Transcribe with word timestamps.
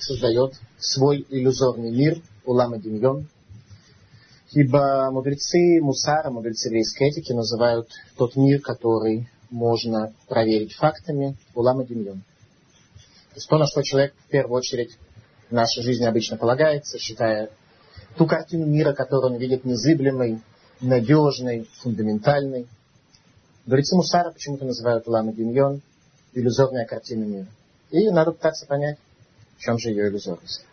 создает 0.00 0.54
свой 0.78 1.26
иллюзорный 1.28 1.90
мир, 1.90 2.22
улама 2.44 2.78
Демьон. 2.78 3.28
Ибо 4.52 5.10
мудрецы 5.10 5.80
Мусара, 5.80 6.30
мудрецы 6.30 6.68
еврейской 6.68 7.08
этики 7.08 7.32
называют 7.32 7.88
тот 8.16 8.36
мир, 8.36 8.60
который 8.60 9.28
можно 9.50 10.12
проверить 10.28 10.74
фактами, 10.74 11.36
улама 11.54 11.84
Демьон. 11.84 12.20
То 12.20 13.36
есть 13.36 13.48
то, 13.48 13.58
на 13.58 13.66
что 13.66 13.82
человек 13.82 14.14
в 14.26 14.30
первую 14.30 14.58
очередь 14.58 14.98
в 15.48 15.52
нашей 15.52 15.82
жизни 15.82 16.04
обычно 16.04 16.36
полагается, 16.36 16.98
считая 16.98 17.50
ту 18.16 18.26
картину 18.26 18.66
мира, 18.66 18.92
которую 18.92 19.32
он 19.32 19.38
видит 19.38 19.64
незыблемой, 19.64 20.40
надежной, 20.80 21.68
фундаментальной. 21.80 22.66
Мудрецы 23.64 23.96
Мусара 23.96 24.30
почему-то 24.32 24.64
называют 24.64 25.06
улама 25.08 25.32
Демьон 25.32 25.80
иллюзорная 26.34 26.86
картина 26.86 27.24
мира. 27.24 27.46
И 27.90 28.10
надо 28.10 28.32
пытаться 28.32 28.66
понять, 28.66 28.98
чем 29.62 29.78
же 29.78 29.90
ее 29.90 30.08
иллюзорность. 30.08 30.64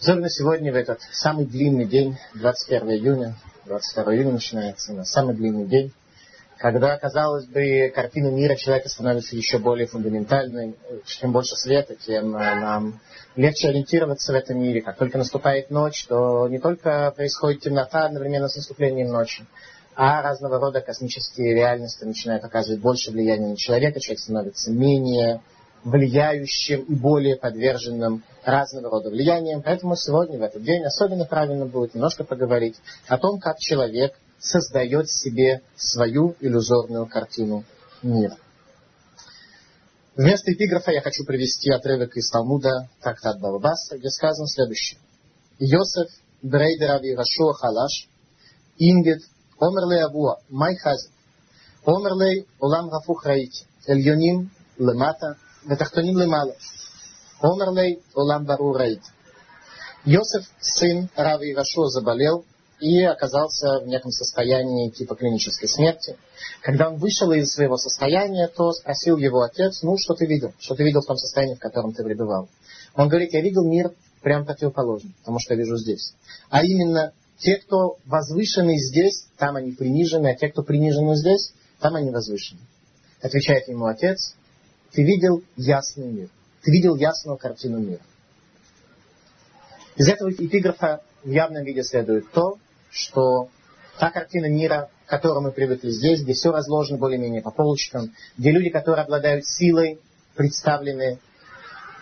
Особенно 0.00 0.28
сегодня, 0.30 0.72
в 0.72 0.76
этот 0.76 1.00
самый 1.12 1.44
длинный 1.44 1.86
день, 1.86 2.16
21 2.34 2.90
июня, 2.90 3.34
22 3.66 4.14
июня 4.14 4.32
начинается 4.32 4.92
у 4.92 4.96
нас 4.96 5.10
самый 5.10 5.34
длинный 5.34 5.66
день, 5.66 5.92
когда, 6.58 6.96
казалось 6.98 7.46
бы, 7.46 7.90
картина 7.94 8.28
мира 8.28 8.54
человека 8.56 8.88
становится 8.88 9.36
еще 9.36 9.58
более 9.58 9.86
фундаментальной. 9.86 10.76
Чем 11.06 11.32
больше 11.32 11.54
света, 11.56 11.94
тем 11.94 12.36
э, 12.36 12.54
нам 12.56 13.00
легче 13.36 13.68
ориентироваться 13.68 14.32
в 14.32 14.34
этом 14.34 14.60
мире. 14.60 14.82
Как 14.82 14.98
только 14.98 15.18
наступает 15.18 15.70
ночь, 15.70 16.04
то 16.06 16.48
не 16.48 16.58
только 16.58 17.12
происходит 17.16 17.60
темнота 17.62 18.06
одновременно 18.06 18.48
с 18.48 18.56
наступлением 18.56 19.08
ночи, 19.08 19.46
а 19.94 20.20
разного 20.22 20.58
рода 20.58 20.80
космические 20.80 21.54
реальности 21.54 22.04
начинают 22.04 22.44
оказывать 22.44 22.80
больше 22.80 23.10
влияния 23.12 23.48
на 23.48 23.56
человека, 23.56 24.00
человек 24.00 24.20
становится 24.20 24.70
менее 24.72 25.40
влияющим 25.88 26.82
и 26.82 26.94
более 26.94 27.36
подверженным 27.36 28.24
разного 28.44 28.90
рода 28.90 29.10
влияниям. 29.10 29.62
Поэтому 29.62 29.96
сегодня, 29.96 30.38
в 30.38 30.42
этот 30.42 30.62
день, 30.62 30.84
особенно 30.84 31.24
правильно 31.24 31.66
будет 31.66 31.94
немножко 31.94 32.24
поговорить 32.24 32.76
о 33.06 33.18
том, 33.18 33.40
как 33.40 33.58
человек 33.58 34.14
создает 34.38 35.08
себе 35.08 35.62
свою 35.76 36.36
иллюзорную 36.40 37.06
картину 37.06 37.64
мира. 38.02 38.36
Вместо 40.14 40.52
эпиграфа 40.52 40.90
я 40.90 41.00
хочу 41.00 41.24
привести 41.24 41.70
отрывок 41.70 42.16
из 42.16 42.28
Талмуда 42.30 42.88
Трактат 43.00 43.40
Балабаса, 43.40 43.98
где 43.98 44.08
сказано 44.10 44.48
следующее. 44.48 44.98
Йосеф 45.58 46.08
Брейдер 46.42 46.90
Ави 46.90 47.14
Рашуа 47.14 47.52
Халаш 47.54 48.08
Ингет 48.78 49.22
Омер 49.60 49.88
лей 49.88 50.04
Абуа 50.04 50.36
Май 50.48 50.76
Хази 50.76 51.08
Омер 51.84 52.14
лей 52.14 52.46
Улам 52.60 52.90
Рафух 52.90 53.24
Раити 53.24 53.64
Эльоним 53.86 54.50
Лемата 54.76 55.36
ותחתונים 55.69 56.17
למעלה. 56.17 56.53
Омер 57.43 57.71
лей 57.71 57.99
Улам 58.15 58.45
Бару 58.45 58.71
Раити 58.71 59.09
Йосеф, 60.05 60.45
сын 60.61 61.09
Рави 61.15 61.53
Рашуа, 61.53 61.89
заболел 61.89 62.45
и 62.79 63.01
оказался 63.03 63.79
в 63.81 63.87
неком 63.87 64.11
состоянии 64.11 64.89
типа 64.89 65.15
клинической 65.15 65.69
смерти. 65.69 66.17
Когда 66.61 66.89
он 66.89 66.97
вышел 66.97 67.31
из 67.31 67.51
своего 67.53 67.77
состояния, 67.77 68.47
то 68.47 68.71
спросил 68.73 69.17
его 69.17 69.41
отец, 69.41 69.81
ну, 69.83 69.95
что 69.97 70.15
ты 70.15 70.25
видел? 70.25 70.53
Что 70.59 70.75
ты 70.75 70.83
видел 70.83 71.01
в 71.01 71.05
том 71.05 71.15
состоянии, 71.15 71.55
в 71.55 71.59
котором 71.59 71.93
ты 71.93 72.03
пребывал? 72.03 72.49
Он 72.95 73.07
говорит, 73.07 73.33
я 73.33 73.41
видел 73.41 73.63
мир 73.63 73.91
прям 74.21 74.45
противоположный, 74.45 75.15
потому 75.19 75.39
что 75.39 75.53
я 75.53 75.59
вижу 75.59 75.77
здесь. 75.77 76.13
А 76.49 76.63
именно, 76.63 77.13
те, 77.37 77.57
кто 77.57 77.97
возвышены 78.05 78.77
здесь, 78.77 79.27
там 79.37 79.55
они 79.55 79.71
принижены, 79.71 80.27
а 80.27 80.35
те, 80.35 80.49
кто 80.49 80.63
принижены 80.63 81.15
здесь, 81.15 81.53
там 81.79 81.95
они 81.95 82.11
возвышены. 82.11 82.59
Отвечает 83.21 83.69
ему 83.69 83.85
отец, 83.85 84.35
ты 84.92 85.02
видел 85.02 85.42
ясный 85.56 86.06
мир. 86.06 86.28
Ты 86.62 86.70
видел 86.70 86.96
ясную 86.96 87.36
картину 87.38 87.78
мира. 87.78 88.00
Из 89.96 90.08
этого 90.08 90.30
эпиграфа 90.30 91.02
в 91.22 91.30
явном 91.30 91.64
виде 91.64 91.82
следует 91.82 92.30
то, 92.30 92.58
что 92.90 93.48
та 93.98 94.10
картина 94.10 94.48
мира, 94.48 94.90
к 95.06 95.10
которой 95.10 95.42
мы 95.42 95.50
привыкли 95.50 95.90
здесь, 95.90 96.22
где 96.22 96.32
все 96.32 96.52
разложено 96.52 96.98
более-менее 96.98 97.42
по 97.42 97.50
полочкам, 97.50 98.14
где 98.36 98.50
люди, 98.50 98.70
которые 98.70 99.04
обладают 99.04 99.44
силой, 99.46 100.00
представлены 100.36 101.18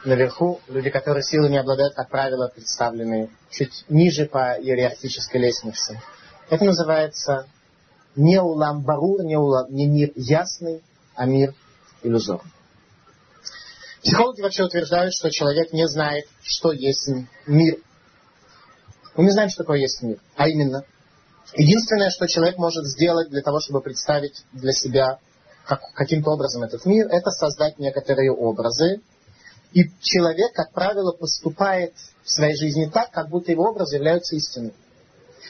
наверху, 0.04 0.60
люди, 0.68 0.90
которые 0.90 1.22
силой 1.22 1.50
не 1.50 1.58
обладают, 1.58 1.94
как 1.94 2.08
правило, 2.10 2.48
представлены 2.54 3.30
чуть 3.50 3.84
ниже 3.88 4.26
по 4.26 4.54
иерархической 4.60 5.40
лестнице. 5.40 6.00
Это 6.50 6.64
называется 6.64 7.46
не 8.14 8.40
улам 8.40 8.82
барур, 8.82 9.24
не, 9.24 9.36
улам, 9.36 9.74
не 9.74 9.86
мир 9.86 10.12
ясный, 10.14 10.82
а 11.14 11.26
мир 11.26 11.54
иллюзорный. 12.02 12.50
Психологи 14.06 14.40
вообще 14.40 14.62
утверждают, 14.62 15.12
что 15.14 15.32
человек 15.32 15.72
не 15.72 15.88
знает, 15.88 16.26
что 16.40 16.70
есть 16.70 17.10
мир. 17.48 17.78
Мы 19.16 19.24
не 19.24 19.30
знаем, 19.30 19.50
что 19.50 19.64
такое 19.64 19.80
есть 19.80 20.00
мир. 20.00 20.20
А 20.36 20.48
именно, 20.48 20.84
единственное, 21.56 22.10
что 22.10 22.28
человек 22.28 22.56
может 22.56 22.84
сделать 22.84 23.30
для 23.30 23.42
того, 23.42 23.58
чтобы 23.58 23.80
представить 23.80 24.44
для 24.52 24.70
себя 24.70 25.18
как, 25.66 25.80
каким-то 25.94 26.30
образом 26.30 26.62
этот 26.62 26.86
мир, 26.86 27.08
это 27.08 27.32
создать 27.32 27.80
некоторые 27.80 28.30
образы. 28.30 29.00
И 29.72 29.90
человек, 30.00 30.52
как 30.52 30.70
правило, 30.70 31.10
поступает 31.10 31.92
в 32.22 32.30
своей 32.30 32.54
жизни 32.54 32.88
так, 32.88 33.10
как 33.10 33.28
будто 33.28 33.50
его 33.50 33.64
образы 33.64 33.96
являются 33.96 34.36
истинными. 34.36 34.74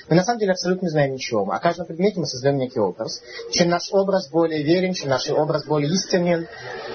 Мы 0.08 0.14
на 0.14 0.22
самом 0.22 0.38
деле 0.38 0.52
абсолютно 0.52 0.86
не 0.86 0.90
знаем 0.90 1.14
ничего. 1.14 1.50
О 1.50 1.58
каждом 1.58 1.86
предмете 1.86 2.20
мы 2.20 2.26
создаем 2.26 2.58
некий 2.58 2.78
образ. 2.78 3.22
Чем 3.50 3.70
наш 3.70 3.92
образ 3.92 4.28
более 4.30 4.62
верен, 4.62 4.94
чем 4.94 5.08
наш 5.08 5.28
образ 5.30 5.64
более 5.64 5.92
истинен, 5.92 6.46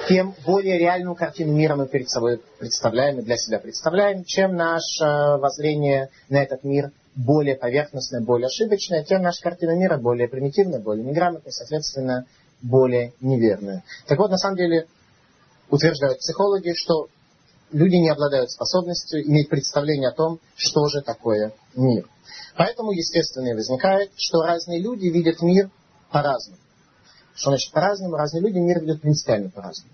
тем 0.08 0.34
более 0.46 0.78
реальную 0.78 1.16
картину 1.16 1.52
мира 1.52 1.76
мы 1.76 1.88
перед 1.88 2.10
собой 2.10 2.42
представляем 2.58 3.20
и 3.20 3.24
для 3.24 3.36
себя 3.36 3.60
представляем. 3.60 4.24
Чем 4.24 4.56
наше 4.56 5.04
воззрение 5.04 6.10
на 6.30 6.42
этот 6.42 6.64
мир 6.64 6.92
более 7.16 7.56
поверхностное, 7.56 8.22
более 8.22 8.48
ошибочное, 8.48 9.04
тем 9.04 9.22
наша 9.22 9.42
картина 9.42 9.76
мира 9.76 9.98
более 9.98 10.30
примитивная, 10.30 10.80
более 10.80 11.04
неграмотная, 11.04 11.52
соответственно, 11.52 12.26
более 12.62 13.14
неверная. 13.20 13.84
Так 14.08 14.20
вот, 14.20 14.32
на 14.32 14.38
самом 14.38 14.56
деле, 14.56 14.88
утверждают 15.70 16.20
психологи, 16.20 16.74
что 16.76 17.08
люди 17.72 17.96
не 17.96 18.10
обладают 18.10 18.52
способностью 18.52 19.24
иметь 19.28 19.50
представление 19.50 20.10
о 20.10 20.14
том, 20.14 20.40
что 20.56 20.88
же 20.88 21.02
такое 21.02 21.54
мир. 21.76 22.08
Поэтому, 22.56 22.92
естественно, 22.92 23.50
и 23.50 23.54
возникает, 23.54 24.12
что 24.16 24.42
разные 24.42 24.80
люди 24.80 25.08
видят 25.08 25.42
мир 25.42 25.70
по-разному. 26.12 26.60
Что 27.34 27.52
значит 27.52 27.72
по-разному? 27.72 28.16
Разные 28.16 28.42
люди 28.42 28.58
мир 28.58 28.82
видят 28.82 29.02
принципиально 29.02 29.50
по-разному. 29.50 29.94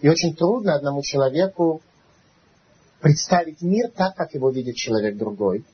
И 0.00 0.08
очень 0.08 0.34
трудно 0.34 0.74
одному 0.74 1.02
человеку 1.02 1.80
представить 3.00 3.62
мир 3.62 3.90
так, 3.90 4.16
как 4.16 4.34
его 4.34 4.50
видит 4.50 4.76
человек 4.76 5.16
другой. 5.16 5.64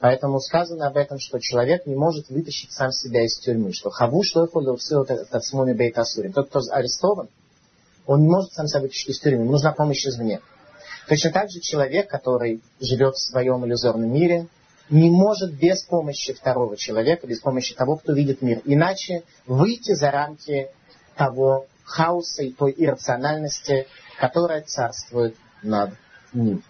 Поэтому 0.00 0.40
сказано 0.40 0.88
об 0.88 0.96
этом, 0.96 1.18
что 1.20 1.38
человек 1.38 1.86
не 1.86 1.94
может 1.94 2.28
вытащить 2.28 2.72
сам 2.72 2.90
себя 2.90 3.24
из 3.24 3.38
тюрьмы. 3.38 3.72
Что 3.72 3.90
хаву 3.90 4.22
все 4.22 5.04
это 5.04 5.40
смоми 5.40 5.74
бейтасурим. 5.74 6.32
Тот, 6.32 6.48
кто 6.48 6.60
арестован, 6.70 7.28
он 8.06 8.22
не 8.22 8.28
может 8.28 8.52
сам 8.52 8.66
себя 8.66 8.80
вытащить 8.80 9.10
из 9.10 9.20
тюрьмы. 9.20 9.42
Ему 9.42 9.52
нужна 9.52 9.72
помощь 9.72 10.06
извне. 10.06 10.40
Точно 11.08 11.30
так 11.30 11.50
же 11.50 11.60
человек, 11.60 12.08
который 12.08 12.62
живет 12.80 13.14
в 13.14 13.30
своем 13.30 13.64
иллюзорном 13.66 14.12
мире, 14.12 14.48
не 14.90 15.10
может 15.10 15.54
без 15.54 15.82
помощи 15.84 16.32
второго 16.32 16.76
человека, 16.76 17.26
без 17.26 17.40
помощи 17.40 17.74
того, 17.74 17.96
кто 17.96 18.12
видит 18.12 18.42
мир. 18.42 18.60
Иначе 18.64 19.22
выйти 19.46 19.94
за 19.94 20.10
рамки 20.10 20.68
того 21.16 21.66
хаоса 21.84 22.42
и 22.42 22.52
той 22.52 22.74
иррациональности, 22.76 23.86
которая 24.18 24.62
царствует 24.62 25.36
над 25.62 25.90
ним. 26.32 26.62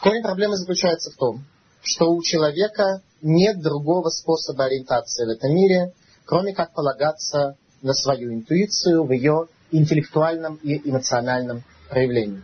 Корень 0.00 0.22
проблемы 0.22 0.56
заключается 0.56 1.10
в 1.10 1.16
том, 1.16 1.44
что 1.82 2.10
у 2.10 2.22
человека 2.22 3.02
нет 3.20 3.60
другого 3.60 4.08
способа 4.08 4.64
ориентации 4.64 5.26
в 5.26 5.28
этом 5.28 5.54
мире, 5.54 5.92
кроме 6.24 6.54
как 6.54 6.72
полагаться 6.72 7.56
на 7.82 7.94
свою 7.94 8.32
интуицию 8.32 9.04
в 9.04 9.12
ее 9.12 9.48
интеллектуальном 9.72 10.56
и 10.62 10.88
эмоциональном 10.88 11.62
проявлении. 11.88 12.42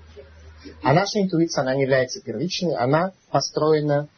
А 0.83 0.93
наша 0.93 1.21
интуиция, 1.21 1.63
она 1.63 1.75
не 1.75 1.83
является 1.83 2.21
первичной, 2.21 2.75
она 2.75 3.13
построена 3.31 4.09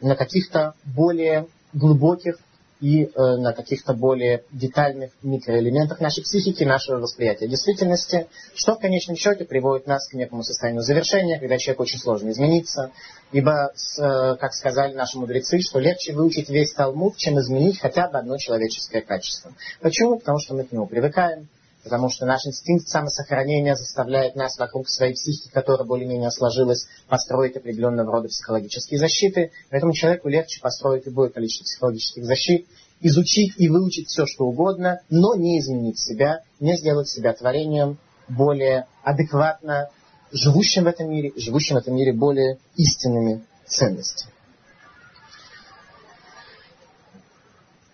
на 0.00 0.14
каких-то 0.14 0.74
более 0.84 1.48
глубоких 1.72 2.38
и 2.80 3.04
э, 3.04 3.08
на 3.16 3.52
каких-то 3.52 3.92
более 3.92 4.44
детальных 4.52 5.10
микроэлементах 5.22 6.00
нашей 6.00 6.22
психики, 6.22 6.62
нашего 6.62 6.98
восприятия 6.98 7.48
действительности, 7.48 8.28
что 8.54 8.76
в 8.76 8.78
конечном 8.78 9.16
счете 9.16 9.44
приводит 9.44 9.88
нас 9.88 10.08
к 10.08 10.14
некому 10.14 10.44
состоянию 10.44 10.82
завершения, 10.82 11.40
когда 11.40 11.58
человек 11.58 11.80
очень 11.80 11.98
сложно 11.98 12.30
измениться, 12.30 12.92
ибо, 13.32 13.72
с, 13.74 13.98
э, 13.98 14.36
как 14.36 14.54
сказали 14.54 14.94
наши 14.94 15.18
мудрецы, 15.18 15.58
что 15.60 15.80
легче 15.80 16.12
выучить 16.12 16.48
весь 16.48 16.72
Талмуд, 16.72 17.16
чем 17.16 17.40
изменить 17.40 17.80
хотя 17.80 18.08
бы 18.08 18.18
одно 18.18 18.36
человеческое 18.38 19.00
качество. 19.00 19.52
Почему? 19.80 20.18
Потому 20.20 20.38
что 20.38 20.54
мы 20.54 20.64
к 20.64 20.70
нему 20.70 20.86
привыкаем, 20.86 21.48
Потому 21.88 22.10
что 22.10 22.26
наш 22.26 22.44
инстинкт 22.44 22.86
самосохранения 22.86 23.74
заставляет 23.74 24.36
нас 24.36 24.58
вокруг 24.58 24.90
своей 24.90 25.14
психики, 25.14 25.50
которая 25.50 25.88
более-менее 25.88 26.30
сложилась, 26.30 26.86
построить 27.08 27.56
определенного 27.56 28.12
рода 28.12 28.28
психологические 28.28 29.00
защиты. 29.00 29.52
Поэтому 29.70 29.94
человеку 29.94 30.28
легче 30.28 30.60
построить 30.60 31.06
любое 31.06 31.30
количество 31.30 31.64
психологических 31.64 32.26
защит, 32.26 32.66
изучить 33.00 33.54
и 33.56 33.70
выучить 33.70 34.08
все, 34.08 34.26
что 34.26 34.44
угодно, 34.44 35.00
но 35.08 35.34
не 35.34 35.58
изменить 35.60 35.98
себя, 35.98 36.42
не 36.60 36.76
сделать 36.76 37.08
себя 37.08 37.32
творением 37.32 37.96
более 38.28 38.86
адекватно 39.02 39.88
живущим 40.30 40.84
в 40.84 40.88
этом 40.88 41.10
мире, 41.10 41.32
живущим 41.36 41.76
в 41.76 41.78
этом 41.78 41.96
мире 41.96 42.12
более 42.12 42.58
истинными 42.76 43.46
ценностями. 43.66 44.30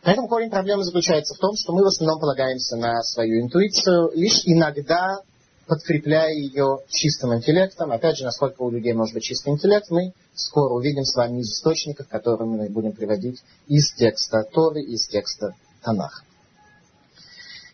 Поэтому 0.04 0.28
корень 0.28 0.50
проблемы 0.50 0.84
заключается 0.84 1.34
в 1.34 1.38
том, 1.38 1.56
что 1.56 1.72
мы 1.72 1.82
в 1.82 1.86
основном 1.86 2.20
полагаемся 2.20 2.76
на 2.76 3.02
свою 3.02 3.40
интуицию, 3.40 4.10
лишь 4.14 4.42
иногда 4.44 5.20
подкрепляя 5.66 6.30
ее 6.30 6.80
чистым 6.88 7.34
интеллектом. 7.34 7.90
Опять 7.90 8.18
же, 8.18 8.24
насколько 8.24 8.60
у 8.62 8.70
людей 8.70 8.92
может 8.92 9.14
быть 9.14 9.22
чистый 9.22 9.54
интеллект, 9.54 9.86
мы 9.88 10.12
скоро 10.34 10.74
увидим 10.74 11.04
с 11.04 11.14
вами 11.14 11.40
из 11.40 11.46
источников, 11.46 12.06
которые 12.08 12.46
мы 12.46 12.68
будем 12.68 12.92
приводить 12.92 13.42
из 13.66 13.94
текста 13.94 14.42
Торы, 14.42 14.82
из 14.82 15.06
текста 15.08 15.54
Танах. 15.82 16.22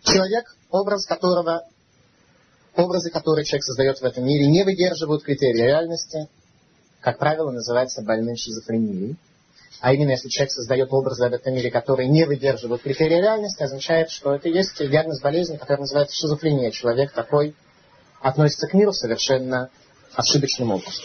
Человек, 0.05 0.57
образ 0.71 1.07
которого, 1.07 1.65
образы, 2.77 3.11
которые 3.11 3.45
человек 3.45 3.65
создает 3.65 3.99
в 3.99 4.05
этом 4.05 4.25
мире, 4.25 4.47
не 4.47 4.63
выдерживают 4.63 5.25
критерии 5.25 5.65
реальности, 5.65 6.29
как 7.01 7.19
правило, 7.19 7.51
называется 7.51 8.03
больным 8.03 8.37
шизофренией. 8.37 9.17
А 9.79 9.95
именно, 9.95 10.11
если 10.11 10.29
человек 10.29 10.53
создает 10.53 10.93
образы 10.93 11.29
в 11.29 11.33
этом 11.33 11.55
мире, 11.55 11.71
которые 11.71 12.09
не 12.09 12.25
выдерживают 12.25 12.83
критерии 12.83 13.17
реальности, 13.17 13.63
означает, 13.63 14.11
что 14.11 14.35
это 14.35 14.49
есть 14.49 14.77
диагноз 14.79 15.21
болезни, 15.21 15.57
который 15.57 15.81
называется 15.81 16.17
шизофрения. 16.17 16.71
Человек 16.71 17.13
такой 17.13 17.55
относится 18.21 18.67
к 18.67 18.75
миру 18.75 18.93
совершенно 18.93 19.71
ошибочным 20.15 20.73
образом. 20.73 21.03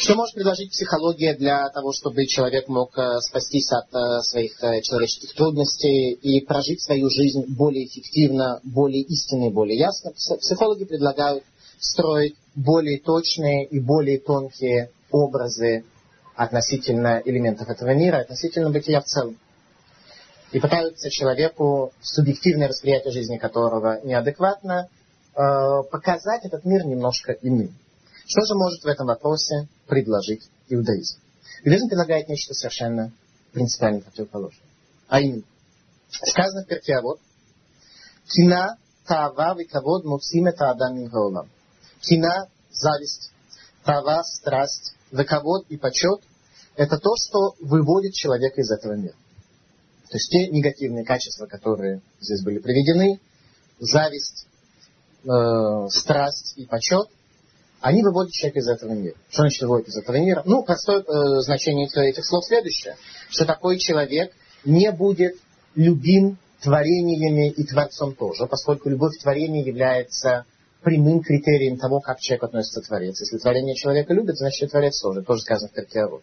Что 0.00 0.14
может 0.14 0.34
предложить 0.34 0.70
психология 0.70 1.34
для 1.34 1.68
того, 1.68 1.92
чтобы 1.92 2.24
человек 2.24 2.68
мог 2.68 2.96
э, 2.96 3.20
спастись 3.20 3.70
от 3.70 3.94
э, 3.94 4.22
своих 4.22 4.52
э, 4.64 4.80
человеческих 4.80 5.34
трудностей 5.34 6.12
и 6.12 6.40
прожить 6.40 6.80
свою 6.80 7.10
жизнь 7.10 7.44
более 7.48 7.84
эффективно, 7.84 8.60
более 8.64 9.02
истинно 9.02 9.48
и 9.48 9.52
более 9.52 9.78
ясно? 9.78 10.12
Психологи 10.12 10.84
предлагают 10.84 11.44
строить 11.78 12.34
более 12.54 12.98
точные 12.98 13.66
и 13.66 13.78
более 13.78 14.18
тонкие 14.20 14.90
образы 15.10 15.84
относительно 16.34 17.20
элементов 17.24 17.68
этого 17.68 17.94
мира, 17.94 18.18
относительно 18.18 18.70
бытия 18.70 19.00
в 19.00 19.04
целом. 19.04 19.38
И 20.52 20.58
пытаются 20.58 21.10
человеку, 21.10 21.92
субъективное 22.00 22.68
восприятие 22.68 23.12
жизни 23.12 23.38
которого 23.38 24.00
неадекватно, 24.02 24.88
показать 25.32 26.44
этот 26.44 26.64
мир 26.64 26.84
немножко 26.86 27.32
иным. 27.32 27.76
Что 28.26 28.42
же 28.46 28.54
может 28.54 28.82
в 28.82 28.86
этом 28.86 29.06
вопросе 29.06 29.68
предложить 29.86 30.48
иудаизм? 30.68 31.18
Иудаизм 31.62 31.88
предлагает 31.88 32.28
нечто 32.28 32.54
совершенно 32.54 33.12
принципиально 33.52 34.00
противоположное. 34.00 34.66
А 35.08 35.20
именно, 35.20 35.42
сказано 36.10 36.64
в 36.64 36.66
перке 36.66 37.00
вот, 37.00 37.20
Кина, 38.26 38.76
тава, 39.06 39.54
викавод, 39.58 40.04
муцим 40.04 40.46
это 40.46 40.70
адам. 40.70 40.96
Кина, 42.00 42.48
зависть, 42.70 43.32
тава, 43.84 44.22
страсть, 44.22 44.94
викавод 45.12 45.66
и 45.68 45.76
почет– 45.76 46.20
это 46.76 46.98
то, 46.98 47.14
что 47.16 47.54
выводит 47.60 48.14
человека 48.14 48.60
из 48.60 48.70
этого 48.70 48.94
мира. 48.94 49.14
То 50.08 50.16
есть 50.16 50.30
те 50.30 50.48
негативные 50.48 51.04
качества, 51.04 51.46
которые 51.46 52.00
здесь 52.20 52.42
были 52.42 52.58
приведены, 52.58 53.20
зависть, 53.78 54.46
э, 55.24 55.88
страсть 55.90 56.54
и 56.56 56.66
почет– 56.66 57.08
они 57.80 58.02
выводят 58.02 58.32
человека 58.32 58.58
из 58.58 58.68
этого 58.68 58.92
мира. 58.92 59.14
Что 59.30 59.42
значит 59.42 59.62
выводят 59.62 59.88
из 59.88 59.96
этого 59.96 60.16
мира? 60.16 60.42
Ну, 60.44 60.62
простое 60.62 61.00
э, 61.00 61.40
значение 61.40 61.88
этих 61.88 62.24
слов 62.26 62.44
следующее, 62.44 62.96
что 63.30 63.46
такой 63.46 63.78
человек 63.78 64.32
не 64.64 64.92
будет 64.92 65.36
любим 65.74 66.38
творениями 66.60 67.50
и 67.50 67.64
Творцом 67.64 68.14
тоже, 68.14 68.46
поскольку 68.46 68.90
любовь 68.90 69.16
к 69.16 69.22
творению 69.22 69.64
является 69.64 70.44
прямым 70.82 71.20
критерием 71.22 71.78
того, 71.78 72.00
как 72.00 72.20
человек 72.20 72.44
относится 72.44 72.80
к 72.80 72.86
Творец. 72.86 73.20
Если 73.20 73.38
творение 73.38 73.74
человека 73.74 74.14
любит, 74.14 74.36
значит 74.36 74.70
Творец 74.70 75.00
тоже. 75.00 75.22
Тоже 75.22 75.42
сказано 75.42 75.68
в 75.68 75.72
Перкеару. 75.72 76.22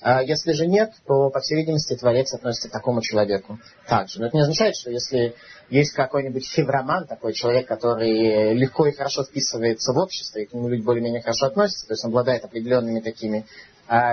А 0.00 0.22
если 0.22 0.52
же 0.52 0.66
нет, 0.66 0.92
то, 1.06 1.30
по 1.30 1.40
всей 1.40 1.56
видимости, 1.56 1.96
Творец 1.96 2.32
относится 2.34 2.68
к 2.68 2.72
такому 2.72 3.00
человеку 3.00 3.58
также. 3.88 4.20
Но 4.20 4.26
это 4.26 4.36
не 4.36 4.42
означает, 4.42 4.76
что 4.76 4.90
если 4.90 5.34
есть 5.70 5.92
какой-нибудь 5.92 6.46
февроман, 6.46 7.06
такой 7.06 7.32
человек, 7.32 7.66
который 7.66 8.54
легко 8.54 8.86
и 8.86 8.92
хорошо 8.92 9.24
вписывается 9.24 9.92
в 9.92 9.98
общество, 9.98 10.38
и 10.38 10.44
к 10.44 10.52
нему 10.52 10.68
люди 10.68 10.82
более-менее 10.82 11.22
хорошо 11.22 11.46
относятся, 11.46 11.86
то 11.86 11.94
есть 11.94 12.04
он 12.04 12.10
обладает 12.10 12.44
определенными 12.44 13.00
такими 13.00 13.46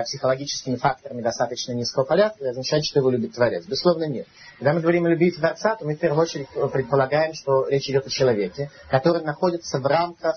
психологическими 0.04 0.76
факторами 0.76 1.20
достаточно 1.22 1.72
низкого 1.72 2.04
порядка, 2.04 2.40
это 2.40 2.50
означает, 2.50 2.84
что 2.84 3.00
его 3.00 3.10
любит 3.10 3.34
Творец. 3.34 3.64
Безусловно, 3.64 4.04
нет. 4.04 4.26
Когда 4.58 4.72
мы 4.72 4.80
говорим 4.80 5.06
о 5.06 5.08
любви 5.08 5.32
Творца, 5.32 5.74
то 5.74 5.84
мы 5.84 5.96
в 5.96 5.98
первую 5.98 6.22
очередь 6.22 6.48
предполагаем, 6.72 7.34
что 7.34 7.66
речь 7.68 7.88
идет 7.88 8.06
о 8.06 8.10
человеке, 8.10 8.70
который 8.88 9.22
находится 9.22 9.78
в 9.78 9.86
рамках 9.86 10.36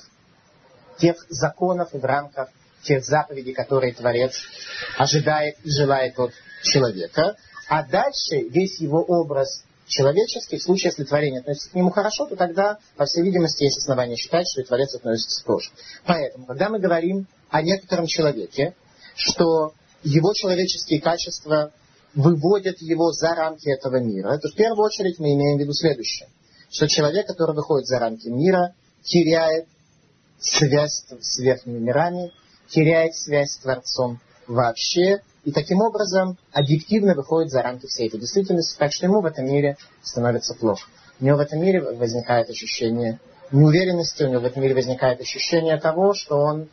тех 0.98 1.16
законов 1.30 1.94
и 1.94 2.00
в 2.00 2.06
рамках 2.06 2.50
тех 2.82 3.04
заповедей, 3.04 3.54
которые 3.54 3.94
Творец 3.94 4.34
ожидает 4.98 5.56
и 5.64 5.70
желает 5.70 6.18
от 6.20 6.32
человека. 6.64 7.36
А 7.70 7.84
дальше 7.84 8.40
весь 8.50 8.80
его 8.80 9.04
образ 9.04 9.64
человеческий, 9.88 10.58
в 10.58 10.64
случае, 10.64 10.90
если 10.90 11.04
творение 11.04 11.42
относится 11.42 11.72
к 11.72 11.76
нему 11.76 11.92
хорошо, 11.92 12.26
то 12.26 12.36
тогда, 12.36 12.78
по 12.96 13.06
всей 13.06 13.24
видимости, 13.24 13.64
есть 13.64 13.78
основания 13.78 14.16
считать, 14.16 14.48
что 14.48 14.62
и 14.62 14.66
Творец 14.66 14.94
относится 14.96 15.46
тоже. 15.46 15.70
Поэтому, 16.06 16.46
когда 16.46 16.70
мы 16.70 16.80
говорим 16.80 17.28
о 17.50 17.62
некотором 17.62 18.06
человеке, 18.06 18.76
что 19.18 19.74
его 20.04 20.34
человеческие 20.34 21.02
качества 21.02 21.72
выводят 22.14 22.82
его 22.82 23.12
за 23.12 23.36
рамки 23.36 23.70
этого 23.70 24.00
мира, 24.00 24.38
то 24.38 24.48
в 24.50 24.56
первую 24.56 24.86
очередь 24.86 25.20
мы 25.20 25.34
имеем 25.34 25.58
в 25.58 25.62
виду 25.62 25.74
следующее, 25.74 26.30
что 26.70 26.88
человек, 26.88 27.28
который 27.28 27.56
выходит 27.56 27.88
за 27.88 28.00
рамки 28.00 28.28
мира, 28.28 28.74
теряет 29.04 29.66
связь 30.40 31.06
с 31.20 31.40
верхними 31.40 31.80
мирами, 31.80 32.32
теряет 32.70 33.16
связь 33.16 33.52
с 33.52 33.58
Творцом 33.58 34.20
вообще, 34.48 35.22
и 35.44 35.52
таким 35.52 35.82
образом 35.82 36.38
объективно 36.52 37.14
выходит 37.16 37.52
за 37.52 37.62
рамки 37.62 37.88
всей 37.88 38.08
этой 38.08 38.20
действительности, 38.20 38.78
так 38.78 38.94
что 38.94 39.06
ему 39.06 39.22
в 39.22 39.26
этом 39.26 39.46
мире 39.46 39.78
становится 40.04 40.54
плохо. 40.54 40.88
У 41.20 41.26
него 41.26 41.38
в 41.38 41.42
этом 41.42 41.62
мире 41.62 41.82
возникает 41.82 42.50
ощущение 42.50 43.20
неуверенности, 43.52 44.24
у 44.24 44.30
него 44.30 44.42
в 44.42 44.46
этом 44.46 44.62
мире 44.62 44.76
возникает 44.76 45.22
ощущение 45.22 45.78
того, 45.80 46.14
что 46.14 46.38
он 46.38 46.70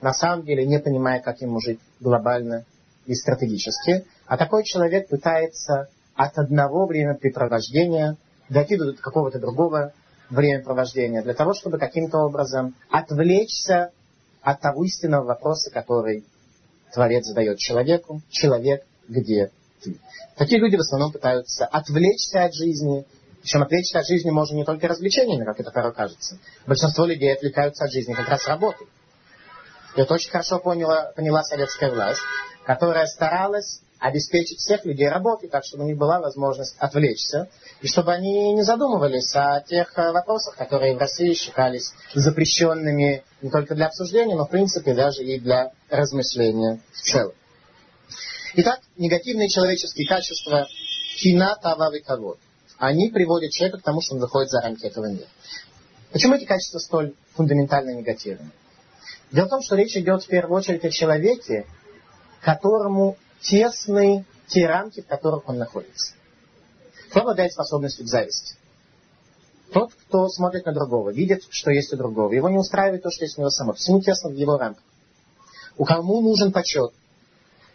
на 0.00 0.12
самом 0.12 0.44
деле 0.44 0.66
не 0.66 0.78
понимает, 0.78 1.24
как 1.24 1.40
ему 1.40 1.60
жить 1.60 1.80
глобально 2.00 2.64
и 3.06 3.14
стратегически. 3.14 4.04
А 4.26 4.36
такой 4.36 4.64
человек 4.64 5.08
пытается 5.08 5.88
от 6.14 6.38
одного 6.38 6.86
времяпрепровождения 6.86 8.16
дойти 8.48 8.76
до 8.76 8.92
какого-то 8.94 9.38
другого 9.38 9.92
времяпровождения, 10.30 11.22
для 11.22 11.34
того, 11.34 11.54
чтобы 11.54 11.78
каким-то 11.78 12.18
образом 12.18 12.74
отвлечься 12.90 13.90
от 14.42 14.60
того 14.60 14.84
истинного 14.84 15.24
вопроса, 15.24 15.70
который 15.70 16.24
Творец 16.92 17.26
задает 17.26 17.58
человеку. 17.58 18.22
Человек, 18.30 18.84
где 19.08 19.50
ты? 19.82 19.98
Такие 20.36 20.60
люди 20.60 20.76
в 20.76 20.80
основном 20.80 21.12
пытаются 21.12 21.66
отвлечься 21.66 22.44
от 22.44 22.54
жизни. 22.54 23.06
Причем 23.42 23.62
отвлечься 23.62 24.00
от 24.00 24.06
жизни 24.06 24.30
можно 24.30 24.56
не 24.56 24.64
только 24.64 24.88
развлечениями, 24.88 25.44
как 25.44 25.60
это 25.60 25.70
порой 25.70 25.94
кажется. 25.94 26.38
Большинство 26.66 27.04
людей 27.04 27.32
отвлекаются 27.32 27.84
от 27.84 27.92
жизни 27.92 28.12
как 28.12 28.28
раз 28.28 28.46
работой. 28.46 28.86
Это 29.96 30.12
очень 30.12 30.30
хорошо 30.30 30.58
поняла, 30.58 31.12
поняла 31.16 31.42
советская 31.42 31.90
власть, 31.90 32.20
которая 32.64 33.06
старалась 33.06 33.80
обеспечить 33.98 34.58
всех 34.58 34.84
людей 34.84 35.08
работой, 35.08 35.48
так 35.48 35.64
чтобы 35.64 35.84
у 35.84 35.86
них 35.86 35.96
была 35.96 36.20
возможность 36.20 36.76
отвлечься, 36.78 37.48
и 37.80 37.86
чтобы 37.86 38.12
они 38.12 38.52
не 38.52 38.62
задумывались 38.62 39.34
о 39.34 39.62
тех 39.62 39.96
э, 39.96 40.12
вопросах, 40.12 40.56
которые 40.56 40.94
в 40.94 40.98
России 40.98 41.32
считались 41.32 41.92
запрещенными 42.14 43.24
не 43.40 43.50
только 43.50 43.74
для 43.74 43.86
обсуждения, 43.86 44.36
но 44.36 44.44
в 44.44 44.50
принципе 44.50 44.94
даже 44.94 45.24
и 45.24 45.40
для 45.40 45.72
размышления 45.88 46.80
в 46.92 47.00
целом. 47.00 47.32
Итак, 48.54 48.80
негативные 48.98 49.48
человеческие 49.48 50.06
качества 50.06 50.66
кина, 51.16 51.56
тава 51.56 51.94
и 51.94 52.02
кавод. 52.02 52.38
Они 52.78 53.10
приводят 53.10 53.50
человека 53.52 53.78
к 53.78 53.82
тому, 53.82 54.02
что 54.02 54.14
он 54.14 54.20
выходит 54.20 54.50
за 54.50 54.60
рамки 54.60 54.84
этого 54.84 55.06
мира. 55.06 55.28
Почему 56.12 56.34
эти 56.34 56.44
качества 56.44 56.78
столь 56.78 57.14
фундаментально 57.34 57.92
негативны? 57.92 58.50
Дело 59.32 59.46
в 59.46 59.50
том, 59.50 59.62
что 59.62 59.76
речь 59.76 59.96
идет 59.96 60.22
в 60.22 60.28
первую 60.28 60.56
очередь 60.56 60.84
о 60.84 60.90
человеке, 60.90 61.66
которому 62.40 63.16
тесны 63.40 64.24
те 64.46 64.66
рамки, 64.66 65.02
в 65.02 65.06
которых 65.06 65.48
он 65.48 65.58
находится. 65.58 66.14
Кто 67.10 67.20
обладает 67.20 67.52
способностью 67.52 68.04
к 68.04 68.08
зависти? 68.08 68.54
Тот, 69.72 69.92
кто 69.94 70.28
смотрит 70.28 70.64
на 70.64 70.72
другого, 70.72 71.10
видит, 71.10 71.42
что 71.50 71.70
есть 71.70 71.92
у 71.92 71.96
другого. 71.96 72.32
Его 72.32 72.48
не 72.48 72.58
устраивает 72.58 73.02
то, 73.02 73.10
что 73.10 73.24
есть 73.24 73.36
у 73.36 73.40
него 73.40 73.50
самого. 73.50 73.74
Всему 73.74 74.00
тесно 74.00 74.30
в 74.30 74.34
его 74.34 74.56
рамках. 74.56 74.84
У 75.76 75.84
кому 75.84 76.20
нужен 76.20 76.52
почет? 76.52 76.92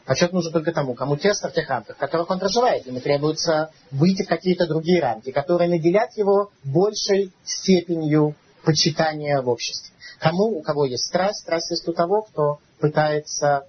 Почет 0.06 0.32
нужен 0.34 0.52
только 0.52 0.72
тому, 0.72 0.96
кому 0.96 1.16
тесно 1.16 1.50
в 1.50 1.54
тех 1.54 1.70
рамках, 1.70 1.96
в 1.98 2.00
которых 2.00 2.30
он 2.30 2.40
проживает. 2.40 2.88
Ему 2.88 3.02
требуется 3.02 3.72
выйти 3.92 4.24
в 4.24 4.28
какие-то 4.28 4.68
другие 4.68 5.02
рамки, 5.02 5.32
которые 5.32 5.70
наделят 5.70 6.16
его 6.18 6.52
большей 6.64 7.32
степенью 7.44 8.36
почитания 8.64 9.42
в 9.42 9.50
обществе. 9.50 9.94
Кому, 10.20 10.58
у 10.58 10.62
кого 10.62 10.86
есть 10.86 11.06
страсть, 11.06 11.42
страсть 11.42 11.72
есть 11.72 11.88
у 11.88 11.94
того, 11.94 12.24
кто 12.24 12.60
пытается 12.80 13.66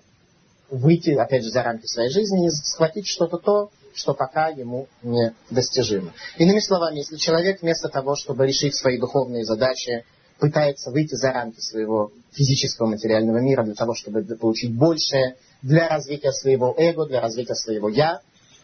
выйти, 0.71 1.11
опять 1.11 1.45
же, 1.45 1.51
за 1.51 1.63
рамки 1.63 1.87
своей 1.87 2.11
жизни 2.11 2.47
и 2.47 2.51
схватить 2.51 3.07
что-то 3.07 3.39
то, 3.39 3.71
что 3.95 4.15
пока 4.15 4.49
ему 4.49 4.89
не 5.03 5.35
достижимо. 5.51 6.13
Иными 6.39 6.61
словами, 6.61 6.99
если 6.99 7.17
человек 7.17 7.61
вместо 7.61 7.89
того, 7.89 8.17
чтобы 8.17 8.47
решить 8.47 8.75
свои 8.75 8.99
духовные 8.99 9.45
задачи, 9.45 10.05
пытается 10.39 10.91
выйти 10.91 11.15
за 11.15 11.31
рамки 11.31 11.61
своего 11.61 12.11
физического 12.33 12.87
материального 12.87 13.39
мира 13.39 13.63
для 13.65 13.75
того, 13.75 13.95
чтобы 13.95 14.25
получить 14.37 14.75
большее, 14.75 15.37
для 15.61 15.89
развития 15.89 16.33
своего 16.33 16.75
эго, 16.77 17.07
для 17.07 17.21
развития 17.21 17.55
своего 17.55 17.89
я, 17.89 18.21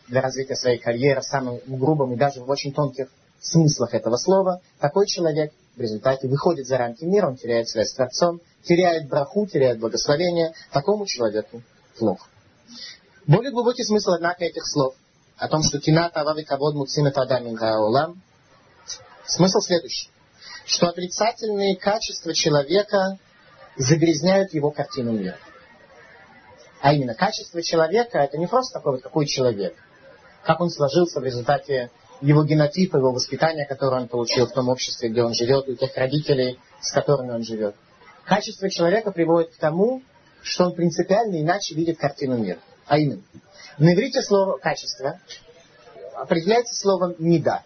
для 0.09 0.23
развития 0.23 0.57
своей 0.57 0.79
карьеры 0.79 1.21
в 1.21 1.25
самом 1.25 1.61
грубом 1.67 2.15
и 2.15 2.17
даже 2.17 2.41
в 2.41 2.51
очень 2.51 2.73
тонких 2.73 3.09
смыслах 3.41 3.95
этого 3.95 4.17
слова, 4.17 4.61
такой 4.81 5.07
человек 5.07 5.53
в 5.79 5.81
результате 5.81 6.27
выходит 6.27 6.67
за 6.67 6.77
рамки 6.77 7.05
мира, 7.05 7.29
он 7.29 7.37
теряет 7.37 7.69
связь 7.69 7.91
с 7.91 7.95
Творцом, 7.95 8.41
теряет 8.65 9.09
браху, 9.09 9.47
теряет 9.47 9.79
благословение. 9.79 10.53
Такому 10.73 11.07
человеку 11.07 11.63
плохо. 11.97 12.27
Более 13.27 13.53
глубокий 13.53 13.85
смысл, 13.85 14.11
однако, 14.11 14.45
этих 14.45 14.67
слов 14.67 14.97
о 15.37 15.49
том, 15.49 15.63
что 15.63 15.79
кина 15.79 16.11
тавави 16.11 16.43
кавод 16.43 16.75
муцим 16.75 17.11
тадамин 17.13 17.57
олам, 17.63 18.21
смысл 19.25 19.61
следующий, 19.61 20.11
что 20.67 20.89
отрицательные 20.89 21.77
качества 21.77 22.35
человека 22.35 23.19
загрязняют 23.77 24.53
его 24.53 24.73
картину 24.73 25.13
мира. 25.13 25.39
А 26.81 26.93
именно, 26.93 27.15
качество 27.15 27.63
человека 27.63 28.19
это 28.19 28.37
не 28.37 28.49
просто 28.49 28.81
такой 28.81 28.95
вот 28.95 29.03
какой 29.03 29.27
человек, 29.27 29.77
как 30.43 30.61
он 30.61 30.71
сложился 30.71 31.21
в 31.21 31.25
результате 31.25 31.93
его 32.21 32.45
генотипа, 32.45 32.97
его 32.97 33.13
воспитания, 33.13 33.67
которое 33.67 34.03
он 34.03 34.09
получил 34.09 34.47
в 34.47 34.53
том 34.53 34.69
обществе, 34.69 35.09
где 35.09 35.23
он 35.23 35.35
живет, 35.35 35.69
у 35.69 35.75
тех 35.75 35.97
родителей, 35.97 36.59
с 36.81 36.93
которыми 36.93 37.31
он 37.31 37.43
живет. 37.43 37.75
Качество 38.25 38.69
человека 38.69 39.11
приводит 39.11 39.53
к 39.53 39.59
тому, 39.59 40.03
что 40.43 40.67
он 40.67 40.75
принципиально 40.75 41.41
иначе 41.41 41.75
видит 41.75 41.99
картину 41.99 42.37
мира. 42.39 42.59
А 42.87 42.99
именно, 42.99 43.23
на 43.79 43.95
иврите 43.95 44.23
слово 44.23 44.59
«качество» 44.59 45.21
определяется 46.17 46.75
словом 46.75 47.15
«меда». 47.19 47.63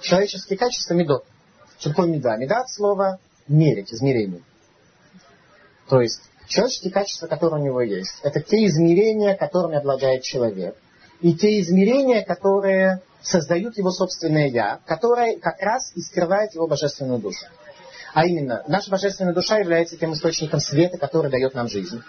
Человеческие 0.00 0.58
качества– 0.58 0.94
медот. 0.94 1.24
Что 1.78 1.90
такое 1.90 2.08
меда? 2.08 2.36
Меда 2.36 2.60
от 2.60 2.70
слова 2.70 3.18
«мерить», 3.48 3.92
измерение. 3.92 4.42
То 5.88 6.00
есть, 6.00 6.20
человеческие 6.46 6.92
качества, 6.92 7.26
которые 7.26 7.62
у 7.62 7.64
него 7.64 7.80
есть, 7.80 8.20
это 8.22 8.40
те 8.40 8.66
измерения, 8.66 9.36
которыми 9.36 9.76
обладает 9.76 10.22
человек. 10.22 10.76
И 11.24 11.32
те 11.32 11.58
измерения, 11.60 12.22
которые 12.22 13.00
создают 13.22 13.78
его 13.78 13.90
собственное 13.90 14.48
«я», 14.48 14.80
которое 14.84 15.38
как 15.38 15.58
раз 15.58 15.90
и 15.94 16.02
скрывает 16.02 16.54
его 16.54 16.66
божественную 16.66 17.18
душу. 17.18 17.46
А 18.12 18.26
именно, 18.26 18.62
наша 18.68 18.90
божественная 18.90 19.32
душа 19.32 19.56
является 19.56 19.96
тем 19.96 20.12
источником 20.12 20.60
света, 20.60 20.98
который 20.98 21.30
дает 21.30 21.54
нам 21.54 21.68
жизнь 21.68 22.02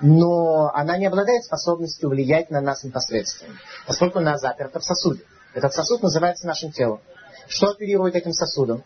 но 0.00 0.70
она 0.74 0.98
не 0.98 1.06
обладает 1.06 1.44
способностью 1.44 2.08
влиять 2.08 2.50
на 2.50 2.60
нас 2.60 2.82
непосредственно, 2.82 3.54
поскольку 3.86 4.18
она 4.18 4.36
заперта 4.38 4.80
в 4.80 4.84
сосуде. 4.84 5.22
Этот 5.54 5.72
сосуд 5.72 6.02
называется 6.02 6.46
нашим 6.48 6.72
телом. 6.72 7.00
Что 7.46 7.68
оперирует 7.68 8.16
этим 8.16 8.32
сосудом? 8.32 8.82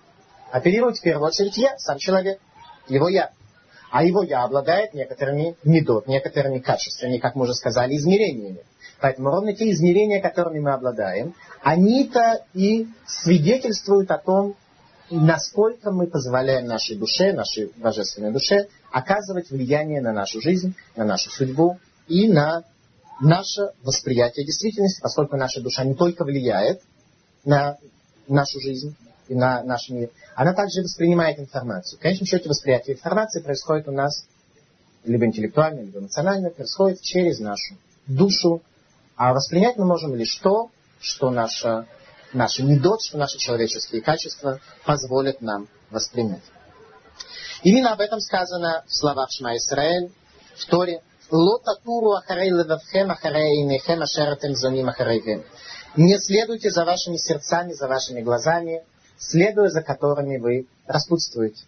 Оперирует 0.53 0.99
в 0.99 1.03
первую 1.03 1.29
очередь 1.29 1.57
я, 1.57 1.79
сам 1.79 1.97
человек, 1.99 2.39
его 2.89 3.09
я. 3.09 3.31
А 3.91 4.05
его 4.05 4.23
я 4.23 4.45
обладает 4.45 4.93
некоторыми 4.93 5.57
медот, 5.65 6.09
некоторыми 6.09 6.59
качествами, 6.59 7.17
как 7.17 7.35
мы 7.35 7.45
уже 7.45 7.55
сказали, 7.55 7.97
измерениями. 7.97 8.65
Поэтому 9.01 9.31
ровно 9.31 9.55
те 9.55 9.71
измерения, 9.71 10.21
которыми 10.21 10.59
мы 10.59 10.73
обладаем, 10.73 11.35
они-то 11.63 12.45
и 12.55 12.89
свидетельствуют 13.07 14.11
о 14.11 14.19
том, 14.19 14.57
насколько 15.11 15.91
мы 15.91 16.07
позволяем 16.07 16.67
нашей 16.67 16.97
душе, 16.97 17.33
нашей 17.33 17.73
божественной 17.77 18.33
душе, 18.33 18.69
оказывать 18.91 19.51
влияние 19.51 20.01
на 20.01 20.13
нашу 20.13 20.41
жизнь, 20.41 20.75
на 20.97 21.05
нашу 21.05 21.31
судьбу 21.31 21.79
и 22.09 22.29
на 22.29 22.65
наше 23.21 23.73
восприятие 23.83 24.45
действительности, 24.45 25.01
поскольку 25.01 25.37
наша 25.37 25.61
душа 25.61 25.85
не 25.85 25.95
только 25.95 26.25
влияет 26.25 26.81
на 27.45 27.79
нашу 28.27 28.61
жизнь 28.61 28.97
и 29.29 29.35
на 29.35 29.63
наш 29.63 29.89
мир, 29.91 30.11
она 30.35 30.55
также 30.55 30.83
воспринимает 30.83 31.39
информацию. 31.39 31.99
В 31.99 32.03
конечном 32.03 32.27
счете 32.27 32.49
восприятие 32.49 32.97
информации 32.97 33.41
происходит 33.41 33.89
у 33.89 33.93
нас 33.93 34.27
либо 35.05 35.25
интеллектуально, 35.25 35.81
либо 35.81 36.01
эмоционально, 36.01 36.51
происходит 36.51 37.01
через 37.01 37.39
нашу 37.39 37.77
душу, 38.07 38.63
а 39.19 39.35
воспринять 39.35 39.77
мы 39.77 39.85
можем 39.85 40.15
лишь 40.15 40.37
то, 40.37 40.71
что 41.01 41.31
наша, 41.31 41.87
наши 42.33 42.63
недот, 42.63 43.03
что 43.03 43.19
наши 43.19 43.37
человеческие 43.37 44.01
качества 44.01 44.61
позволят 44.87 45.43
нам 45.43 45.67
воспринять. 45.91 46.45
Именно 47.65 47.95
об 47.95 48.01
этом 48.01 48.21
сказано 48.21 48.85
в 48.87 48.95
словах 48.95 49.29
Шма 49.33 49.57
Исраэль 49.57 50.13
в 50.55 50.67
Торе. 50.67 51.03
Не 55.97 56.17
следуйте 56.19 56.71
за 56.71 56.85
вашими 56.85 57.17
сердцами, 57.17 57.73
за 57.73 57.89
вашими 57.89 58.21
глазами, 58.21 58.85
следуя 59.19 59.69
за 59.69 59.83
которыми 59.83 60.39
вы 60.39 60.69
распутствуете. 60.87 61.65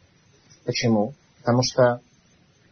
Почему? 0.65 1.15
Потому 1.39 1.63
что 1.65 2.01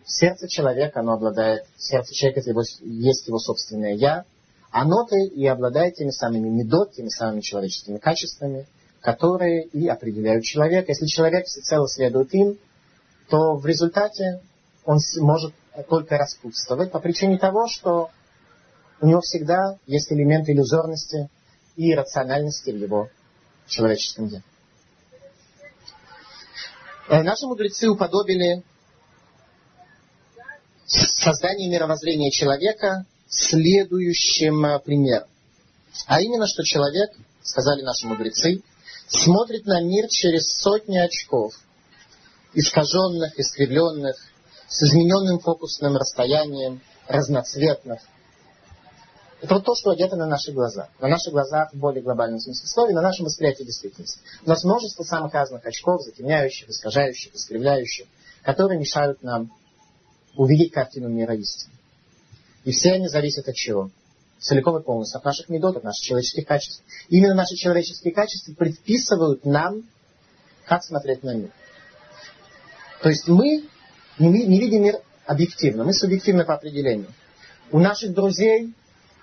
сердце 0.06 0.46
человека, 0.46 1.00
оно 1.00 1.14
обладает, 1.14 1.64
сердце 1.76 2.14
человека 2.14 2.48
его, 2.48 2.62
есть 2.80 3.26
его 3.26 3.40
собственное 3.40 3.94
«я», 3.94 4.24
оно-то 4.70 5.16
и 5.16 5.46
обладает 5.46 5.94
теми 5.94 6.10
самыми 6.10 6.48
медот, 6.48 6.92
теми 6.92 7.08
самыми 7.08 7.40
человеческими 7.40 7.98
качествами, 7.98 8.66
которые 9.00 9.64
и 9.64 9.88
определяют 9.88 10.44
человека. 10.44 10.92
Если 10.92 11.06
человек 11.06 11.46
всецело 11.46 11.88
следует 11.88 12.32
им, 12.34 12.58
то 13.28 13.56
в 13.56 13.66
результате 13.66 14.40
он 14.84 14.98
может 15.20 15.54
только 15.88 16.16
распутствовать 16.16 16.90
по 16.90 16.98
причине 16.98 17.38
того, 17.38 17.66
что 17.68 18.10
у 19.00 19.06
него 19.06 19.20
всегда 19.20 19.78
есть 19.86 20.10
элемент 20.12 20.48
иллюзорности 20.48 21.28
и 21.76 21.94
рациональности 21.94 22.70
в 22.70 22.76
его 22.76 23.08
человеческом 23.66 24.28
деле. 24.28 24.42
Э, 27.08 27.22
наши 27.22 27.46
мудрецы 27.46 27.88
уподобили 27.88 28.64
создание 30.86 31.70
мировоззрения 31.70 32.30
человека 32.30 33.06
следующим 33.28 34.64
э, 34.64 34.78
примером. 34.80 35.28
А 36.06 36.20
именно, 36.20 36.46
что 36.46 36.62
человек, 36.64 37.10
сказали 37.42 37.82
наши 37.82 38.06
мудрецы, 38.06 38.62
смотрит 39.08 39.66
на 39.66 39.80
мир 39.80 40.08
через 40.08 40.48
сотни 40.58 40.98
очков– 40.98 41.54
искаженных, 42.54 43.38
искривленных, 43.38 44.16
с 44.68 44.82
измененным 44.82 45.38
фокусным 45.38 45.96
расстоянием, 45.96 46.80
разноцветных. 47.06 48.00
Это 49.40 49.54
вот 49.54 49.64
то, 49.64 49.74
что 49.76 49.90
одето 49.90 50.16
на 50.16 50.26
наши 50.26 50.52
глаза. 50.52 50.88
На 50.98 51.08
наших 51.08 51.32
глазах 51.32 51.72
в 51.72 51.78
более 51.78 52.02
глобальном 52.02 52.40
смысле 52.40 52.66
слова 52.66 52.90
на 52.90 53.02
нашем 53.02 53.26
восприятии 53.26 53.62
действительности. 53.62 54.18
У 54.44 54.48
нас 54.48 54.64
множество 54.64 55.04
самых 55.04 55.32
разных 55.32 55.64
очков, 55.64 56.02
затемняющих, 56.02 56.68
искажающих, 56.68 57.34
искривляющих, 57.34 58.06
которые 58.42 58.80
мешают 58.80 59.22
нам 59.22 59.52
увидеть 60.36 60.72
картину 60.72 61.08
мира 61.08 61.34
истины. 61.34 61.77
И 62.64 62.72
все 62.72 62.92
они 62.92 63.08
зависят 63.08 63.48
от 63.48 63.54
чего? 63.54 63.90
Целиком 64.38 64.78
и 64.78 64.82
полностью 64.82 65.18
от 65.18 65.24
наших 65.24 65.48
медот, 65.48 65.76
от 65.76 65.84
наших 65.84 66.04
человеческих 66.04 66.46
качеств. 66.46 66.82
Именно 67.08 67.34
наши 67.34 67.56
человеческие 67.56 68.12
качества 68.12 68.54
предписывают 68.54 69.44
нам, 69.44 69.82
как 70.64 70.84
смотреть 70.84 71.22
на 71.22 71.34
мир. 71.34 71.50
То 73.02 73.08
есть 73.08 73.26
мы 73.28 73.64
не 74.18 74.60
видим 74.60 74.82
мир 74.82 74.96
объективно, 75.26 75.84
мы 75.84 75.92
субъективны 75.92 76.44
по 76.44 76.54
определению. 76.54 77.08
У 77.70 77.78
наших 77.78 78.14
друзей 78.14 78.72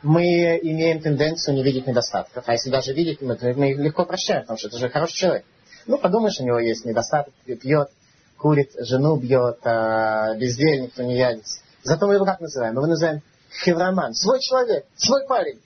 мы 0.04 0.60
имеем 0.62 1.01
тенденцию 1.01 1.56
не 1.56 1.63
видеть 1.63 1.88
недостатков. 1.88 2.44
А 2.48 2.54
если 2.54 2.70
даже 2.70 2.94
видеть, 2.94 3.22
мы, 3.22 3.34
их 3.34 3.77
легко 3.77 4.06
прощаем, 4.06 4.42
потому 4.42 4.58
что 4.58 4.68
это 4.68 4.77
же 4.77 4.89
хороший 4.89 5.15
человек. 5.15 5.46
Ну, 5.88 5.98
подумаешь, 5.98 6.39
у 6.39 6.44
него 6.44 6.60
есть 6.60 6.86
недостаток, 6.86 7.34
пьет, 7.46 7.89
курит, 8.38 8.72
жену 8.77 9.18
бьет, 9.18 9.60
а, 9.63 10.36
бездельник, 10.36 10.98
не 10.98 11.18
ядец. 11.18 11.62
Зато 11.86 12.08
мы 12.08 12.15
его 12.15 12.25
как 12.25 12.42
называем? 12.42 12.74
Мы 12.74 12.82
его 12.82 12.88
называем 12.88 13.22
хевроман, 13.63 14.15
свой 14.15 14.39
человек, 14.39 14.86
свой 14.96 15.25
парень. 15.27 15.62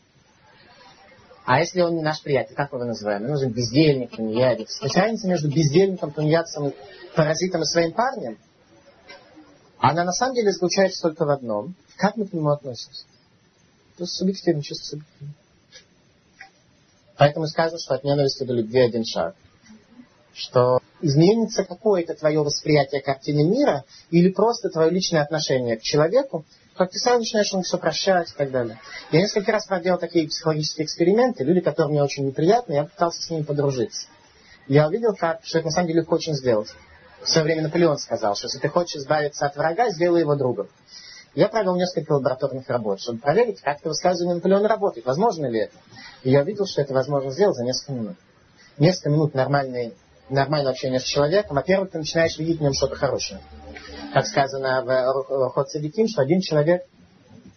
А 1.46 1.60
если 1.60 1.82
он 1.82 1.96
не 1.96 2.02
наш 2.02 2.22
приятель, 2.22 2.56
как 2.56 2.74
мы 2.74 2.80
его 2.80 2.90
называем? 2.90 3.24
Мы 3.24 3.30
называем 3.30 3.56
бездельник, 3.56 4.12
тунеядец. 4.16 4.78
То 4.80 4.86
есть 4.86 4.98
разница 4.98 5.28
между 5.28 5.50
бездельником, 5.50 6.12
тунеядцем, 6.12 6.74
паразитом 7.16 7.62
и 7.62 7.66
своим 7.66 7.94
парнем, 7.94 8.38
она 9.80 10.04
на 10.04 10.12
самом 10.12 10.36
деле 10.36 10.52
заключается 10.52 11.02
только 11.02 11.26
в 11.26 11.30
одном. 11.30 11.74
Как 11.96 12.18
мы 12.18 12.28
к 12.28 12.34
нему 12.34 12.50
относимся? 12.50 13.06
Это 13.96 14.06
субъективно, 14.06 14.62
чисто 14.62 14.86
субъективно. 14.88 15.34
Поэтому 17.18 17.48
сказано, 17.48 17.80
что 17.80 17.96
от 17.96 18.04
ненависти 18.04 18.44
до 18.44 18.54
любви 18.54 18.80
один 18.82 19.06
шаг. 19.06 19.36
Что 20.34 20.79
изменится 21.02 21.64
какое-то 21.64 22.14
твое 22.14 22.42
восприятие 22.42 23.02
картины 23.02 23.44
мира 23.44 23.86
или 24.10 24.32
просто 24.32 24.70
твое 24.70 24.90
личное 24.90 25.22
отношение 25.22 25.78
к 25.78 25.82
человеку, 25.82 26.46
как 26.76 26.92
ты 26.92 27.00
сам 27.00 27.20
начинаешь 27.20 27.52
ему 27.52 27.62
все 27.62 27.78
прощать 27.78 28.30
и 28.32 28.38
так 28.38 28.52
далее. 28.52 28.80
Я 29.12 29.20
несколько 29.20 29.52
раз 29.52 29.66
проделал 29.66 30.00
такие 30.00 30.28
психологические 30.28 30.86
эксперименты, 30.86 31.44
люди, 31.44 31.60
которые 31.60 31.92
мне 31.92 32.04
очень 32.04 32.26
неприятны, 32.26 32.74
я 32.74 32.86
пытался 32.86 33.22
с 33.22 33.30
ними 33.30 33.44
подружиться. 33.44 34.08
Я 34.68 34.88
увидел, 34.88 35.16
как, 35.16 35.40
что 35.44 35.60
это 35.60 35.68
на 35.68 35.72
самом 35.72 35.88
деле 35.88 36.02
легко 36.02 36.16
очень 36.16 36.36
сделать. 36.36 36.70
В 37.22 37.28
свое 37.28 37.44
время 37.44 37.64
Наполеон 37.64 37.98
сказал, 37.98 38.36
что 38.36 38.46
если 38.48 38.60
ты 38.60 38.70
хочешь 38.70 38.96
избавиться 38.98 39.46
от 39.46 39.56
врага, 39.58 39.90
сделай 39.90 40.22
его 40.22 40.36
другом. 40.36 40.70
Я 41.36 41.48
провел 41.48 41.76
несколько 41.76 42.14
лабораторных 42.14 42.68
работ, 42.70 43.02
чтобы 43.02 43.20
проверить, 43.20 43.62
как 43.62 43.80
это 43.80 43.90
высказывание 43.90 44.36
Наполеона 44.36 44.68
работает, 44.68 45.06
возможно 45.06 45.48
ли 45.48 45.62
это. 45.62 45.76
И 46.24 46.32
я 46.32 46.42
увидел, 46.42 46.66
что 46.66 46.82
это 46.82 46.94
возможно 46.94 47.32
сделать 47.32 47.58
за 47.58 47.64
несколько 47.64 47.92
минут. 47.92 48.18
Несколько 48.78 49.10
минут 49.10 49.34
нормальной 49.34 49.94
нормального 50.30 50.72
общения 50.72 51.00
с 51.00 51.04
человеком, 51.04 51.56
во-первых, 51.56 51.92
ты 51.92 51.98
начинаешь 52.00 52.38
видеть 52.38 52.60
в 52.60 52.62
нем 52.62 52.74
что-то 52.74 52.96
хорошее. 52.96 53.42
Как 54.14 54.26
сказано 54.26 54.84
в 54.84 55.50
Ход 55.50 55.70
Садиким, 55.70 56.08
что 56.08 56.22
один 56.22 56.42
человек 56.42 56.84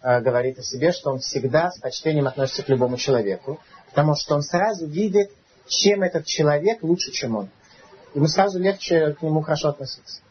э, 0.01 0.21
говорит 0.21 0.59
о 0.59 0.63
себе, 0.63 0.91
что 0.91 1.11
он 1.11 1.19
всегда 1.19 1.71
с 1.71 1.79
почтением 1.79 2.27
относится 2.27 2.63
к 2.63 2.69
любому 2.69 2.97
человеку, 2.97 3.59
потому 3.89 4.15
что 4.15 4.35
он 4.35 4.41
сразу 4.41 4.87
видит, 4.87 5.31
чем 5.67 6.03
этот 6.03 6.25
человек 6.25 6.83
лучше, 6.83 7.11
чем 7.11 7.35
он. 7.35 7.49
Ему 8.13 8.27
сразу 8.27 8.59
легче 8.59 9.13
к 9.13 9.21
нему 9.21 9.41
хорошо 9.41 9.69
относиться. 9.69 10.21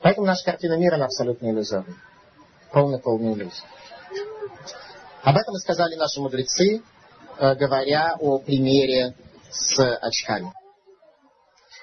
Поэтому 0.00 0.26
наша 0.26 0.44
картина 0.44 0.76
мира, 0.76 0.94
она 0.94 1.06
абсолютно 1.06 1.50
иллюзорная. 1.50 1.96
Полная-полная 2.70 3.34
иллюзия. 3.34 3.64
Об 5.22 5.36
этом 5.36 5.56
и 5.56 5.58
сказали 5.58 5.96
наши 5.96 6.20
мудрецы, 6.20 6.82
э, 7.38 7.54
говоря 7.56 8.14
о 8.20 8.38
примере 8.38 9.14
с 9.50 9.78
очками. 10.00 10.52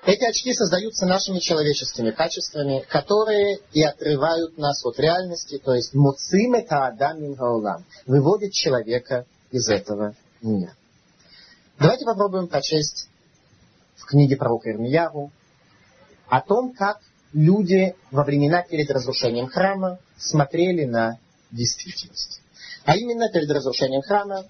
Эти 0.05 0.25
очки 0.25 0.53
создаются 0.53 1.05
нашими 1.05 1.39
человеческими 1.39 2.12
качествами, 2.12 2.86
которые 2.89 3.60
и 3.72 3.82
отрывают 3.84 4.58
нас 4.58 4.86
от 4.86 5.00
реальности, 5.00 5.60
то 5.63 5.74
есть 5.74 5.93
муцим 5.93 6.55
это 6.55 6.88
адам 6.88 7.34
гаулам, 7.34 7.86
выводит 8.05 8.51
человека 8.51 9.25
из 9.51 9.70
этого 9.70 10.13
мира. 10.41 10.75
Давайте 11.79 12.05
попробуем 12.05 12.48
прочесть 12.48 13.08
в 13.96 14.05
книге 14.05 14.36
пророка 14.36 14.72
Ирмиягу 14.72 15.32
о 16.27 16.41
том, 16.41 16.74
как 16.74 17.00
люди 17.32 17.96
во 18.12 18.24
времена 18.24 18.62
перед 18.62 18.89
разрушением 18.91 19.48
храма 19.48 20.00
смотрели 20.17 20.84
на 20.84 21.17
действительность. 21.51 22.41
А 22.86 22.98
именно 22.98 23.32
перед 23.32 23.50
разрушением 23.50 24.01
храма 24.01 24.46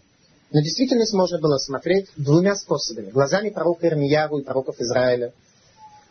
на 0.53 0.61
действительность 0.61 1.13
можно 1.13 1.39
было 1.39 1.57
смотреть 1.57 2.09
двумя 2.15 2.55
способами. 2.55 3.09
Глазами 3.09 3.49
пророка 3.49 3.87
Ирмияру 3.87 4.37
и 4.37 4.43
пророков 4.43 4.79
Израиля, 4.79 5.33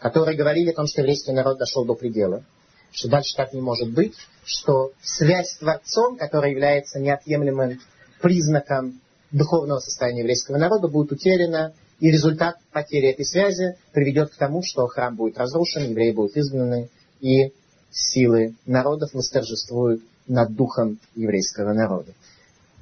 которые 0.01 0.37
говорили 0.37 0.71
о 0.71 0.75
том, 0.75 0.89
что 0.89 1.01
еврейский 1.01 1.31
народ 1.31 1.59
дошел 1.59 1.85
до 1.85 1.95
предела, 1.95 2.43
что 2.91 3.09
дальше 3.09 3.37
так 3.37 3.53
не 3.53 3.61
может 3.61 3.95
быть, 3.95 4.15
что 4.45 4.91
связь 5.01 5.53
с 5.53 5.59
Творцом, 5.59 6.17
которая 6.17 6.51
является 6.51 6.99
неотъемлемым 6.99 7.81
признаком 8.21 9.01
духовного 9.31 9.79
состояния 9.79 10.21
еврейского 10.21 10.57
народа, 10.57 10.89
будет 10.89 11.13
утеряна, 11.13 11.73
и 12.01 12.11
результат 12.11 12.57
потери 12.73 13.11
этой 13.11 13.25
связи 13.25 13.77
приведет 13.93 14.33
к 14.33 14.37
тому, 14.37 14.63
что 14.65 14.89
храм 14.89 15.15
будет 15.15 15.39
разрушен, 15.39 15.85
евреи 15.85 16.11
будут 16.11 16.37
изгнаны, 16.37 16.89
и 17.21 17.53
силы 17.93 18.57
народов 18.67 19.15
восторжествуют 19.15 20.03
над 20.27 20.53
духом 20.57 20.99
еврейского 21.15 21.73
народа. 21.73 22.13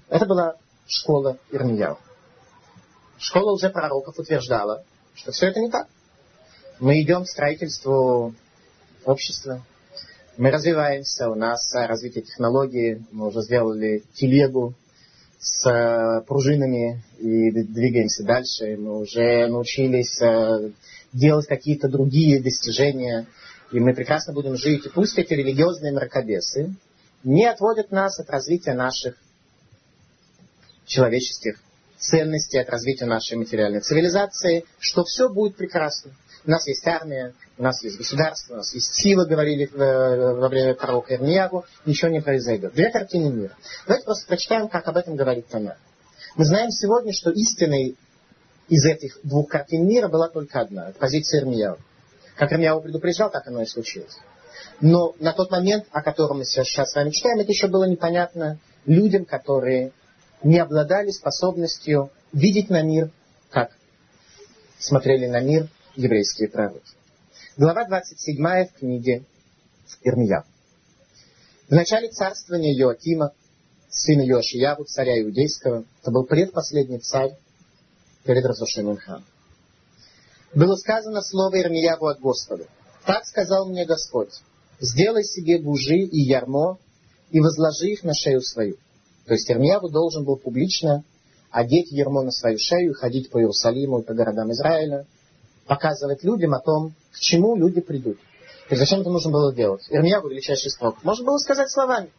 Это 0.09 0.25
была 0.25 0.57
школа 0.87 1.39
Ирмияу. 1.51 1.99
Школа 3.19 3.53
уже 3.53 3.71
пророков 3.71 4.19
утверждала, 4.19 4.85
что 5.15 5.33
все 5.33 5.49
это 5.49 5.61
не 5.61 5.71
так. 5.71 5.89
Мы 6.79 7.03
идем 7.03 7.25
к 7.25 7.29
строительству 7.29 8.35
общества, 9.05 9.63
мы 10.39 10.51
развиваемся, 10.51 11.29
у 11.29 11.35
нас 11.35 11.71
развитие 11.75 12.25
технологий, 12.25 13.05
мы 13.13 13.27
уже 13.27 13.43
сделали 13.43 14.03
телегу 14.15 14.75
с 15.39 15.67
э, 15.69 16.23
пружинами 16.27 17.03
и 17.19 17.51
двигаемся 17.51 18.25
дальше. 18.25 18.77
Мы 18.79 19.01
уже 19.01 19.49
научились 19.49 20.21
э, 20.23 20.71
делать 21.13 21.47
какие-то 21.47 21.89
другие 21.89 22.41
достижения, 22.41 23.27
и 23.71 23.81
мы 23.81 23.95
прекрасно 23.95 24.33
будем 24.33 24.57
жить. 24.57 24.87
И 24.87 24.89
пусть 24.89 25.19
эти 25.19 25.35
религиозные 25.35 25.93
мракобесы 25.93 26.75
не 27.23 27.47
отводят 27.47 27.91
нас 27.91 28.19
от 28.19 28.31
развития 28.31 28.73
наших 28.73 29.17
человеческих 30.90 31.61
ценностей, 31.99 32.59
от 32.59 32.68
развития 32.68 33.06
нашей 33.06 33.37
материальной 33.37 33.80
цивилизации, 33.80 34.64
что 34.78 35.04
все 35.04 35.28
будет 35.28 35.56
прекрасно. 35.56 36.12
У 36.44 36.50
нас 36.50 36.66
есть 36.66 36.87
армия, 36.87 37.35
у 37.59 37.62
нас 37.62 37.82
есть 37.85 37.99
государство, 37.99 38.54
у 38.54 38.56
нас 38.56 38.73
есть 38.75 38.94
сила, 38.94 39.26
говорили 39.26 39.66
э, 39.66 40.35
во 40.35 40.48
время 40.48 40.74
пророка 40.74 41.14
Ирмиягу, 41.14 41.64
ничего 41.85 42.11
не 42.11 42.20
произойдет. 42.20 42.72
Две 42.72 42.90
картины 42.90 43.31
мира. 43.31 43.57
Давайте 43.87 44.07
просто 44.07 44.26
прочитаем, 44.26 44.68
как 44.68 44.88
об 44.88 44.96
этом 44.96 45.16
говорит 45.16 45.48
Танах. 45.48 45.76
Мы 46.37 46.44
знаем 46.44 46.70
сегодня, 46.70 47.12
что 47.12 47.31
истиной 47.31 47.96
из 48.68 48.85
этих 48.87 49.18
двух 49.22 49.48
картин 49.48 49.87
мира 49.87 50.09
была 50.09 50.29
только 50.29 50.61
одна. 50.61 50.92
Позиция 50.98 51.40
Ирмиягу. 51.40 51.79
Как 52.37 52.53
Ирмиягу 52.53 52.81
предупреждал, 52.81 53.31
так 53.31 53.46
оно 53.46 53.62
и 53.62 53.66
случилось. 53.66 54.16
Но 54.81 55.14
на 55.20 55.35
тот 55.35 55.50
момент, 55.50 55.85
о 55.90 56.03
котором 56.03 56.38
мы 56.38 56.44
сейчас 56.46 56.90
с 56.90 56.94
вами 56.94 57.11
читаем, 57.11 57.38
это 57.38 57.50
еще 57.50 57.68
было 57.68 57.85
непонятно 57.85 58.59
людям, 58.87 59.26
которые 59.26 59.92
не 60.42 60.59
обладали 60.59 61.11
способностью 61.11 62.11
видеть 62.33 62.70
на 62.70 62.83
мир, 62.83 63.11
как 63.50 63.70
смотрели 64.79 65.26
на 65.26 65.40
мир 65.40 65.68
еврейские 65.96 66.48
пророки. 66.48 66.92
Глава 67.57 67.85
27 67.87 68.37
в 68.66 68.72
книге 68.79 69.24
Ирмия. 70.03 70.44
В 71.68 71.72
начале 71.72 72.09
царствования 72.09 72.74
Йоакима, 72.74 73.33
сына 73.90 74.22
Йошияву, 74.22 74.85
царя 74.85 75.20
Иудейского, 75.20 75.85
это 76.00 76.11
был 76.11 76.24
предпоследний 76.24 76.98
царь 76.98 77.37
перед 78.24 78.44
разрушением 78.44 78.96
храма. 78.96 79.24
Было 80.55 80.74
сказано 80.76 81.22
слово 81.22 81.61
Ирмияву 81.61 82.07
от 82.07 82.20
Господа. 82.20 82.66
Так 83.05 83.24
сказал 83.26 83.68
мне 83.68 83.85
Господь, 83.85 84.40
сделай 84.81 85.24
себе 85.24 85.59
бужи 85.59 85.98
и 85.98 86.20
ярмо 86.22 86.79
и 87.31 87.40
возложи 87.40 87.88
их 87.88 88.03
на 88.05 88.14
шею 88.14 88.40
свою 88.40 88.76
то 89.31 89.35
есть 89.35 89.49
Ирмияву 89.49 89.88
должен 89.88 90.25
был 90.25 90.37
публично 90.38 91.05
одеть 91.53 91.93
ермо 91.93 92.23
на 92.23 92.33
свою 92.33 92.59
шею, 92.59 92.95
ходить 92.95 93.31
по 93.31 93.38
Иерусалиму 93.38 94.01
и 94.01 94.03
по 94.03 94.12
городам 94.12 94.51
Израиля, 94.51 95.07
показывать 95.69 96.25
людям 96.25 96.53
о 96.53 96.59
том, 96.59 96.97
к 97.12 97.21
чему 97.21 97.55
люди 97.55 97.81
придут. 97.81 98.19
Есть 98.71 98.81
зачем 98.81 99.03
это 99.03 99.11
нужно 99.11 99.31
было 99.31 99.55
делать? 99.55 99.87
Ирмияву 99.88 100.31
величайший 100.31 100.73
строк. 100.73 101.05
Можно 101.05 101.27
было 101.27 101.38
сказать 101.38 101.71
словами. 101.71 102.11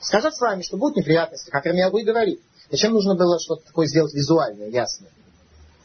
Сказать 0.00 0.34
словами, 0.34 0.62
что 0.62 0.78
будут 0.78 0.96
неприятности, 0.96 1.48
как 1.48 1.64
Ирмияву 1.64 1.98
и 1.98 2.02
говорит. 2.02 2.40
Зачем 2.72 2.92
нужно 2.92 3.14
было 3.14 3.38
что-то 3.38 3.64
такое 3.64 3.86
сделать 3.86 4.12
визуальное, 4.12 4.68
ясное? 4.68 5.12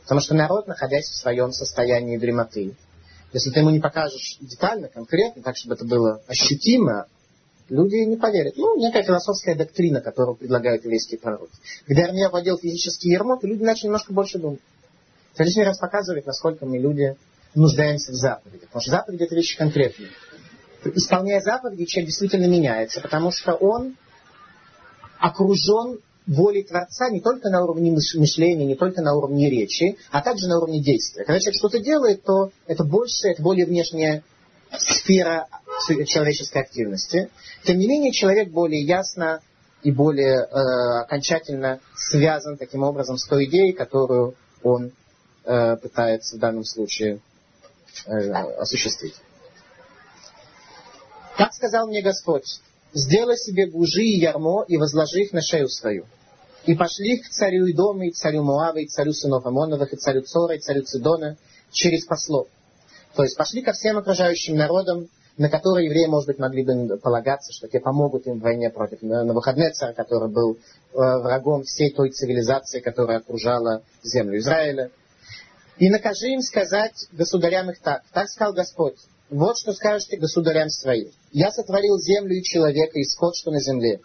Потому 0.01 0.21
что 0.21 0.33
народ, 0.33 0.65
находясь 0.65 1.05
в 1.05 1.17
своем 1.17 1.51
состоянии 1.51 2.17
дремоты, 2.17 2.75
если 3.31 3.51
ты 3.51 3.59
ему 3.59 3.69
не 3.69 3.79
покажешь 3.79 4.37
детально, 4.39 4.87
конкретно, 4.87 5.43
так, 5.43 5.55
чтобы 5.55 5.75
это 5.75 5.85
было 5.85 6.23
ощутимо, 6.25 7.05
люди 7.71 7.95
не 8.05 8.17
поверят. 8.17 8.55
Ну, 8.57 8.77
некая 8.77 9.03
философская 9.03 9.55
доктрина, 9.55 10.01
которую 10.01 10.35
предлагают 10.35 10.83
еврейские 10.83 11.19
пророки. 11.19 11.53
Когда 11.87 12.03
Армия 12.03 12.29
владел 12.29 12.57
физический 12.57 13.09
ермо, 13.09 13.37
то 13.37 13.47
люди 13.47 13.63
начали 13.63 13.85
немножко 13.85 14.13
больше 14.13 14.37
думать. 14.37 14.59
Это 15.33 15.45
лишний 15.45 15.63
раз 15.63 15.79
показывает, 15.79 16.25
насколько 16.25 16.65
мы 16.65 16.77
люди 16.77 17.15
нуждаемся 17.55 18.11
в 18.11 18.15
заповедях. 18.15 18.67
Потому 18.67 18.81
что 18.81 18.91
заповеди 18.91 19.23
это 19.23 19.35
вещи 19.35 19.57
конкретные. 19.57 20.09
Исполняя 20.83 21.39
заповеди, 21.39 21.85
человек 21.85 22.09
действительно 22.09 22.47
меняется, 22.47 23.01
потому 23.01 23.31
что 23.31 23.53
он 23.53 23.95
окружен 25.19 25.99
волей 26.27 26.63
Творца 26.63 27.09
не 27.09 27.21
только 27.21 27.49
на 27.49 27.63
уровне 27.63 27.91
мышления, 27.91 28.65
не 28.65 28.75
только 28.75 29.01
на 29.01 29.15
уровне 29.15 29.49
речи, 29.49 29.97
а 30.11 30.21
также 30.21 30.47
на 30.47 30.57
уровне 30.57 30.81
действия. 30.81 31.23
Когда 31.23 31.39
человек 31.39 31.57
что-то 31.57 31.79
делает, 31.79 32.23
то 32.23 32.51
это 32.67 32.83
больше, 32.83 33.29
это 33.29 33.41
более 33.41 33.65
внешняя 33.65 34.23
сфера 34.77 35.47
человеческой 36.05 36.61
активности. 36.61 37.29
Тем 37.63 37.77
не 37.77 37.87
менее, 37.87 38.11
человек 38.11 38.49
более 38.49 38.83
ясно 38.83 39.41
и 39.83 39.91
более 39.91 40.43
э, 40.43 41.01
окончательно 41.01 41.79
связан 41.95 42.57
таким 42.57 42.83
образом 42.83 43.17
с 43.17 43.27
той 43.27 43.45
идеей, 43.45 43.73
которую 43.73 44.35
он 44.63 44.91
э, 45.43 45.77
пытается 45.77 46.37
в 46.37 46.39
данном 46.39 46.63
случае 46.63 47.19
э, 48.05 48.11
осуществить. 48.11 49.15
Так 51.37 51.53
сказал 51.53 51.87
мне 51.87 52.01
Господь, 52.01 52.61
сделай 52.93 53.37
себе 53.37 53.67
бужи 53.67 54.03
и 54.03 54.19
ярмо 54.19 54.63
и 54.67 54.77
возложи 54.77 55.21
их 55.21 55.33
на 55.33 55.41
шею 55.41 55.69
свою. 55.69 56.05
И 56.65 56.75
пошли 56.75 57.17
к 57.17 57.29
царю 57.29 57.65
Идома, 57.71 58.05
и 58.05 58.11
царю 58.11 58.43
Муава, 58.43 58.77
и 58.77 58.87
царю 58.87 59.13
сынов 59.13 59.45
Амоновых, 59.45 59.93
и 59.93 59.97
царю 59.97 60.21
Цора, 60.21 60.55
и 60.55 60.59
царю 60.59 60.83
Цидона 60.83 61.37
через 61.71 62.05
послов. 62.05 62.47
То 63.15 63.23
есть 63.23 63.35
пошли 63.35 63.63
ко 63.63 63.73
всем 63.73 63.97
окружающим 63.97 64.55
народам, 64.55 65.09
на 65.41 65.49
которые 65.49 65.87
евреи, 65.87 66.05
может 66.05 66.27
быть, 66.27 66.37
могли 66.37 66.63
бы 66.63 66.97
полагаться, 66.97 67.51
что 67.51 67.67
те 67.67 67.79
помогут 67.79 68.27
им 68.27 68.39
в 68.39 68.43
войне 68.43 68.69
против 68.69 69.01
Навуходнецера, 69.01 69.91
который 69.91 70.29
был 70.29 70.53
э, 70.53 70.57
врагом 70.93 71.63
всей 71.63 71.91
той 71.91 72.11
цивилизации, 72.11 72.79
которая 72.79 73.17
окружала 73.17 73.81
землю 74.03 74.37
Израиля. 74.37 74.91
И 75.79 75.89
накажи 75.89 76.27
им 76.27 76.41
сказать 76.41 76.93
государям 77.11 77.71
их 77.71 77.79
так. 77.79 78.03
Так 78.13 78.29
сказал 78.29 78.53
Господь. 78.53 78.97
Вот 79.31 79.57
что 79.57 79.73
скажете 79.73 80.17
государям 80.17 80.69
своим. 80.69 81.09
Я 81.31 81.49
сотворил 81.49 81.97
землю 81.97 82.35
и 82.35 82.43
человека, 82.43 82.99
и 82.99 83.03
скот, 83.03 83.35
что 83.35 83.49
на 83.49 83.59
земле. 83.59 83.99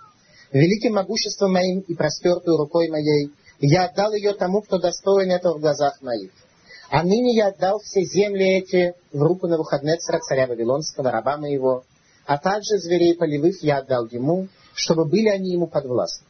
Великим 0.53 0.94
могуществом 0.94 1.53
моим 1.53 1.81
и 1.81 1.94
простертую 1.94 2.57
рукой 2.57 2.88
моей 2.88 3.31
я 3.61 3.85
отдал 3.85 4.14
ее 4.14 4.33
тому, 4.33 4.62
кто 4.62 4.79
достоин 4.79 5.31
этого 5.31 5.59
в 5.59 5.61
глазах 5.61 6.01
моих. 6.01 6.31
А 6.88 7.03
ныне 7.03 7.35
я 7.35 7.49
отдал 7.49 7.81
все 7.81 8.03
земли 8.03 8.59
эти 8.59 8.94
в 9.12 9.20
руку 9.20 9.49
Навуходнецера, 9.49 10.20
царя 10.20 10.46
Вавилонского, 10.46 11.11
раба 11.11 11.37
моего, 11.37 11.85
а 12.27 12.38
также 12.38 12.79
зверей 12.79 13.16
полевых 13.16 13.62
я 13.62 13.79
отдал 13.79 14.07
ему, 14.07 14.49
чтобы 14.75 15.05
были 15.05 15.29
они 15.29 15.53
ему 15.53 15.66
подвластны. 15.66 16.27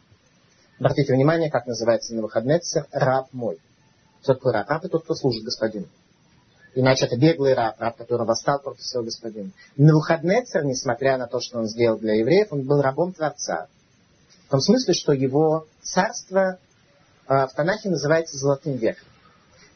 Обратите 0.79 1.15
внимание, 1.15 1.51
как 1.51 1.67
называется 1.67 2.15
Навуходнецер, 2.15 2.87
раб 2.93 3.29
мой. 3.33 3.59
Кто 4.23 4.35
такой 4.35 4.53
раб? 4.53 4.69
Раб 4.69 4.81
это 4.81 4.93
тот, 4.93 5.05
кто 5.05 5.15
служит 5.15 5.45
господину. 5.45 5.87
Иначе 6.75 7.07
это 7.07 7.17
беглый 7.17 7.55
раб, 7.55 7.81
раб, 7.81 7.97
который 7.97 8.27
восстал 8.27 8.61
против 8.61 8.83
своего 8.83 9.07
господина. 9.07 9.51
Навуходнецер, 9.77 10.65
несмотря 10.65 11.17
на 11.17 11.27
то, 11.27 11.41
что 11.41 11.59
он 11.59 11.67
сделал 11.67 11.99
для 11.99 12.15
евреев, 12.15 12.49
он 12.51 12.67
был 12.67 12.83
рабом 12.83 13.13
Творца. 13.13 13.69
В 14.47 14.51
том 14.51 14.61
смысле, 14.61 14.93
что 14.93 15.13
его 15.13 15.67
царство 15.83 16.59
а, 17.27 17.47
в 17.47 17.55
Танахе 17.55 17.89
называется 17.89 18.37
Золотым 18.37 18.77
веком. 18.77 19.07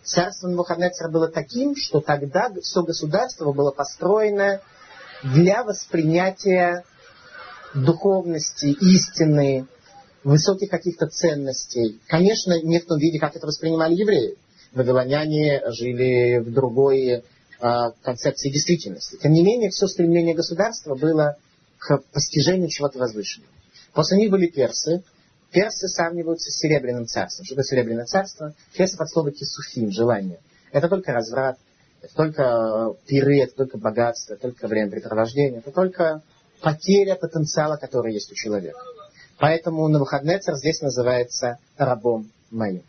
Царство 0.02 0.48
Навуходнецера 0.48 1.10
было 1.10 1.28
таким, 1.28 1.76
что 1.76 2.00
тогда 2.00 2.50
все 2.62 2.82
государство 2.82 3.52
было 3.52 3.70
построено 3.70 4.60
для 5.22 5.62
воспринятия 5.62 6.84
духовности, 7.74 8.66
истины, 8.80 9.66
высоких 10.24 10.70
каких-то 10.70 11.06
ценностей. 11.06 12.00
Конечно, 12.06 12.60
не 12.62 12.80
в 12.80 12.86
том 12.86 12.98
виде, 12.98 13.18
как 13.18 13.36
это 13.36 13.46
воспринимали 13.46 13.94
евреи 13.94 14.36
вавилоняне 14.72 15.62
жили 15.72 16.38
в 16.38 16.52
другой 16.52 17.24
а, 17.60 17.90
концепции 18.02 18.50
действительности. 18.50 19.18
Тем 19.20 19.32
не 19.32 19.42
менее, 19.42 19.70
все 19.70 19.86
стремление 19.86 20.34
государства 20.34 20.94
было 20.94 21.36
к 21.78 21.98
постижению 22.12 22.68
чего-то 22.68 22.98
возвышенного. 22.98 23.52
После 23.92 24.18
них 24.18 24.30
были 24.30 24.46
персы. 24.46 25.02
Персы 25.52 25.88
сравниваются 25.88 26.50
с 26.50 26.58
Серебряным 26.58 27.06
царством. 27.06 27.44
Что 27.44 27.56
такое 27.56 27.64
Серебряное 27.64 28.04
царство? 28.04 28.54
Персы 28.76 28.96
под 28.96 29.08
слово 29.10 29.32
кисуфим, 29.32 29.90
желание. 29.90 30.38
Это 30.70 30.88
только 30.88 31.12
разврат, 31.12 31.58
это 32.02 32.14
только 32.14 32.94
пиры, 33.06 33.40
это 33.40 33.56
только 33.56 33.78
богатство, 33.78 34.34
это 34.34 34.42
только 34.42 34.68
времяпрепровождение, 34.68 35.58
это 35.58 35.72
только 35.72 36.22
потеря 36.60 37.16
потенциала, 37.16 37.76
который 37.76 38.14
есть 38.14 38.30
у 38.30 38.34
человека. 38.34 38.78
Поэтому 39.38 39.88
на 39.88 39.98
выходные 39.98 40.38
царь 40.38 40.54
здесь 40.56 40.80
называется 40.82 41.58
рабом 41.76 42.30
моим. 42.50 42.82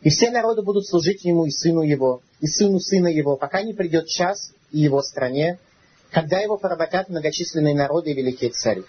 И 0.00 0.08
все 0.08 0.30
народы 0.30 0.62
будут 0.62 0.86
служить 0.86 1.24
ему 1.24 1.44
и 1.44 1.50
сыну 1.50 1.82
его, 1.82 2.22
и 2.40 2.46
сыну 2.46 2.80
сына 2.80 3.08
его, 3.08 3.36
пока 3.36 3.62
не 3.62 3.74
придет 3.74 4.06
час 4.06 4.52
и 4.70 4.78
его 4.78 5.02
стране, 5.02 5.58
когда 6.12 6.38
его 6.38 6.56
поработят 6.56 7.08
многочисленные 7.08 7.74
народы 7.74 8.12
и 8.12 8.14
великие 8.14 8.50
цари. 8.50 8.84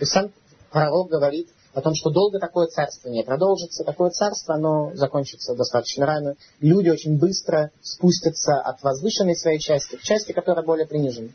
Есть 0.00 0.12
сам 0.12 0.32
пророк 0.70 1.10
говорит 1.10 1.48
о 1.74 1.80
том, 1.80 1.94
что 1.94 2.10
долго 2.10 2.38
такое 2.38 2.66
царство 2.66 3.08
не 3.08 3.22
продолжится. 3.22 3.84
Такое 3.84 4.10
царство, 4.10 4.54
оно 4.54 4.92
закончится 4.94 5.54
достаточно 5.54 6.06
рано. 6.06 6.36
Люди 6.60 6.90
очень 6.90 7.18
быстро 7.18 7.70
спустятся 7.80 8.60
от 8.60 8.82
возвышенной 8.82 9.36
своей 9.36 9.58
части 9.58 9.96
к 9.96 10.02
части, 10.02 10.32
которая 10.32 10.64
более 10.64 10.86
принижена. 10.86 11.28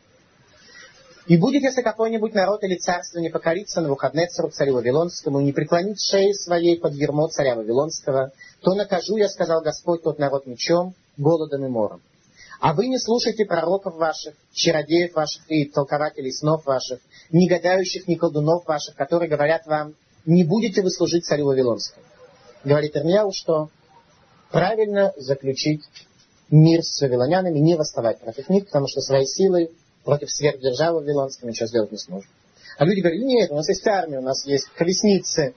И 1.25 1.35
будет, 1.35 1.61
если 1.61 1.81
какой-нибудь 1.81 2.33
народ 2.33 2.63
или 2.63 2.77
царство 2.77 3.19
не 3.19 3.29
покорится 3.29 3.81
на 3.81 3.87
Навуходнецеру, 3.87 4.49
царю 4.49 4.75
Вавилонскому, 4.75 5.41
и 5.41 5.43
не 5.43 5.51
преклонит 5.51 5.99
шеи 5.99 6.31
своей 6.31 6.79
под 6.79 6.93
ермо 6.93 7.27
царя 7.27 7.55
Вавилонского, 7.55 8.31
то 8.61 8.75
накажу 8.75 9.17
я, 9.17 9.27
сказал 9.27 9.61
Господь, 9.61 10.03
тот 10.03 10.19
народ 10.19 10.45
мечом, 10.45 10.93
голодом 11.17 11.65
и 11.65 11.67
мором. 11.67 12.01
А 12.61 12.73
вы 12.73 12.87
не 12.87 12.97
слушайте 12.97 13.45
пророков 13.45 13.95
ваших, 13.95 14.35
чародеев 14.53 15.13
ваших 15.15 15.43
и 15.49 15.65
толкователей 15.65 16.31
снов 16.31 16.65
ваших, 16.65 16.99
не 17.29 17.47
гадающих, 17.49 18.07
ни 18.07 18.15
колдунов 18.15 18.65
ваших, 18.65 18.95
которые 18.95 19.29
говорят 19.29 19.65
вам, 19.67 19.95
не 20.27 20.43
будете 20.43 20.81
вы 20.83 20.91
служить 20.91 21.25
царю 21.25 21.45
Вавилонскому. 21.45 22.05
Говорит 22.63 22.95
Ирмияу, 22.95 23.31
что 23.31 23.69
правильно 24.51 25.13
заключить 25.15 25.81
мир 26.49 26.83
с 26.83 27.01
вавилонянами, 27.01 27.59
не 27.59 27.75
восставать 27.75 28.19
против 28.19 28.49
них, 28.49 28.65
потому 28.65 28.87
что 28.87 29.01
своей 29.01 29.25
силой 29.25 29.71
против 30.03 30.29
сверхдержавы 30.29 30.99
Вавилонской 30.99 31.49
ничего 31.49 31.67
сделать 31.67 31.91
не 31.91 31.97
сможет. 31.97 32.29
А 32.77 32.85
люди 32.85 32.99
говорят, 32.99 33.21
нет, 33.21 33.51
у 33.51 33.55
нас 33.55 33.67
есть 33.69 33.87
армия, 33.87 34.19
у 34.19 34.23
нас 34.23 34.45
есть 34.45 34.67
колесницы, 34.75 35.55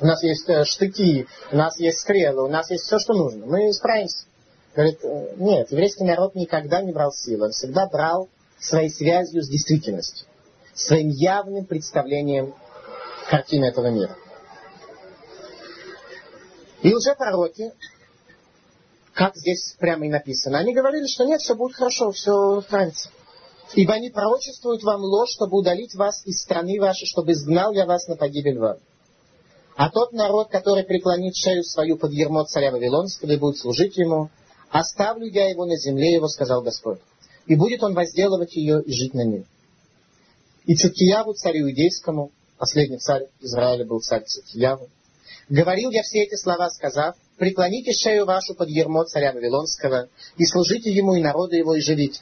у 0.00 0.06
нас 0.06 0.22
есть 0.22 0.48
э, 0.48 0.64
штыки, 0.64 1.26
у 1.50 1.56
нас 1.56 1.78
есть 1.80 1.98
стрелы, 2.00 2.44
у 2.44 2.48
нас 2.48 2.70
есть 2.70 2.84
все, 2.84 2.98
что 2.98 3.14
нужно. 3.14 3.46
Мы 3.46 3.72
справимся. 3.72 4.24
Говорит, 4.74 4.98
э, 5.02 5.34
нет, 5.36 5.70
еврейский 5.72 6.04
народ 6.04 6.34
никогда 6.34 6.82
не 6.82 6.92
брал 6.92 7.12
силы, 7.12 7.46
он 7.46 7.52
всегда 7.52 7.86
брал 7.86 8.28
своей 8.60 8.90
связью 8.90 9.42
с 9.42 9.48
действительностью, 9.48 10.26
своим 10.74 11.08
явным 11.08 11.64
представлением 11.64 12.54
картины 13.28 13.66
этого 13.66 13.88
мира. 13.88 14.16
И 16.82 16.92
уже 16.94 17.14
пророки, 17.14 17.72
как 19.14 19.36
здесь 19.36 19.76
прямо 19.78 20.06
и 20.06 20.10
написано, 20.10 20.58
они 20.58 20.74
говорили, 20.74 21.06
что 21.06 21.24
нет, 21.24 21.40
все 21.40 21.54
будет 21.54 21.76
хорошо, 21.76 22.10
все 22.10 22.60
справится. 22.62 23.10
Ибо 23.74 23.94
они 23.94 24.10
пророчествуют 24.10 24.82
вам 24.82 25.02
ложь, 25.02 25.30
чтобы 25.30 25.58
удалить 25.58 25.94
вас 25.94 26.26
из 26.26 26.40
страны 26.40 26.78
вашей, 26.80 27.06
чтобы 27.06 27.32
изгнал 27.32 27.72
я 27.72 27.86
вас 27.86 28.06
на 28.08 28.16
погибель 28.16 28.58
вам. 28.58 28.78
А 29.76 29.90
тот 29.90 30.12
народ, 30.12 30.48
который 30.50 30.84
преклонит 30.84 31.34
шею 31.36 31.62
свою 31.64 31.96
под 31.96 32.12
ермо 32.12 32.44
царя 32.44 32.70
Вавилонского 32.72 33.30
и 33.30 33.38
будет 33.38 33.58
служить 33.58 33.96
ему, 33.96 34.30
оставлю 34.70 35.26
я 35.26 35.48
его 35.48 35.64
на 35.64 35.76
земле 35.76 36.12
его, 36.12 36.28
сказал 36.28 36.62
Господь. 36.62 36.98
И 37.46 37.54
будет 37.54 37.82
он 37.82 37.94
возделывать 37.94 38.54
ее 38.54 38.82
и 38.82 38.92
жить 38.92 39.14
на 39.14 39.24
ней. 39.24 39.46
И 40.66 40.74
Циткияву, 40.74 41.32
царю 41.34 41.68
иудейскому, 41.68 42.30
последний 42.62 42.98
царь 42.98 43.26
Израиля 43.40 43.84
был 43.84 43.98
царь 43.98 44.22
Циткияву, 44.22 44.88
говорил 45.48 45.90
я 45.90 46.02
все 46.04 46.22
эти 46.22 46.36
слова, 46.36 46.70
сказав, 46.70 47.16
преклоните 47.36 47.92
шею 47.92 48.24
вашу 48.24 48.54
под 48.54 48.68
ермо 48.68 49.02
царя 49.02 49.32
Вавилонского, 49.32 50.08
и 50.36 50.46
служите 50.46 50.92
ему 50.92 51.16
и 51.16 51.20
народу 51.20 51.56
его, 51.56 51.74
и 51.74 51.80
живите. 51.80 52.20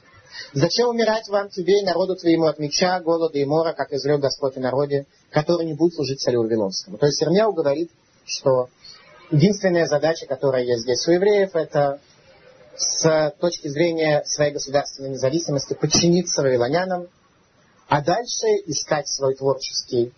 Зачем 0.54 0.88
умирать 0.88 1.28
вам, 1.28 1.50
тебе 1.50 1.80
и 1.80 1.84
народу 1.84 2.16
твоему 2.16 2.46
от 2.46 2.58
меча, 2.58 3.00
голода 3.00 3.36
и 3.38 3.44
мора, 3.44 3.74
как 3.74 3.92
изрек 3.92 4.20
Господь 4.20 4.56
и 4.56 4.60
народе, 4.60 5.04
который 5.30 5.66
не 5.66 5.74
будет 5.74 5.92
служить 5.92 6.22
царю 6.22 6.40
Вавилонскому? 6.44 6.96
То 6.96 7.04
есть 7.04 7.22
Ирмяу 7.22 7.52
говорит, 7.52 7.90
что 8.24 8.70
единственная 9.30 9.84
задача, 9.84 10.24
которая 10.24 10.64
есть 10.64 10.84
здесь 10.84 11.06
у 11.06 11.12
евреев, 11.12 11.54
это 11.54 12.00
с 12.78 13.34
точки 13.38 13.68
зрения 13.68 14.22
своей 14.24 14.52
государственной 14.52 15.10
независимости 15.10 15.74
подчиниться 15.74 16.40
вавилонянам, 16.40 17.08
а 17.88 18.02
дальше 18.02 18.46
искать 18.64 19.06
свой 19.06 19.34
творческий 19.34 20.14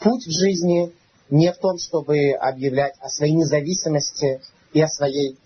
путь 0.00 0.26
в 0.26 0.30
жизни 0.30 0.92
не 1.30 1.52
в 1.52 1.58
том, 1.58 1.78
чтобы 1.78 2.30
объявлять 2.32 2.94
о 3.00 3.08
своей 3.08 3.34
независимости 3.34 4.40
и 4.72 4.80
о 4.80 4.88
своей 4.88 5.36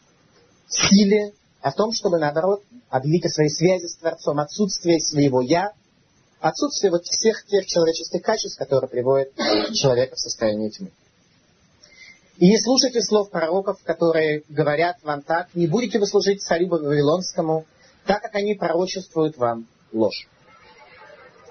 силе, 0.69 1.33
о 1.61 1.73
том, 1.73 1.93
чтобы, 1.93 2.19
наоборот, 2.19 2.63
объявить 2.89 3.27
о 3.27 3.29
своей 3.29 3.51
связи 3.51 3.87
с 3.87 3.97
Творцом, 3.97 4.39
отсутствие 4.39 5.01
своего 5.01 5.41
«я», 5.41 5.73
отсутствие 6.41 6.91
вот 6.91 7.05
всех 7.05 7.45
тех 7.47 7.67
человеческих 7.67 8.23
качеств, 8.23 8.59
которые 8.59 8.89
приводят 8.89 9.35
человека 9.73 10.17
в 10.17 10.19
состояние 10.19 10.71
тьмы. 10.71 10.91
И 12.39 12.49
не 12.49 12.59
слушайте 12.59 13.01
слов 13.03 13.31
пророков, 13.31 13.79
которые 13.85 14.43
говорят 14.49 14.97
вам 15.03 15.23
так, 15.23 15.55
не 15.55 15.67
будете 15.67 15.99
вы 15.99 16.07
служить 16.07 16.43
царю 16.43 16.69
Вавилонскому, 16.69 17.67
так 18.07 18.23
как 18.23 18.35
они 18.35 18.55
пророчествуют 18.55 19.37
вам 19.37 19.69
ложь. 19.93 20.29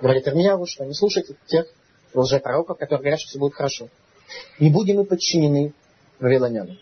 Говорит 0.02 0.28
Ирмияву, 0.28 0.66
что 0.66 0.84
не 0.84 0.94
слушайте 0.94 1.36
тех 1.48 1.68
лжепророков, 2.14 2.78
которые 2.78 3.00
говорят, 3.00 3.20
что 3.20 3.30
все 3.30 3.40
будет 3.40 3.54
хорошо. 3.54 3.90
Не 4.60 4.70
будем 4.70 4.98
мы 4.98 5.06
подчинены 5.06 5.74
вавилонянам. 6.20 6.78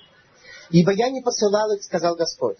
Ибо 0.69 0.91
я 0.91 1.09
не 1.09 1.21
посылал 1.21 1.71
их, 1.71 1.83
сказал 1.83 2.15
Господь. 2.15 2.57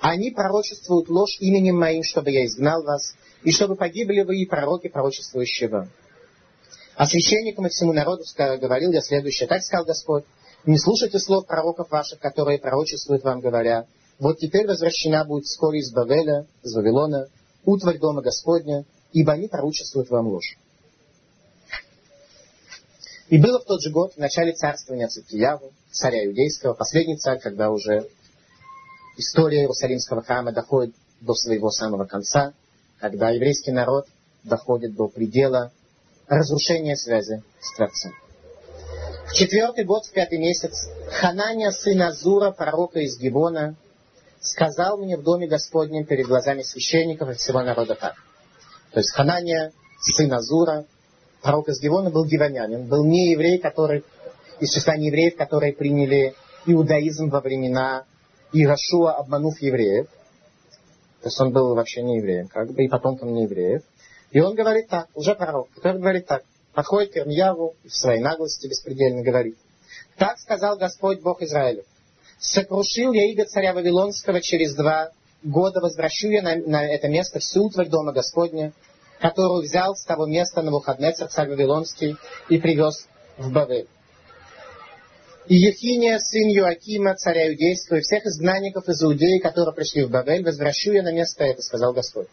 Они 0.00 0.30
пророчествуют 0.30 1.08
ложь 1.08 1.36
именем 1.40 1.78
моим, 1.78 2.02
чтобы 2.02 2.30
я 2.30 2.44
изгнал 2.46 2.82
вас, 2.82 3.14
и 3.42 3.50
чтобы 3.50 3.76
погибли 3.76 4.22
вы 4.22 4.38
и 4.38 4.46
пророки, 4.46 4.88
пророчествующие 4.88 5.68
вам. 5.68 5.90
А 6.96 7.06
священникам 7.06 7.66
и 7.66 7.70
всему 7.70 7.92
народу 7.92 8.24
говорил 8.36 8.92
я 8.92 9.00
следующее. 9.00 9.48
Так 9.48 9.62
сказал 9.62 9.84
Господь, 9.84 10.24
не 10.64 10.78
слушайте 10.78 11.18
слов 11.18 11.46
пророков 11.46 11.90
ваших, 11.90 12.18
которые 12.18 12.58
пророчествуют 12.58 13.24
вам, 13.24 13.40
говоря, 13.40 13.86
вот 14.18 14.38
теперь 14.38 14.66
возвращена 14.66 15.24
будет 15.24 15.44
вскоре 15.44 15.80
из 15.80 15.92
Бавеля, 15.92 16.46
из 16.62 16.74
Вавилона, 16.74 17.28
утварь 17.64 17.98
дома 17.98 18.20
Господня, 18.20 18.84
ибо 19.12 19.32
они 19.32 19.48
пророчествуют 19.48 20.10
вам 20.10 20.28
ложь. 20.28 20.58
И 23.30 23.38
было 23.38 23.60
в 23.60 23.64
тот 23.64 23.80
же 23.80 23.90
год, 23.90 24.14
в 24.14 24.18
начале 24.18 24.52
царствования 24.52 25.06
Циткияву, 25.06 25.72
царя 25.92 26.26
иудейского, 26.26 26.74
последний 26.74 27.16
царь, 27.16 27.38
когда 27.38 27.70
уже 27.70 28.08
история 29.16 29.60
Иерусалимского 29.60 30.20
храма 30.22 30.50
доходит 30.50 30.96
до 31.20 31.34
своего 31.34 31.70
самого 31.70 32.06
конца, 32.06 32.54
когда 32.98 33.30
еврейский 33.30 33.70
народ 33.70 34.06
доходит 34.42 34.96
до 34.96 35.06
предела 35.06 35.70
разрушения 36.26 36.96
связи 36.96 37.44
с 37.60 37.76
Творцом. 37.76 38.12
В 39.28 39.34
четвертый 39.34 39.84
год, 39.84 40.06
в 40.06 40.12
пятый 40.12 40.38
месяц, 40.38 40.88
Ханания, 41.12 41.70
сын 41.70 42.02
Азура, 42.02 42.50
пророка 42.50 42.98
из 42.98 43.16
Гибона, 43.16 43.76
сказал 44.40 44.98
мне 44.98 45.16
в 45.16 45.22
доме 45.22 45.46
Господнем 45.46 46.04
перед 46.04 46.26
глазами 46.26 46.62
священников 46.62 47.30
и 47.30 47.34
всего 47.34 47.62
народа 47.62 47.94
так. 47.94 48.14
То 48.90 48.98
есть 48.98 49.12
Ханания, 49.12 49.70
сын 50.00 50.32
Азура, 50.32 50.84
пророк 51.42 51.68
из 51.68 51.80
Гибона, 51.80 52.10
был 52.10 52.24
гивонянин, 52.24 52.86
был 52.86 53.04
не 53.04 53.32
еврей, 53.32 53.58
который 53.58 54.04
из 54.60 54.70
числа 54.72 54.96
неевреев, 54.96 55.36
которые 55.36 55.72
приняли 55.72 56.34
иудаизм 56.66 57.28
во 57.30 57.40
времена 57.40 58.04
Ирашуа, 58.52 59.12
обманув 59.12 59.60
евреев, 59.60 60.06
то 61.20 61.28
есть 61.28 61.40
он 61.40 61.52
был 61.52 61.74
вообще 61.74 62.02
не 62.02 62.16
евреем, 62.16 62.48
как 62.48 62.70
бы, 62.72 62.84
и 62.84 62.88
потомком 62.88 63.34
не 63.34 63.44
евреев. 63.44 63.82
И 64.30 64.40
он 64.40 64.54
говорит 64.54 64.88
так, 64.88 65.08
уже 65.14 65.34
пророк, 65.34 65.68
который 65.74 66.00
говорит 66.00 66.26
так, 66.26 66.44
подходит 66.72 67.12
к 67.12 67.16
Ирмьяву 67.16 67.74
в 67.84 67.90
своей 67.90 68.20
наглости 68.20 68.66
беспредельно 68.66 69.22
говорит. 69.22 69.56
Так 70.16 70.38
сказал 70.38 70.78
Господь 70.78 71.20
Бог 71.20 71.42
Израилев. 71.42 71.84
Сокрушил 72.38 73.12
я 73.12 73.30
иго 73.30 73.44
царя 73.44 73.74
Вавилонского 73.74 74.40
через 74.40 74.74
два 74.74 75.10
года 75.42 75.80
возвращу 75.80 76.28
я 76.28 76.42
на, 76.42 76.56
на 76.56 76.86
это 76.86 77.08
место 77.08 77.38
всю 77.38 77.64
утварь 77.64 77.88
Дома 77.88 78.12
Господня, 78.12 78.72
которую 79.20 79.62
взял 79.62 79.94
с 79.94 80.04
того 80.04 80.26
места 80.26 80.62
на 80.62 80.70
выходные 80.70 81.12
царь 81.12 81.48
Вавилонский 81.48 82.16
и 82.48 82.58
привез 82.58 83.06
в 83.36 83.52
Бавель. 83.52 83.88
И 85.46 85.56
Ехиния, 85.56 86.18
сын 86.18 86.48
Юакима, 86.48 87.16
царя 87.16 87.50
Иудейского, 87.50 87.98
и 87.98 88.00
всех 88.02 88.24
изгнанников 88.24 88.88
из 88.88 89.02
Иудеи, 89.02 89.38
которые 89.38 89.74
пришли 89.74 90.04
в 90.04 90.10
Бавель, 90.10 90.44
возвращу 90.44 90.92
я 90.92 91.02
на 91.02 91.12
место 91.12 91.44
это, 91.44 91.60
сказал 91.60 91.92
Господь. 91.92 92.28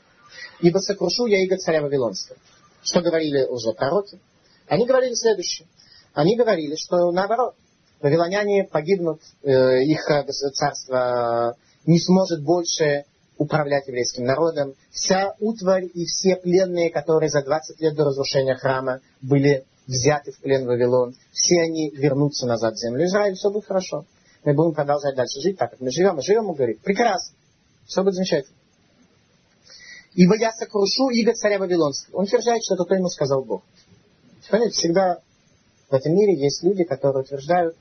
Ибо 0.60 0.78
сокрушу 0.80 1.26
я 1.26 1.44
иго 1.44 1.58
царя 1.58 1.82
Вавилонского. 1.82 2.38
Что 2.84 3.02
говорили 3.02 3.44
уже 3.46 3.74
пророки? 3.74 4.20
Они 4.68 4.86
говорили 4.86 5.14
следующее. 5.14 5.68
Они 6.14 6.36
говорили, 6.36 6.76
что 6.76 7.12
наоборот, 7.12 7.56
вавилоняне 8.02 8.66
погибнут, 8.66 9.22
э, 9.44 9.84
их 9.84 10.10
э, 10.10 10.24
царство 10.54 11.56
не 11.86 12.00
сможет 12.00 12.44
больше 12.44 13.06
управлять 13.38 13.88
еврейским 13.88 14.26
народом. 14.26 14.74
Вся 14.92 15.36
утварь 15.40 15.86
и 15.94 16.06
все 16.06 16.36
пленные, 16.36 16.90
которые 16.90 17.30
за 17.30 17.44
20 17.44 17.80
лет 17.82 17.96
до 17.96 18.06
разрушения 18.06 18.56
храма 18.56 19.02
были 19.22 19.66
взяты 19.88 20.32
в 20.32 20.40
плен 20.40 20.66
в 20.66 20.68
Вавилон, 20.68 21.16
все 21.32 21.62
они 21.62 21.90
вернутся 21.92 22.46
назад 22.46 22.76
в 22.76 22.78
землю 22.78 23.06
Израиля, 23.06 23.36
все 23.36 23.50
будет 23.50 23.66
хорошо. 23.66 24.06
Мы 24.44 24.54
будем 24.54 24.74
продолжать 24.74 25.16
дальше 25.16 25.42
жить 25.42 25.58
так, 25.58 25.72
как 25.72 25.80
мы 25.80 25.92
живем. 25.92 26.16
Мы 26.16 26.22
живем, 26.22 26.50
он 26.50 26.56
говорит, 26.56 26.82
прекрасно, 26.82 27.36
все 27.86 28.04
будет 28.04 28.16
замечательно. 28.16 28.56
Ибо 30.14 30.36
я 30.38 30.52
сокрушу 30.52 31.10
иго 31.10 31.34
царя 31.34 31.60
Вавилонского. 31.60 32.18
Он 32.18 32.24
утверждает, 32.24 32.64
что 32.64 32.76
это 32.76 32.86
то 32.86 32.96
ему 32.96 33.08
сказал 33.08 33.44
Бог. 33.44 33.64
Понимаете, 34.50 34.76
всегда 34.76 35.20
в 35.90 35.94
этом 35.94 36.14
мире 36.16 36.36
есть 36.36 36.64
люди, 36.64 36.84
которые 36.84 37.24
утверждают, 37.24 37.76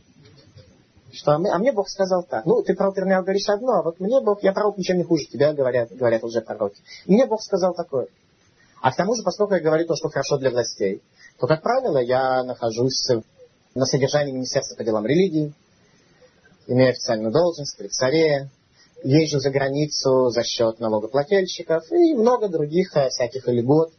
что 1.13 1.33
а, 1.33 1.39
мы, 1.39 1.51
а 1.51 1.59
мне 1.59 1.73
Бог 1.73 1.89
сказал 1.89 2.25
так. 2.25 2.45
Ну, 2.47 2.63
ты 2.63 2.75
пророк 2.75 2.99
Ирмияу 2.99 3.23
говоришь 3.23 3.49
одно, 3.49 3.73
а 3.75 3.83
вот 3.83 4.01
мне 4.01 4.21
Бог, 4.21 4.43
я 4.43 4.53
пророк 4.53 4.77
ничем 4.77 4.99
не 4.99 5.05
хуже 5.05 5.27
тебя, 5.27 5.53
говорят, 5.53 5.91
говорят 5.91 6.25
уже 6.25 6.41
пророки. 6.41 6.81
Мне 7.07 7.27
Бог 7.27 7.43
сказал 7.43 7.75
такое. 7.75 8.09
А 8.83 8.93
к 8.93 8.97
тому 8.97 9.15
же, 9.15 9.23
поскольку 9.23 9.55
я 9.55 9.61
говорю 9.61 9.87
то, 9.87 9.97
что 9.97 10.09
хорошо 10.09 10.39
для 10.39 10.51
властей, 10.51 11.03
то, 11.39 11.47
как 11.47 11.63
правило, 11.63 11.99
я 11.99 12.43
нахожусь 12.45 13.09
на 13.75 13.85
содержании 13.85 14.33
Министерства 14.33 14.77
по 14.77 14.85
делам 14.85 15.07
религии, 15.07 15.53
имею 16.67 16.91
официальную 16.91 17.33
должность 17.33 17.77
при 17.77 17.89
царе, 17.89 18.51
езжу 19.03 19.39
за 19.39 19.51
границу 19.51 20.31
за 20.31 20.43
счет 20.43 20.81
налогоплательщиков 20.81 21.91
и 21.93 22.15
много 22.15 22.49
других 22.49 22.97
э, 22.97 23.09
всяких 23.11 23.47
льгот 23.47 23.93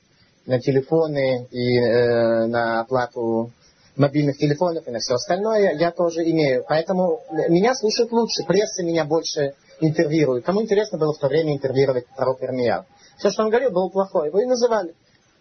на 0.46 0.60
телефоны 0.60 1.48
и 1.52 1.80
э, 1.80 2.48
на 2.48 2.82
оплату 2.82 3.52
мобильных 3.97 4.38
телефонов 4.38 4.88
и 4.88 4.91
на 4.91 4.99
все 4.99 5.15
остальное 5.15 5.73
я 5.75 5.91
тоже 5.91 6.23
имею. 6.23 6.63
Поэтому 6.67 7.21
меня 7.49 7.73
слушают 7.75 8.12
лучше, 8.12 8.43
пресса 8.47 8.83
меня 8.83 9.05
больше 9.05 9.55
интервьюирует. 9.79 10.45
Кому 10.45 10.62
интересно 10.62 10.97
было 10.97 11.13
в 11.13 11.19
то 11.19 11.27
время 11.27 11.55
интервьюировать 11.55 12.05
пророка 12.15 12.45
Ирмияу? 12.45 12.86
Все, 13.17 13.29
что 13.31 13.43
он 13.43 13.49
говорил, 13.49 13.71
было 13.71 13.89
плохое. 13.89 14.27
Его 14.27 14.39
и 14.39 14.45
называли 14.45 14.93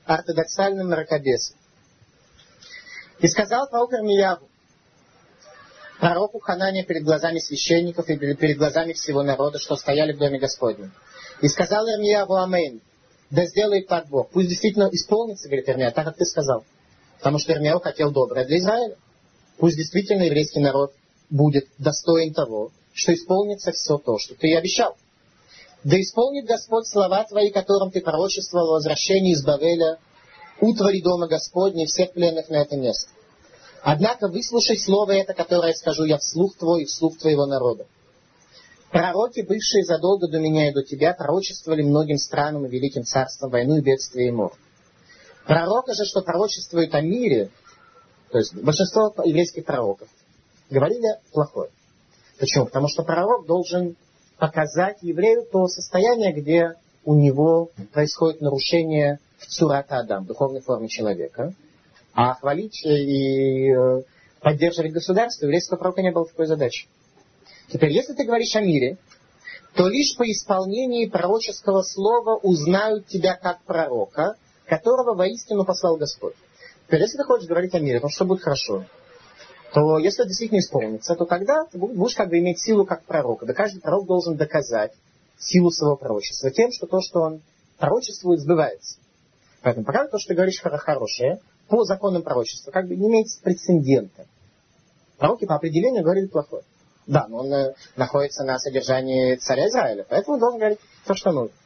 ортодоксальным 0.05 0.89
мракобесом. 0.89 1.57
И 3.21 3.29
сказал 3.29 3.69
пророк 3.69 3.93
Ирмияу, 3.93 4.49
пророку 6.01 6.39
Ханане 6.39 6.85
перед 6.85 7.05
глазами 7.05 7.39
священников 7.39 8.09
и 8.09 8.17
перед 8.17 8.59
глазами 8.59 8.93
всего 8.93 9.23
народа, 9.23 9.59
что 9.59 9.77
стояли 9.77 10.13
в 10.13 10.19
доме 10.19 10.39
Господнем. 10.39 10.93
И 11.41 11.49
сказал 11.49 11.87
Ирмияу 11.87 12.35
Амейн, 12.35 12.81
да 13.31 13.45
сделает 13.47 13.89
так 13.89 14.09
Бог. 14.09 14.31
Пусть 14.31 14.49
действительно 14.49 14.89
исполнится, 14.93 15.49
говорит 15.49 15.69
Ирмия, 15.69 15.91
так 15.91 16.05
как 16.05 16.17
ты 16.17 16.25
сказал. 16.25 16.65
Потому 17.19 17.39
что 17.39 17.53
Ирмияу 17.53 17.81
хотел 17.81 18.11
доброе 18.13 18.45
для 18.45 18.59
Израиля. 18.59 18.97
Пусть 19.59 19.77
действительно 19.77 20.23
еврейский 20.23 20.61
народ 20.61 20.93
будет 21.31 21.67
достоин 21.79 22.33
того, 22.33 22.71
что 22.93 23.15
исполнится 23.15 23.73
все 23.73 23.99
то, 23.99 24.19
что 24.19 24.35
ты 24.35 24.55
обещал. 24.57 24.97
Да 25.85 26.01
исполнит 26.01 26.47
Господь 26.47 26.87
слова 26.89 27.25
твои, 27.25 27.51
которым 27.51 27.91
ты 27.91 28.01
пророчествовал 28.01 28.71
о 28.71 28.75
возвращении 28.75 29.33
из 29.33 29.45
Бавеля, 29.45 29.99
утвари 30.61 31.01
дома 31.01 31.29
Господня 31.29 31.85
и 31.85 31.87
всех 31.87 32.13
пленных 32.13 32.49
на 32.49 32.57
это 32.57 32.77
место. 32.77 33.11
Однако 33.83 34.29
выслушай 34.29 34.79
слово 34.79 35.13
это, 35.13 35.33
которое 35.33 35.73
скажу 35.75 36.05
я 36.05 36.19
вслух 36.19 36.57
твой 36.57 36.83
и 36.83 36.87
вслух 36.87 37.19
твоего 37.19 37.47
народа. 37.47 37.87
Пророки, 38.91 39.43
бывшие 39.43 39.85
задолго 39.85 40.29
до 40.29 40.41
меня 40.41 40.69
и 40.69 40.73
до 40.73 40.83
тебя, 40.83 41.13
пророчествовали 41.13 41.83
многим 41.83 42.19
странам 42.19 42.67
и 42.67 42.69
великим 42.69 43.05
царствам 43.05 43.51
войну 43.51 43.77
и 43.77 43.83
бедствие 43.83 44.29
и 44.29 44.33
мор. 44.33 44.55
Пророка 45.47 45.95
же, 45.95 46.05
что 46.05 46.23
пророчествует 46.23 46.93
о 46.95 47.01
мире, 47.01 47.51
то 48.31 48.39
есть 48.39 48.55
большинство 48.55 49.15
еврейских 49.25 49.65
пророков, 49.65 50.09
говорили 50.69 51.21
плохое. 51.33 51.71
Почему? 52.39 52.67
Потому 52.67 52.89
что 52.89 53.05
пророк 53.05 53.47
должен 53.47 53.97
показать 54.39 54.99
еврею 55.03 55.47
то 55.51 55.69
состояние, 55.69 56.33
где 56.33 56.75
у 57.05 57.15
него 57.15 57.71
происходит 57.93 58.41
нарушение 58.41 59.21
в 59.39 59.47
цурата 59.47 59.99
Адам, 59.99 60.27
духовной 60.27 60.61
форме 60.61 60.89
человека. 60.89 61.55
А 62.13 62.35
хвалить 62.35 62.85
и 62.85 63.71
э, 63.71 64.03
поддерживать 64.41 64.93
государство 64.93 65.45
еврейского 65.47 65.79
пророка 65.79 66.03
не 66.03 66.11
было 66.11 66.27
такой 66.27 66.47
задачи. 66.47 66.89
Теперь, 67.69 67.93
если 67.93 68.15
ты 68.15 68.25
говоришь 68.25 68.55
о 68.57 68.63
мире, 68.63 68.99
то 69.75 69.87
лишь 69.87 70.17
по 70.17 70.25
исполнении 70.25 71.07
пророческого 71.07 71.83
слова 71.83 72.37
узнают 72.37 73.07
тебя 73.07 73.37
как 73.37 73.63
пророка, 73.65 74.35
которого 74.67 75.15
воистину 75.15 75.65
послал 75.65 75.97
Господь. 75.97 76.35
Теперь, 76.87 77.01
если 77.01 77.19
ты 77.19 77.25
хочешь 77.25 77.49
говорить 77.49 77.75
о 77.75 77.81
мире, 77.81 78.01
то 78.01 78.09
что 78.09 78.25
будет 78.25 78.43
хорошо, 78.43 78.85
то 79.73 79.99
если 79.99 80.23
это 80.23 80.29
действительно 80.29 80.61
исполнится, 80.61 81.15
то 81.15 81.25
тогда 81.25 81.65
ты 81.71 81.79
будешь 81.79 82.15
как 82.15 82.29
бы 82.29 82.39
иметь 82.39 82.61
силу 82.61 82.87
как 82.87 83.05
пророка. 83.05 83.47
Да 83.47 83.55
каждый 83.55 83.81
пророк 83.81 84.07
должен 84.07 84.37
доказать 84.37 84.93
силу 85.39 85.71
своего 85.71 85.97
пророчества 85.97 86.51
тем, 86.51 86.71
что 86.73 86.87
то, 86.87 87.01
что 87.01 87.21
он 87.21 87.43
пророчествует, 87.79 88.41
сбывается. 88.41 88.99
Поэтому 89.63 89.85
пока 89.85 90.07
то, 90.07 90.19
что 90.19 90.29
ты 90.29 90.35
говоришь 90.35 90.61
хорошее, 90.61 91.41
по 91.69 91.85
законам 91.85 92.23
пророчества, 92.23 92.71
как 92.71 92.87
бы 92.87 92.95
не 92.95 93.09
имеет 93.09 93.27
прецедента. 93.43 94.27
Пророки 95.19 95.47
по 95.47 95.57
определению 95.57 96.05
говорили 96.05 96.27
плохое. 96.27 96.63
Да, 97.07 97.27
но 97.29 97.39
он 97.39 97.53
э, 97.53 97.75
находится 97.97 98.45
на 98.45 98.59
содержании 98.59 99.37
царя 99.37 99.69
Израиля, 99.69 100.05
поэтому 100.09 100.35
он 100.35 100.41
должен 100.41 100.59
говорить 100.59 100.79
то, 101.05 101.15
что 101.15 101.33
нужно. 101.33 101.57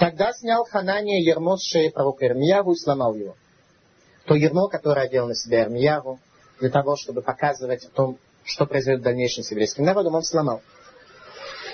Тогда 0.00 0.32
снял 0.32 0.64
Ханания 0.64 1.20
ермо 1.20 1.58
с 1.58 1.62
шеи 1.62 1.90
пророка 1.90 2.24
Ирмияву 2.24 2.72
и 2.72 2.76
сломал 2.76 3.14
его. 3.14 3.36
То 4.24 4.34
ермо, 4.34 4.68
которое 4.68 5.04
одел 5.04 5.28
на 5.28 5.34
себя 5.34 5.64
Ирмияву, 5.64 6.18
для 6.58 6.70
того, 6.70 6.96
чтобы 6.96 7.20
показывать 7.20 7.84
о 7.84 7.90
том, 7.90 8.18
что 8.42 8.64
произойдет 8.64 9.02
в 9.02 9.04
дальнейшем 9.04 9.44
с 9.44 9.50
еврейским 9.50 9.84
народом, 9.84 10.14
он 10.14 10.22
сломал. 10.22 10.62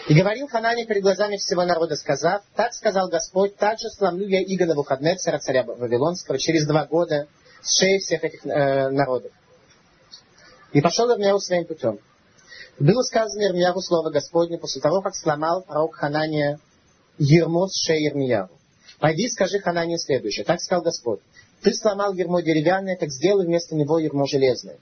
И 0.08 0.14
говорил 0.18 0.48
Ханане 0.48 0.86
перед 0.86 1.04
глазами 1.04 1.36
всего 1.36 1.64
народа, 1.64 1.94
сказав, 1.94 2.42
так 2.56 2.74
сказал 2.74 3.08
Господь, 3.08 3.56
так 3.56 3.78
же 3.78 3.88
сломлю 3.90 4.26
я 4.26 4.40
Иго 4.40 4.66
Навуходнецера, 4.66 5.38
царя 5.38 5.62
Вавилонского, 5.62 6.36
через 6.38 6.66
два 6.66 6.84
года 6.84 7.28
с 7.62 7.78
шеи 7.78 7.98
всех 7.98 8.24
этих 8.24 8.44
э, 8.44 8.88
народов. 8.88 9.30
И 10.72 10.80
пошел 10.80 11.08
Ирмияу 11.12 11.38
своим 11.38 11.64
путем. 11.64 12.00
Было 12.80 13.02
сказано 13.02 13.44
Ирмияву 13.44 13.80
слово 13.82 14.10
Господне 14.10 14.58
после 14.58 14.82
того, 14.82 15.00
как 15.00 15.14
сломал 15.14 15.62
пророк 15.62 15.94
Ханания 15.94 16.58
ермо 17.18 17.68
с 17.68 17.76
шеи 17.86 18.08
Ирмияву. 18.08 18.56
Пойди 18.98 19.28
скажи 19.28 19.58
Ханане 19.58 19.98
следующее. 19.98 20.44
Так 20.44 20.60
сказал 20.60 20.82
Господь. 20.82 21.20
Ты 21.62 21.72
сломал 21.74 22.12
ермо 22.14 22.40
деревянное, 22.40 22.96
так 22.96 23.10
сделай 23.10 23.46
вместо 23.46 23.74
него 23.74 23.98
ермо 23.98 24.26
железное. 24.26 24.78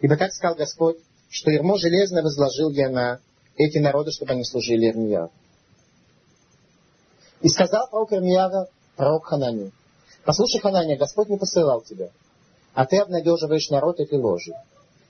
Ибо 0.00 0.16
так 0.16 0.32
сказал 0.32 0.56
Господь, 0.56 0.96
что 1.30 1.50
ермо 1.50 1.78
железное 1.78 2.22
возложил 2.22 2.70
я 2.70 2.88
на 2.90 3.20
эти 3.56 3.78
народы, 3.78 4.10
чтобы 4.10 4.32
они 4.32 4.44
служили 4.44 4.86
Ирмияву. 4.86 5.30
И 7.40 7.48
сказал 7.48 7.88
пророк 7.90 8.12
Ирмиява, 8.12 8.68
пророк 8.96 9.26
Ханане, 9.26 9.72
послушай, 10.24 10.60
Ханане, 10.60 10.96
Господь 10.96 11.28
не 11.28 11.36
посылал 11.36 11.82
тебя, 11.82 12.10
а 12.74 12.86
ты 12.86 12.98
обнадеживаешь 12.98 13.70
народ 13.70 14.00
этой 14.00 14.18
ложью. 14.18 14.54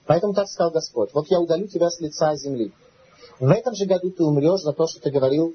Поэтому 0.06 0.34
так 0.34 0.48
сказал 0.48 0.70
Господь, 0.70 1.10
вот 1.12 1.26
я 1.30 1.40
удалю 1.40 1.66
тебя 1.66 1.90
с 1.90 2.00
лица 2.00 2.34
земли. 2.36 2.72
В 3.40 3.50
этом 3.50 3.74
же 3.74 3.86
году 3.86 4.10
ты 4.10 4.22
умрешь 4.22 4.60
за 4.60 4.72
то, 4.72 4.86
что 4.86 5.00
ты 5.00 5.10
говорил 5.10 5.54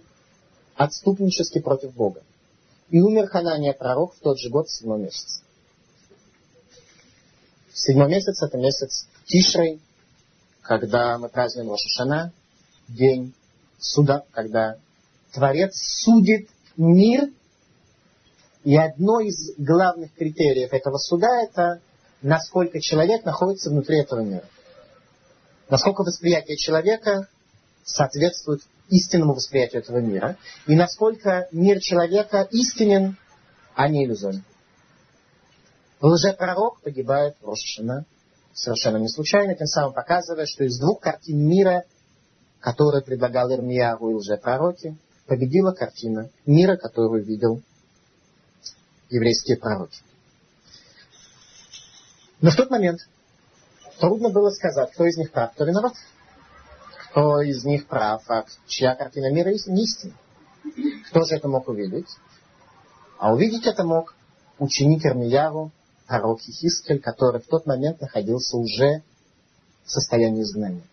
отступнически 0.83 1.59
против 1.59 1.93
Бога. 1.93 2.23
И 2.89 2.99
умер 2.99 3.27
Ханания 3.27 3.73
пророк 3.73 4.15
в 4.15 4.19
тот 4.19 4.39
же 4.39 4.49
год, 4.49 4.67
в 4.67 4.71
седьмом 4.71 5.03
месяце. 5.03 5.41
Седьмой 7.73 8.09
месяц 8.09 8.41
это 8.41 8.57
месяц 8.57 9.07
Тишрей, 9.25 9.79
когда 10.61 11.17
мы 11.17 11.29
празднуем 11.29 11.69
Рошашана, 11.69 12.33
день 12.87 13.33
суда, 13.79 14.23
когда 14.31 14.77
Творец 15.31 15.73
судит 15.75 16.49
мир, 16.75 17.29
и 18.63 18.75
одно 18.75 19.19
из 19.21 19.55
главных 19.57 20.13
критериев 20.13 20.73
этого 20.73 20.97
суда 20.97 21.27
это 21.43 21.81
насколько 22.21 22.79
человек 22.79 23.25
находится 23.25 23.69
внутри 23.69 23.99
этого 24.01 24.21
мира. 24.21 24.45
Насколько 25.69 26.03
восприятие 26.03 26.57
человека 26.57 27.27
соответствует 27.83 28.61
истинному 28.91 29.33
восприятию 29.33 29.81
этого 29.81 29.97
мира. 29.97 30.37
И 30.67 30.75
насколько 30.75 31.47
мир 31.51 31.79
человека 31.79 32.47
истинен, 32.51 33.17
а 33.73 33.87
не 33.87 34.05
иллюзорен. 34.05 34.43
Лжепророк 35.99 36.81
погибает 36.81 37.35
в 37.41 37.45
Рошашина 37.45 38.05
совершенно 38.53 38.97
не 38.97 39.07
случайно, 39.07 39.55
тем 39.55 39.65
самым 39.65 39.93
показывая, 39.93 40.45
что 40.45 40.63
из 40.63 40.79
двух 40.79 40.99
картин 40.99 41.47
мира 41.47 41.85
которую 42.61 43.03
предлагал 43.03 43.51
Ирмияру 43.51 44.11
и 44.11 44.13
лжепророки, 44.13 44.95
победила 45.25 45.71
картина 45.71 46.29
мира, 46.45 46.77
которую 46.77 47.23
видел 47.23 47.61
еврейские 49.09 49.57
пророки. 49.57 49.99
Но 52.39 52.51
в 52.51 52.55
тот 52.55 52.69
момент 52.69 53.01
трудно 53.99 54.29
было 54.29 54.51
сказать, 54.51 54.91
кто 54.93 55.05
из 55.05 55.17
них 55.17 55.31
прав, 55.31 55.53
кто 55.53 55.65
виноват. 55.65 55.93
Кто 57.11 57.41
из 57.41 57.65
них 57.65 57.87
прав, 57.87 58.23
а 58.29 58.45
чья 58.67 58.95
картина 58.95 59.31
мира 59.31 59.49
не 59.49 59.83
истина. 59.83 60.13
Кто 61.09 61.25
же 61.25 61.35
это 61.35 61.49
мог 61.49 61.67
увидеть? 61.67 62.07
А 63.19 63.33
увидеть 63.33 63.65
это 63.67 63.83
мог 63.83 64.15
ученик 64.59 65.05
Ирмияру, 65.05 65.71
пророк 66.07 66.39
Хискель, 66.39 67.01
который 67.01 67.41
в 67.41 67.47
тот 67.47 67.65
момент 67.65 67.99
находился 67.99 68.55
уже 68.55 69.03
в 69.83 69.91
состоянии 69.91 70.43
изгнания. 70.43 70.83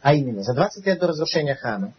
А 0.00 0.14
именно, 0.14 0.42
за 0.42 0.54
20 0.54 0.86
лет 0.86 0.98
до 0.98 1.08
разрушения 1.08 1.54
храма 1.54 1.92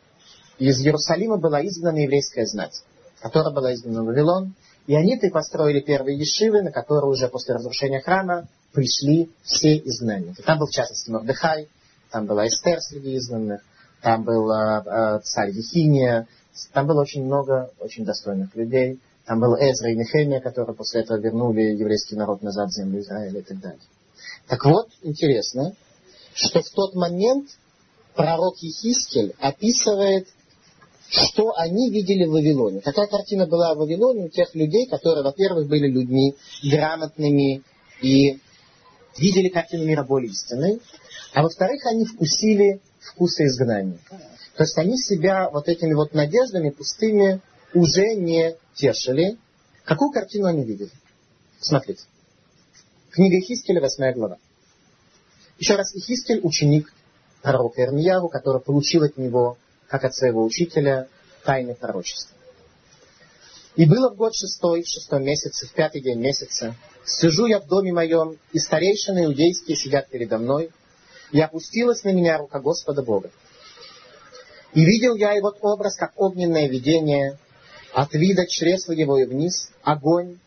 из 0.57 0.79
Иерусалима 0.79 1.37
была 1.37 1.63
изгнана 1.63 1.97
еврейская 1.97 2.47
знать, 2.47 2.81
которая 3.21 3.53
была 3.53 3.73
изгнана 3.75 4.03
в 4.03 4.07
Вавилон, 4.07 4.55
и 4.87 4.95
они-то 4.95 5.27
и 5.27 5.29
построили 5.29 5.81
первые 5.81 6.17
ешивы, 6.17 6.63
на 6.63 6.71
которые 6.71 7.11
уже 7.11 7.27
после 7.27 7.53
разрушения 7.53 8.01
храма 8.01 8.47
пришли 8.73 9.29
все 9.43 9.77
изгнанники. 9.77 10.41
Там 10.41 10.57
был, 10.57 10.65
в 10.65 10.71
частности, 10.71 11.11
Мордыхай, 11.11 11.67
там 12.11 12.25
была 12.25 12.47
Эстер 12.47 12.79
среди 12.79 13.17
изгнанных, 13.17 13.61
там 14.01 14.23
был 14.23 14.49
э, 14.51 15.19
царь 15.23 15.51
Ехиния, 15.51 16.27
там 16.73 16.87
было 16.87 17.01
очень 17.01 17.25
много 17.25 17.71
очень 17.79 18.05
достойных 18.05 18.55
людей. 18.55 18.99
Там 19.25 19.39
был 19.39 19.53
Эзра 19.55 19.91
и 19.91 19.95
Нехемия, 19.95 20.41
которые 20.41 20.75
после 20.75 21.01
этого 21.01 21.19
вернули 21.19 21.61
еврейский 21.61 22.15
народ 22.15 22.41
назад 22.41 22.69
в 22.69 22.73
землю 22.73 22.99
Израиля 22.99 23.39
и 23.39 23.43
так 23.43 23.59
далее. 23.59 23.79
Так 24.47 24.65
вот, 24.65 24.87
интересно, 25.03 25.75
что 26.33 26.61
в 26.61 26.69
тот 26.71 26.95
момент 26.95 27.47
пророк 28.15 28.57
Ехискель 28.57 29.35
описывает, 29.39 30.27
что 31.09 31.53
они 31.57 31.91
видели 31.91 32.25
в 32.25 32.31
Вавилоне. 32.31 32.81
Какая 32.81 33.05
картина 33.05 33.45
была 33.45 33.75
в 33.75 33.77
Вавилоне 33.77 34.25
у 34.25 34.29
тех 34.29 34.53
людей, 34.55 34.87
которые, 34.87 35.23
во-первых, 35.23 35.67
были 35.67 35.87
людьми 35.87 36.35
грамотными 36.63 37.61
и 38.01 38.39
видели 39.17 39.49
картину 39.49 39.85
мира 39.85 40.03
более 40.03 40.31
истинной, 40.31 40.79
а 41.33 41.43
во-вторых, 41.43 41.85
они 41.85 42.05
вкусили 42.05 42.81
вкусы 42.99 43.45
изгнания. 43.45 43.99
То 44.55 44.63
есть 44.63 44.77
они 44.77 44.97
себя 44.97 45.49
вот 45.49 45.67
этими 45.67 45.93
вот 45.93 46.13
надеждами 46.13 46.69
пустыми 46.69 47.41
уже 47.73 48.15
не 48.15 48.55
тешили. 48.73 49.37
Какую 49.85 50.11
картину 50.11 50.47
они 50.47 50.63
видели? 50.63 50.91
Смотрите. 51.59 52.03
Книга 53.11 53.39
Хискеля, 53.39 53.81
8 53.81 54.13
глава. 54.13 54.37
Еще 55.59 55.75
раз, 55.75 55.93
Ихискель 55.93 56.39
ученик 56.43 56.93
пророка 57.41 57.81
Ирмияву, 57.81 58.29
который 58.29 58.61
получил 58.61 59.03
от 59.03 59.17
него, 59.17 59.57
как 59.87 60.03
от 60.03 60.15
своего 60.15 60.43
учителя, 60.43 61.07
тайны 61.43 61.75
пророчества. 61.75 62.35
И 63.75 63.85
было 63.85 64.09
в 64.09 64.15
год 64.15 64.35
шестой, 64.35 64.83
в 64.83 64.87
шестом 64.87 65.23
месяце, 65.23 65.67
в 65.67 65.73
пятый 65.73 66.01
день 66.01 66.19
месяца, 66.19 66.75
сижу 67.05 67.45
я 67.45 67.59
в 67.59 67.67
доме 67.67 67.93
моем, 67.93 68.37
и 68.51 68.59
старейшины 68.59 69.25
иудейские 69.25 69.77
сидят 69.77 70.09
передо 70.09 70.37
мной, 70.37 70.71
и 71.31 71.39
опустилась 71.39 72.03
на 72.03 72.09
меня 72.09 72.37
рука 72.37 72.59
Господа 72.59 73.03
Бога. 73.03 73.31
И 74.73 74.85
видел 74.85 75.15
я 75.15 75.39
вот 75.41 75.57
образ, 75.61 75.95
как 75.95 76.13
огненное 76.15 76.67
видение, 76.67 77.37
от 77.93 78.13
вида 78.13 78.45
чресла 78.47 78.93
его 78.93 79.17
и 79.17 79.25
вниз, 79.25 79.71
огонь, 79.81 80.37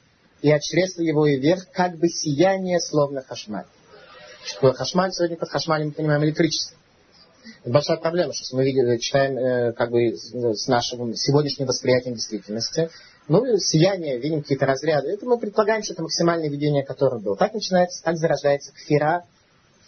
и 0.42 0.51
от 0.51 0.62
чресла 0.62 1.03
его 1.03 1.27
и 1.27 1.38
вверх, 1.38 1.68
как 1.73 1.97
бы 1.97 2.09
сияние, 2.09 2.81
словно 2.81 3.23
хашмаль. 3.23 3.66
Что 4.45 4.55
такое 4.55 4.73
хашмаль? 4.73 5.12
Сегодня 5.12 5.37
под 5.37 5.49
хашмалем 5.49 5.88
мы 5.88 5.92
понимаем 5.92 6.25
электричество. 6.25 6.77
Это 7.62 7.71
большая 7.73 7.97
проблема, 7.97 8.33
что 8.33 8.57
мы 8.57 8.64
видим, 8.64 8.99
читаем 8.99 9.37
э, 9.37 9.73
как 9.73 9.90
бы 9.90 10.14
с 10.16 10.68
нашего 10.68 11.14
сегодняшнего 11.16 11.68
восприятия 11.68 12.12
действительности. 12.12 12.90
Ну, 13.29 13.59
сияние, 13.59 14.18
видим 14.18 14.42
какие-то 14.42 14.66
разряды. 14.66 15.11
Это 15.11 15.27
мы 15.27 15.38
предполагаем, 15.38 15.83
что 15.83 15.95
это 15.95 16.03
максимальное 16.03 16.49
видение, 16.49 16.85
которое 16.85 17.21
было. 17.21 17.37
Так 17.37 17.55
начинается, 17.55 18.03
так 18.03 18.16
зарождается 18.16 18.73
кфира, 18.73 19.25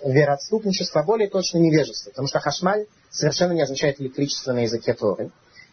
вероотступничество, 0.04 1.00
а 1.00 1.04
более 1.04 1.28
точно 1.28 1.58
невежество. 1.58 2.10
Потому 2.10 2.28
что 2.28 2.40
хашмаль 2.40 2.86
совершенно 3.10 3.52
не 3.52 3.62
означает 3.62 4.00
электричество 4.00 4.52
на 4.52 4.60
языке 4.60 4.94
Торы. 4.94 5.30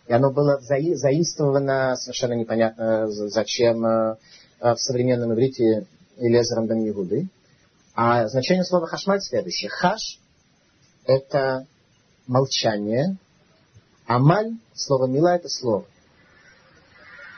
И 0.07 0.13
оно 0.13 0.31
было 0.31 0.59
заимствовано 0.59 1.95
совершенно 1.95 2.33
непонятно 2.33 3.07
зачем 3.07 3.85
э, 3.85 4.17
в 4.59 4.77
современном 4.77 5.33
иврите 5.33 5.85
Элезером 6.17 6.67
Бен 6.67 6.83
Егуды. 6.83 7.27
А 7.93 8.27
значение 8.27 8.63
слова 8.63 8.87
хашмаль 8.87 9.21
следующее. 9.21 9.69
Хаш– 9.69 10.19
это 11.05 11.67
молчание, 12.25 13.17
а 14.05 14.19
маль, 14.19 14.53
слово 14.73 15.07
мила– 15.07 15.35
это 15.35 15.49
слово. 15.49 15.85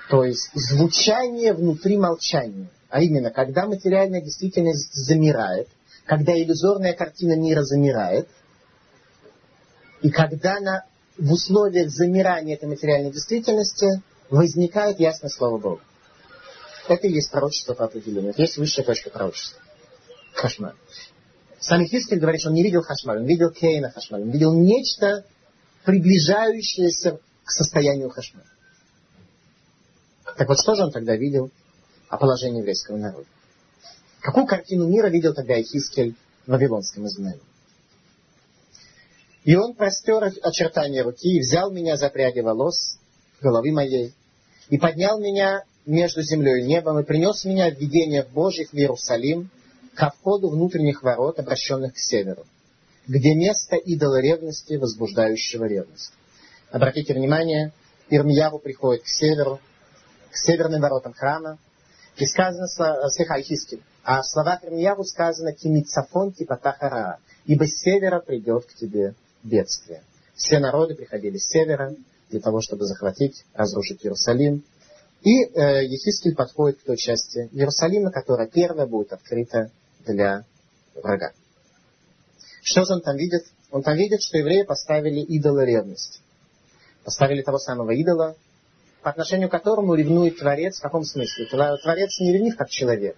То 0.10 0.24
есть 0.24 0.50
звучание 0.54 1.54
внутри 1.54 1.98
молчания. 1.98 2.70
А 2.90 3.02
именно, 3.02 3.32
когда 3.32 3.66
материальная 3.66 4.22
действительность 4.22 4.94
замирает, 4.94 5.68
когда 6.06 6.34
иллюзорная 6.34 6.94
картина 6.94 7.38
мира 7.38 7.64
замирает, 7.64 8.28
и 10.02 10.10
когда 10.10 10.60
на, 10.60 10.86
в 11.18 11.32
условиях 11.32 11.90
замирания 11.90 12.56
этой 12.56 12.68
материальной 12.68 13.12
действительности 13.12 14.02
возникает 14.30 15.00
ясное 15.00 15.30
слово 15.30 15.58
Бога. 15.60 15.82
Это 16.88 17.08
и 17.08 17.14
есть 17.14 17.32
пророчество 17.32 17.74
по 17.74 17.86
определению. 17.86 18.32
Это 18.32 18.42
есть 18.42 18.58
высшая 18.58 18.84
точка 18.84 19.10
пророчества. 19.10 19.62
Хашмаль. 20.34 20.76
Сами 21.60 21.86
Хискель 21.86 22.20
говорит, 22.20 22.42
что 22.42 22.50
он 22.50 22.56
не 22.56 22.64
видел 22.64 22.82
Хашмаль, 22.82 23.20
он 23.20 23.26
видел 23.26 23.52
Кейна 23.52 23.92
Хашмаль, 23.92 24.24
он 24.24 24.32
видел 24.32 24.54
нечто, 24.54 25.26
приближающееся 25.86 27.20
к 27.46 27.52
состоянию 27.52 28.10
Хашмаль. 28.10 28.44
Так 30.38 30.50
вот, 30.50 30.60
что 30.60 30.76
же 30.76 30.84
он 30.84 30.92
тогда 30.92 31.16
видел 31.16 31.52
о 32.10 32.18
положении 32.18 32.60
еврейского 32.60 32.98
народа? 32.98 33.28
Какую 34.24 34.46
картину 34.46 34.88
мира 34.88 35.10
видел 35.10 35.34
тогда 35.34 35.60
Ихискель 35.62 36.16
в 36.48 36.52
Вавилонском 36.52 37.06
изгнании? 37.06 37.42
И 39.44 39.54
он 39.58 39.74
простер 39.74 40.24
очертания 40.42 41.04
руки 41.04 41.28
и 41.28 41.42
взял 41.42 41.70
меня 41.72 41.98
за 41.98 42.10
пряди 42.10 42.40
волос 42.40 42.98
головы 43.42 43.74
моей, 43.74 44.14
и 44.70 44.78
поднял 44.78 45.20
меня 45.20 45.66
между 45.86 46.22
землей 46.22 46.62
и 46.62 46.66
небом, 46.66 47.00
и 47.00 47.04
принес 47.04 47.44
меня 47.44 47.70
в 47.70 47.78
видение 47.78 48.24
Божьих 48.24 48.70
в 48.72 48.76
Иерусалим, 48.76 49.50
ко 49.94 50.12
входу 50.12 50.48
внутренних 50.48 51.04
ворот, 51.04 51.40
обращенных 51.40 51.94
к 51.94 51.98
северу, 51.98 52.46
где 53.06 53.36
место 53.36 53.76
идола 53.76 54.22
ревности, 54.22 54.76
возбуждающего 54.76 55.66
ревность. 55.66 56.14
Обратите 56.72 57.14
внимание, 57.14 57.74
Ирмияву 58.10 58.60
приходит 58.60 59.04
к 59.04 59.08
северу, 59.08 59.60
к 60.32 60.38
северным 60.38 60.80
воротам 60.80 61.12
храма, 61.12 61.60
и 62.18 62.26
сказано, 62.26 62.68
слегка 63.10 63.40
Ихискель, 63.40 63.82
а 64.04 64.22
в 64.22 64.26
словах 64.26 64.64
Ирмияву 64.64 65.04
сказано 65.04 65.54
«Кимицафон 65.54 66.34
типа 66.34 66.58
тахара», 66.58 67.20
ибо 67.46 67.66
с 67.66 67.82
севера 67.82 68.20
придет 68.20 68.66
к 68.66 68.74
тебе 68.76 69.16
бедствие. 69.44 70.04
Все 70.36 70.60
народы 70.60 70.96
приходили 70.96 71.38
с 71.38 71.48
севера 71.48 71.96
для 72.30 72.40
того, 72.40 72.62
чтобы 72.62 72.86
захватить, 72.86 73.46
разрушить 73.54 74.04
Иерусалим. 74.04 74.64
И 75.22 75.44
э, 75.44 75.86
Ехискель 75.86 76.36
подходит 76.36 76.80
к 76.80 76.84
той 76.84 76.98
части 76.98 77.50
Иерусалима, 77.54 78.12
которая 78.12 78.48
первая 78.48 78.88
будет 78.88 79.14
открыта 79.14 79.72
для 80.06 80.44
врага. 80.96 81.32
Что 82.62 82.84
же 82.84 82.94
он 82.94 83.02
там 83.02 83.16
видит? 83.16 83.44
Он 83.72 83.84
там 83.84 83.96
видит, 83.96 84.22
что 84.22 84.38
евреи 84.38 84.64
поставили 84.64 85.22
идола 85.22 85.64
ревности. 85.64 86.20
Поставили 87.04 87.42
того 87.42 87.58
самого 87.58 87.92
идола, 87.92 88.36
по 89.04 89.10
отношению 89.10 89.50
к 89.50 89.52
которому 89.52 89.96
ревнует 89.96 90.40
Творец. 90.40 90.78
В 90.78 90.82
каком 90.82 91.04
смысле? 91.04 91.46
Творец 91.46 92.20
не 92.20 92.34
ревнив 92.34 92.56
как 92.56 92.70
человек. 92.70 93.18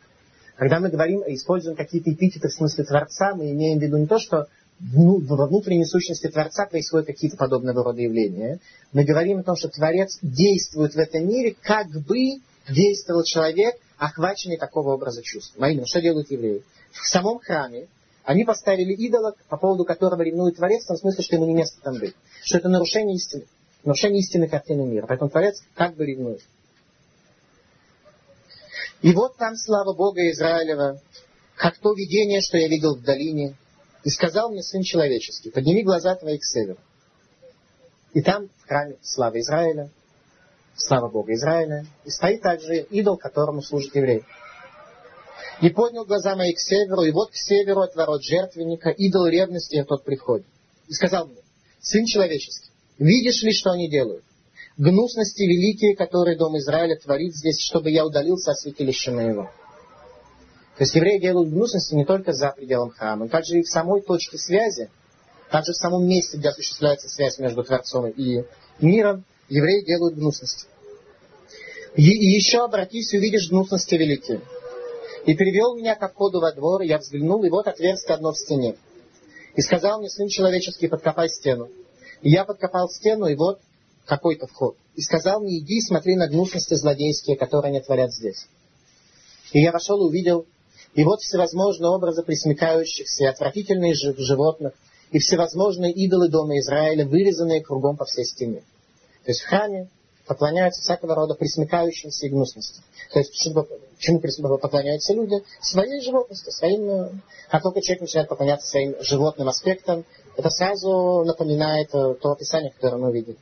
Когда 0.58 0.80
мы 0.80 0.90
говорим, 0.90 1.22
используем 1.28 1.76
какие-то 1.76 2.12
эпитеты 2.12 2.48
в 2.48 2.54
смысле 2.54 2.86
Творца, 2.86 3.36
мы 3.36 3.52
имеем 3.52 3.80
в 3.80 3.82
виду 3.82 3.98
не 3.98 4.08
то, 4.08 4.20
что 4.20 4.48
во 4.80 5.48
внутренней 5.48 5.86
сущности 5.86 6.28
Творца 6.28 6.66
происходят 6.66 7.08
какие-то 7.08 7.38
подобного 7.38 7.84
рода 7.84 8.02
явления. 8.02 8.60
Мы 8.92 9.04
говорим 9.06 9.40
о 9.40 9.44
том, 9.44 9.56
что 9.56 9.70
Творец 9.70 10.18
действует 10.22 10.96
в 10.96 10.98
этом 10.98 11.28
мире, 11.28 11.56
как 11.62 11.88
бы 11.90 12.42
действовал 12.70 13.24
человек, 13.24 13.76
охваченный 13.98 14.58
такого 14.58 14.94
образа 14.94 15.22
чувств. 15.24 15.56
А 15.60 15.70
именно, 15.70 15.86
что 15.86 16.02
делают 16.02 16.32
евреи? 16.32 16.64
В 16.92 17.08
самом 17.08 17.40
храме 17.40 17.88
они 18.24 18.44
поставили 18.44 18.94
идола, 18.94 19.36
по 19.50 19.58
поводу 19.58 19.86
которого 19.86 20.22
ревнует 20.22 20.56
Творец, 20.56 20.84
в 20.84 20.88
том 20.88 20.98
смысле, 20.98 21.24
что 21.24 21.36
ему 21.36 21.46
не 21.46 21.54
место 21.54 21.80
там 21.82 22.00
быть. 22.00 22.16
Что 22.44 22.58
это 22.58 22.70
нарушение 22.70 23.16
истины. 23.16 23.46
Нарушение 23.86 24.22
истины 24.22 24.50
картины 24.50 24.84
мира. 24.86 25.06
Поэтому 25.08 25.30
Творец 25.30 25.64
как 25.76 25.96
бы 25.96 26.06
ревнует. 26.06 26.42
И 29.02 29.14
вот 29.14 29.38
там 29.38 29.56
слава 29.56 29.96
Бога 29.96 30.28
Израилева, 30.32 31.00
как 31.56 31.78
то 31.78 31.94
видение, 31.94 32.42
что 32.42 32.58
я 32.58 32.68
видел 32.68 32.96
в 32.96 33.04
долине, 33.04 33.56
и 34.04 34.10
сказал 34.10 34.50
мне 34.50 34.64
Сын 34.64 34.82
Человеческий, 34.82 35.52
подними 35.52 35.84
глаза 35.84 36.16
твои 36.16 36.40
к 36.40 36.44
северу. 36.44 36.80
И 38.14 38.22
там, 38.22 38.48
в 38.48 38.68
храме 38.68 38.98
славы 39.04 39.40
Израиля, 39.40 39.92
слава 40.76 41.10
Бога 41.10 41.34
Израиля, 41.34 41.86
и 42.06 42.10
стоит 42.10 42.42
также 42.42 42.82
идол, 42.82 43.18
которому 43.18 43.62
служит 43.62 43.96
еврей. 43.96 44.24
И 45.62 45.70
поднял 45.70 46.06
глаза 46.06 46.36
мои 46.36 46.54
к 46.54 46.60
северу, 46.60 47.04
и 47.04 47.12
вот 47.12 47.32
к 47.32 47.36
северу 47.36 47.82
от 47.82 47.96
ворот 47.96 48.24
жертвенника 48.24 48.90
идол 48.90 49.28
ревности, 49.28 49.84
тот 49.84 50.04
приходит. 50.04 50.48
И 50.88 50.94
сказал 50.94 51.28
мне, 51.28 51.42
Сын 51.82 52.06
человеческий, 52.06 52.72
видишь 52.98 53.44
ли, 53.44 53.52
что 53.52 53.72
они 53.72 53.90
делают? 53.90 54.24
Гнусности 54.78 55.44
великие, 55.44 55.96
которые 55.96 56.38
Дом 56.38 56.58
Израиля 56.58 56.98
творит 56.98 57.34
здесь, 57.34 57.60
чтобы 57.62 57.92
я 57.92 58.06
удалился 58.06 58.52
от 58.52 58.60
святилища 58.60 59.12
моего. 59.12 59.50
То 60.78 60.84
есть 60.84 60.94
евреи 60.96 61.20
делают 61.20 61.50
гнусности 61.50 61.96
не 61.96 62.04
только 62.04 62.34
за 62.34 62.52
пределом 62.52 62.90
храма, 62.90 63.26
но 63.26 63.30
также 63.30 63.60
и 63.60 63.64
в 63.64 63.70
самой 63.70 64.02
точке 64.02 64.38
связи, 64.38 64.90
также 65.50 65.72
в 65.72 65.78
самом 65.78 66.06
месте, 66.06 66.38
где 66.38 66.50
осуществляется 66.50 67.08
связь 67.08 67.40
между 67.40 67.64
Творцом 67.64 68.10
и 68.10 68.44
миром, 68.82 69.24
евреи 69.48 69.86
делают 69.86 70.16
гнусности. 70.16 70.68
И, 71.96 72.04
еще 72.04 72.66
обратись 72.66 73.14
увидишь 73.14 73.50
гнусности 73.50 73.96
великие. 73.96 74.42
И 75.26 75.34
привел 75.34 75.78
меня 75.78 75.96
ко 75.96 76.10
входу 76.10 76.42
во 76.42 76.52
двор, 76.52 76.82
и 76.82 76.88
я 76.88 76.98
взглянул, 76.98 77.44
и 77.46 77.50
вот 77.50 77.68
отверстие 77.68 78.16
одно 78.16 78.34
в 78.34 78.38
стене. 78.38 78.76
И 79.56 79.62
сказал 79.62 80.00
мне, 80.00 80.10
сын 80.10 80.28
человеческий, 80.28 80.90
подкопай 80.90 81.30
стену. 81.30 81.70
Я 82.28 82.44
подкопал 82.44 82.90
стену, 82.90 83.28
и 83.28 83.36
вот 83.36 83.62
какой-то 84.08 84.48
вход. 84.48 84.76
И 84.96 85.02
сказал 85.02 85.42
мне, 85.42 85.60
иди 85.60 85.80
смотри 85.80 86.16
на 86.16 86.28
гнусности 86.28 86.74
злодейские, 86.74 87.38
которые 87.38 87.70
они 87.70 87.82
творят 87.82 88.12
здесь. 88.12 88.48
И 89.54 89.62
я 89.62 89.72
вошел 89.72 90.02
и 90.02 90.10
увидел, 90.10 90.48
и 90.96 91.04
вот 91.04 91.22
всевозможные 91.22 91.92
образы 91.92 92.24
присмыкающихся 92.24 93.26
и 93.26 93.28
отвратительные 93.28 93.94
животных, 93.94 94.74
и 95.12 95.20
всевозможные 95.20 95.94
идолы 95.94 96.30
дома 96.30 96.58
Израиля, 96.58 97.06
вырезанные 97.06 97.64
кругом 97.64 97.96
по 97.96 98.06
всей 98.06 98.26
стене. 98.26 98.62
То 99.24 99.30
есть 99.30 99.42
в 99.42 99.48
храме 99.48 99.88
поклоняются 100.28 100.82
всякого 100.82 101.16
рода 101.16 101.36
присмыкающимся 101.36 102.26
и 102.26 102.30
гнусности. 102.30 102.82
То 103.12 103.20
есть 103.20 103.34
чему 104.00 104.20
поклоняются 104.20 105.14
люди? 105.14 105.44
Своей 105.62 106.02
животности, 106.02 106.50
своим... 106.50 107.22
Как 107.50 107.64
только 107.64 107.82
человек 107.82 108.02
начинает 108.02 108.30
поклоняться 108.30 108.68
своим 108.68 108.96
животным 109.02 109.48
аспектам, 109.48 110.06
это 110.36 110.50
сразу 110.50 111.24
напоминает 111.26 111.94
э, 111.94 112.16
то 112.16 112.32
описание, 112.32 112.72
которое 112.72 112.98
мы 112.98 113.14
видели. 113.14 113.38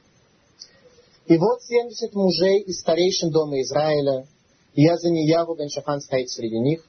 И 1.28 1.38
вот 1.38 1.64
70 1.64 2.14
мужей 2.14 2.60
из 2.62 2.82
старейшин 2.82 3.32
дома 3.32 3.62
Израиля, 3.62 4.28
и 4.74 4.84
я 4.84 4.98
за 4.98 5.10
Нияву 5.10 5.56
бен 5.56 5.70
Шафан 5.70 6.02
стоит 6.02 6.30
среди 6.30 6.60
них, 6.60 6.86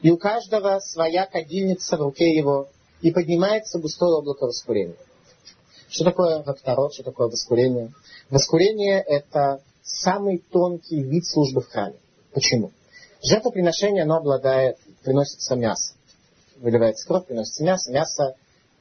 и 0.00 0.10
у 0.10 0.16
каждого 0.16 0.78
своя 0.80 1.26
кадильница 1.26 1.96
в 1.96 2.00
руке 2.00 2.34
его, 2.34 2.68
и 3.02 3.10
поднимается 3.10 3.78
густое 3.78 4.16
облако 4.16 4.46
воскурения. 4.46 4.96
Что 5.88 6.04
такое 6.04 6.42
второт, 6.42 6.94
что 6.94 7.02
такое 7.02 7.28
воскурение? 7.28 7.92
Воскурение– 8.30 9.00
это 9.06 9.62
самый 9.82 10.38
тонкий 10.50 11.02
вид 11.02 11.26
службы 11.26 11.62
в 11.62 11.68
храме. 11.68 11.96
Почему? 12.32 12.72
Жертвоприношение, 13.22 14.02
оно 14.02 14.16
обладает, 14.16 14.76
приносится 15.02 15.56
мясо. 15.56 15.94
Выливается 16.56 17.06
кровь, 17.06 17.26
приносится 17.26 17.64
мясо. 17.64 17.90
Мясо, 17.90 18.34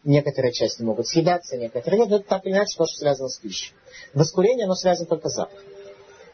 некоторые 0.03 0.51
части 0.51 0.81
могут 0.81 1.07
съедаться, 1.07 1.55
некоторые 1.57 2.01
нет. 2.01 2.09
Но 2.09 2.15
это 2.17 2.27
так 2.27 2.45
или 2.45 2.53
иначе 2.53 2.77
то, 2.77 2.85
что 2.85 2.97
связано 2.97 3.29
с 3.29 3.37
пищей. 3.37 3.73
Воскурение, 4.13 4.65
оно 4.65 4.75
связано 4.75 5.07
только 5.07 5.29
с 5.29 5.35
запахом. 5.35 5.63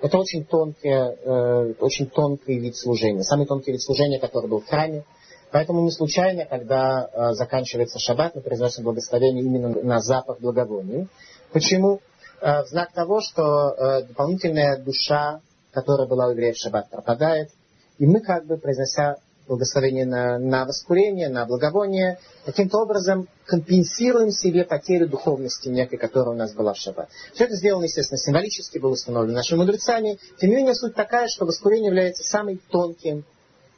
Это 0.01 0.18
очень, 0.18 0.43
тонкий, 0.43 0.89
э, 0.89 1.74
очень 1.80 2.07
тонкий 2.07 2.59
вид 2.59 2.76
служения. 2.76 3.24
Самый 3.24 3.45
тонкий 3.45 3.72
вид 3.72 3.82
служения, 3.82 4.20
который 4.20 4.49
был 4.49 4.59
в 4.59 4.68
храме. 4.68 5.05
Поэтому 5.51 5.82
не 5.82 5.91
случайно, 5.91 6.45
когда 6.45 7.07
э, 7.14 7.34
заканчивается 7.34 7.99
шаббат, 7.99 8.36
мы 8.36 8.41
произносим 8.41 8.84
благословение 8.84 9.45
именно 9.45 9.70
на 9.70 9.99
запах 9.99 10.39
благовоний. 10.39 11.07
Почему? 11.53 12.01
Э, 12.44 12.64
в 12.64 12.68
знак 12.68 12.91
того, 12.91 13.22
что 13.22 13.70
э, 13.72 14.04
дополнительная 14.04 14.78
душа, 14.78 15.39
которая 15.72 16.08
была 16.08 16.28
у 16.28 16.32
евреев 16.32 16.56
в 16.56 16.60
шаббат, 16.60 16.89
пропадает. 16.89 17.52
И 18.00 18.06
мы, 18.06 18.20
как 18.20 18.46
бы, 18.46 18.58
произнося 18.58 19.16
благословение 19.48 20.06
на, 20.06 20.38
на 20.39 20.66
воскурение, 20.66 21.30
на 21.30 21.46
благовоние, 21.46 22.20
каким-то 22.46 22.80
образом 22.80 23.30
компенсируем 23.46 24.32
себе 24.32 24.66
потерю 24.66 25.08
духовности 25.08 25.70
некой, 25.70 25.98
которая 25.98 26.36
у 26.36 26.38
нас 26.38 26.54
была 26.54 26.74
в 26.74 26.78
шаббат. 26.78 27.08
Все 27.34 27.46
это 27.46 27.56
сделано, 27.56 27.86
естественно, 27.86 28.18
символически, 28.18 28.78
было 28.78 28.91
установлено 28.91 29.38
нашими 29.38 29.60
мудрецами. 29.60 30.20
Тем 30.38 30.50
не 30.50 30.58
менее, 30.58 30.76
суть 30.76 30.96
такая, 30.96 31.30
что 31.30 31.46
воскурение 31.46 31.88
является 31.88 32.24
самым 32.24 32.60
тонким 32.70 33.24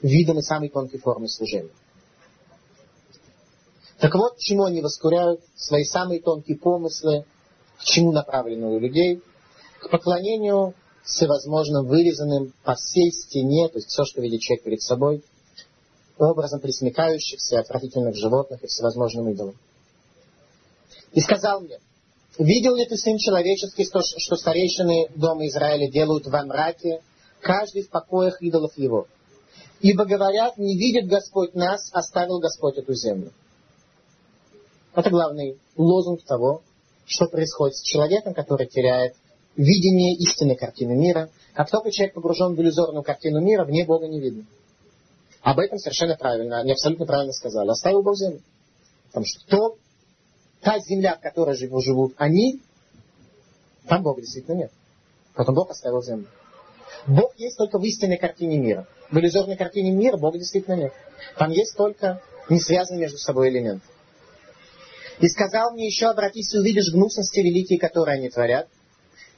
видом 0.02 0.40
и 0.40 0.42
самой 0.42 0.70
тонкой 0.70 1.00
формой 1.00 1.30
служения. 1.30 1.70
Так 4.00 4.14
вот, 4.16 4.40
чему 4.40 4.64
они 4.64 4.82
воскуряют 4.82 5.42
свои 5.56 5.84
самые 5.84 6.20
тонкие 6.20 6.58
помыслы, 6.58 7.26
к 7.80 7.84
чему 7.84 8.12
направлены 8.12 8.68
у 8.68 8.80
людей, 8.80 9.22
к 9.80 9.90
поклонению 9.90 10.74
всевозможным 11.04 11.86
вырезанным 11.86 12.54
по 12.64 12.76
всей 12.76 13.12
стене, 13.12 13.70
то 13.70 13.78
есть 13.78 13.90
все, 13.90 14.04
что 14.06 14.22
видит 14.22 14.42
человек 14.42 14.64
перед 14.64 14.82
собой, 14.82 15.24
образом 16.18 16.60
присмекающихся, 16.60 17.60
отвратительных 17.60 18.16
животных 18.16 18.64
и 18.64 18.68
всевозможным 18.68 19.30
идолам. 19.30 19.56
И 21.12 21.22
сказал 21.22 21.62
мне, 21.62 21.80
видел 22.38 22.76
ли 22.76 22.86
ты, 22.86 22.98
сын 22.98 23.18
человеческий, 23.18 23.86
что, 23.86 24.02
что 24.02 24.36
старейшины 24.36 25.10
дома 25.16 25.48
Израиля 25.48 25.90
делают 25.90 26.26
во 26.28 26.44
мраке, 26.44 27.02
каждый 27.42 27.84
в 27.84 27.90
покоях 27.90 28.42
идолов 28.42 28.78
его? 28.78 29.08
Ибо 29.82 30.06
говорят, 30.06 30.58
не 30.58 30.78
видит 30.78 31.08
Господь 31.08 31.54
нас, 31.54 31.90
оставил 31.94 32.40
Господь 32.40 32.78
эту 32.78 32.94
землю. 32.94 33.32
Это 34.96 35.10
главный 35.10 35.60
лозунг 35.76 36.24
того, 36.24 36.64
что 37.06 37.28
происходит 37.28 37.78
с 37.78 37.82
человеком, 37.82 38.34
который 38.34 38.68
теряет 38.68 39.16
видение 39.56 40.16
истинной 40.16 40.56
картины 40.56 40.96
мира. 40.96 41.30
Как 41.54 41.70
только 41.70 41.92
человек 41.92 42.14
погружен 42.14 42.56
в 42.56 42.62
иллюзорную 42.62 43.04
картину 43.04 43.42
мира, 43.42 43.64
вне 43.64 43.86
Бога 43.86 44.08
не 44.08 44.20
видно. 44.20 44.46
Об 45.42 45.60
этом 45.60 45.78
совершенно 45.78 46.16
правильно, 46.16 46.60
они 46.60 46.72
абсолютно 46.72 47.06
правильно 47.06 47.32
сказали. 47.32 47.70
Оставил 47.70 48.02
Бог 48.02 48.18
землю. 48.18 48.42
Потому 49.08 49.26
что 49.26 49.48
то, 49.48 49.78
та 50.62 50.80
земля, 50.80 51.16
в 51.16 51.22
которой 51.22 51.56
живут 51.56 52.16
они, 52.18 52.62
там 53.88 54.04
Бога 54.04 54.22
действительно 54.22 54.56
нет. 54.56 54.72
Потом 55.36 55.56
Бог 55.56 55.70
оставил 55.70 56.02
землю. 56.02 56.28
Бог 57.08 57.34
есть 57.38 57.58
только 57.58 57.78
в 57.78 57.84
истинной 57.84 58.18
картине 58.18 58.58
мира. 58.58 58.88
В 59.12 59.18
иллюзорной 59.18 59.56
картине 59.56 59.92
мира 59.92 60.18
Бога 60.18 60.40
действительно 60.40 60.76
нет. 60.76 60.94
Там 61.38 61.52
есть 61.52 61.78
только 61.78 62.22
не 62.50 62.60
связанные 62.60 63.02
между 63.02 63.18
собой 63.18 63.50
элементы. 63.50 63.86
И 65.20 65.28
сказал 65.30 65.72
мне 65.72 65.86
еще, 65.88 66.08
обратись 66.08 66.54
и 66.54 66.60
увидишь 66.60 66.92
гнусности 66.92 67.40
великие, 67.40 67.80
которые 67.80 68.18
они 68.18 68.30
творят. 68.30 68.68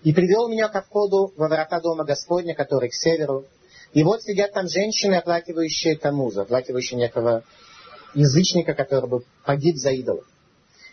И 0.03 0.13
привел 0.13 0.47
меня 0.47 0.69
ко 0.69 0.81
входу 0.81 1.33
во 1.35 1.47
врата 1.47 1.79
дома 1.79 2.03
Господня, 2.03 2.55
который 2.55 2.89
к 2.89 2.93
северу. 2.93 3.45
И 3.93 4.03
вот 4.03 4.21
сидят 4.23 4.53
там 4.53 4.67
женщины, 4.67 5.15
оплакивающие 5.15 5.97
Тамуза, 5.97 6.43
оплакивающие 6.43 6.99
некого 6.99 7.43
язычника, 8.13 8.73
который 8.73 9.09
бы 9.09 9.23
погиб 9.45 9.77
за 9.77 9.91
идола. 9.91 10.23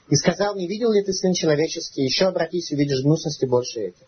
И 0.08 0.16
сказал, 0.16 0.54
не 0.54 0.68
видел 0.68 0.92
ли 0.92 1.02
ты, 1.02 1.12
сын 1.12 1.32
человеческий, 1.32 2.02
еще 2.02 2.26
обратись, 2.26 2.70
увидишь 2.70 3.02
гнусности 3.02 3.46
больше 3.46 3.80
этих. 3.80 4.06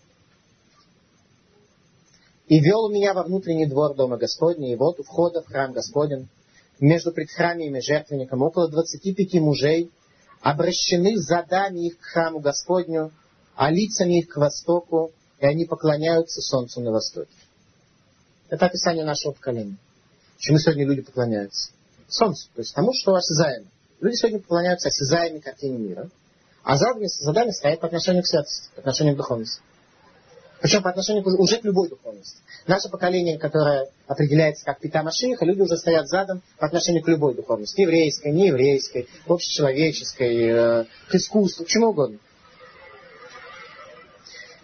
И 2.49 2.61
вел 2.61 2.91
меня 2.91 3.13
во 3.13 3.25
внутренний 3.25 3.67
двор 3.67 3.95
дома 3.97 4.19
Господня, 4.19 4.73
и 4.73 4.77
вот 4.77 5.01
у 5.01 5.03
входа 5.03 5.43
в 5.43 5.47
храм 5.47 5.73
Господень, 5.73 6.29
между 6.79 7.13
предхрамием 7.13 7.75
и 7.77 7.81
жертвенником, 7.81 8.43
около 8.43 8.71
двадцати 8.71 9.15
пяти 9.15 9.41
мужей, 9.41 9.91
обращены 10.41 11.17
задами 11.17 11.89
их 11.89 11.99
к 11.99 12.03
храму 12.03 12.41
Господню, 12.41 13.13
а 13.55 13.71
лицами 13.71 14.21
их 14.21 14.29
к 14.29 14.37
востоку, 14.37 15.13
и 15.41 15.47
они 15.47 15.65
поклоняются 15.65 16.41
солнцу 16.41 16.81
на 16.81 16.91
востоке. 16.91 17.31
Это 18.49 18.67
описание 18.67 19.05
нашего 19.05 19.33
поколения. 19.33 19.77
Чему 20.39 20.59
сегодня 20.59 20.87
люди 20.87 21.03
поклоняются? 21.03 21.71
Солнцу, 22.09 22.49
то 22.55 22.61
есть 22.61 22.75
тому, 22.75 22.93
что 22.93 23.15
осязаемо. 23.15 23.67
Люди 24.01 24.17
сегодня 24.17 24.41
поклоняются 24.41 24.89
осязаемой 24.89 25.41
картине 25.41 25.79
мира, 25.79 26.11
а 26.63 26.77
задами, 26.77 27.07
задами 27.07 27.51
стоят 27.51 27.81
по 27.81 27.87
отношению 27.87 28.23
к 28.23 28.27
святости, 28.27 28.69
по 28.75 28.81
отношению 28.81 29.15
к 29.15 29.19
духовности. 29.19 29.61
Причем 30.61 30.83
по 30.83 30.91
отношению 30.91 31.23
уже 31.39 31.59
к 31.59 31.65
любой 31.65 31.89
духовности. 31.89 32.39
Наше 32.67 32.89
поколение, 32.89 33.39
которое 33.39 33.89
определяется 34.07 34.65
как 34.65 34.81
Пита 34.81 35.03
Машиха, 35.03 35.45
люди 35.45 35.61
уже 35.61 35.77
стоят 35.77 36.09
задом 36.09 36.43
по 36.59 36.67
отношению 36.67 37.03
к 37.03 37.09
любой 37.09 37.35
духовности. 37.35 37.83
Еврейской, 37.83 38.33
нееврейской, 38.33 39.07
общечеловеческой, 39.27 40.37
э, 40.37 40.85
к 41.09 41.15
искусству, 41.15 41.65
к 41.65 41.69
чему 41.69 41.89
угодно. 41.89 42.19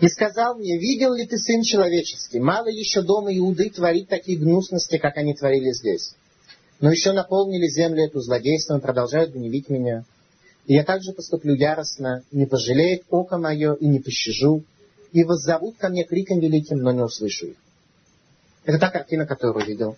И 0.00 0.08
сказал 0.08 0.56
мне, 0.56 0.78
видел 0.78 1.12
ли 1.12 1.26
ты, 1.26 1.38
сын 1.38 1.62
человеческий, 1.62 2.40
мало 2.40 2.66
еще 2.66 3.02
дома 3.02 3.32
Иуды 3.36 3.70
творить 3.70 4.08
такие 4.08 4.38
гнусности, 4.38 4.98
как 4.98 5.16
они 5.16 5.34
творили 5.34 5.70
здесь. 5.72 6.14
Но 6.80 6.90
еще 6.90 7.12
наполнили 7.12 7.68
землю 7.68 8.04
эту 8.04 8.20
злодейством 8.20 8.78
и 8.78 8.82
продолжают 8.82 9.32
гневить 9.32 9.68
меня. 9.68 10.04
И 10.66 10.74
я 10.74 10.82
также 10.84 11.12
поступлю 11.12 11.54
яростно, 11.54 12.24
не 12.32 12.46
пожалеет 12.46 13.02
око 13.10 13.36
мое 13.36 13.74
и 13.74 13.86
не 13.86 14.00
пощажу, 14.00 14.64
и 15.12 15.24
воззовут 15.24 15.76
ко 15.76 15.88
мне 15.88 16.04
криком 16.04 16.40
великим, 16.40 16.78
но 16.78 16.92
не 16.92 17.02
услышу 17.02 17.46
их. 17.48 17.56
Это 18.64 18.78
та 18.78 18.90
картина, 18.90 19.26
которую 19.26 19.64
видел 19.66 19.96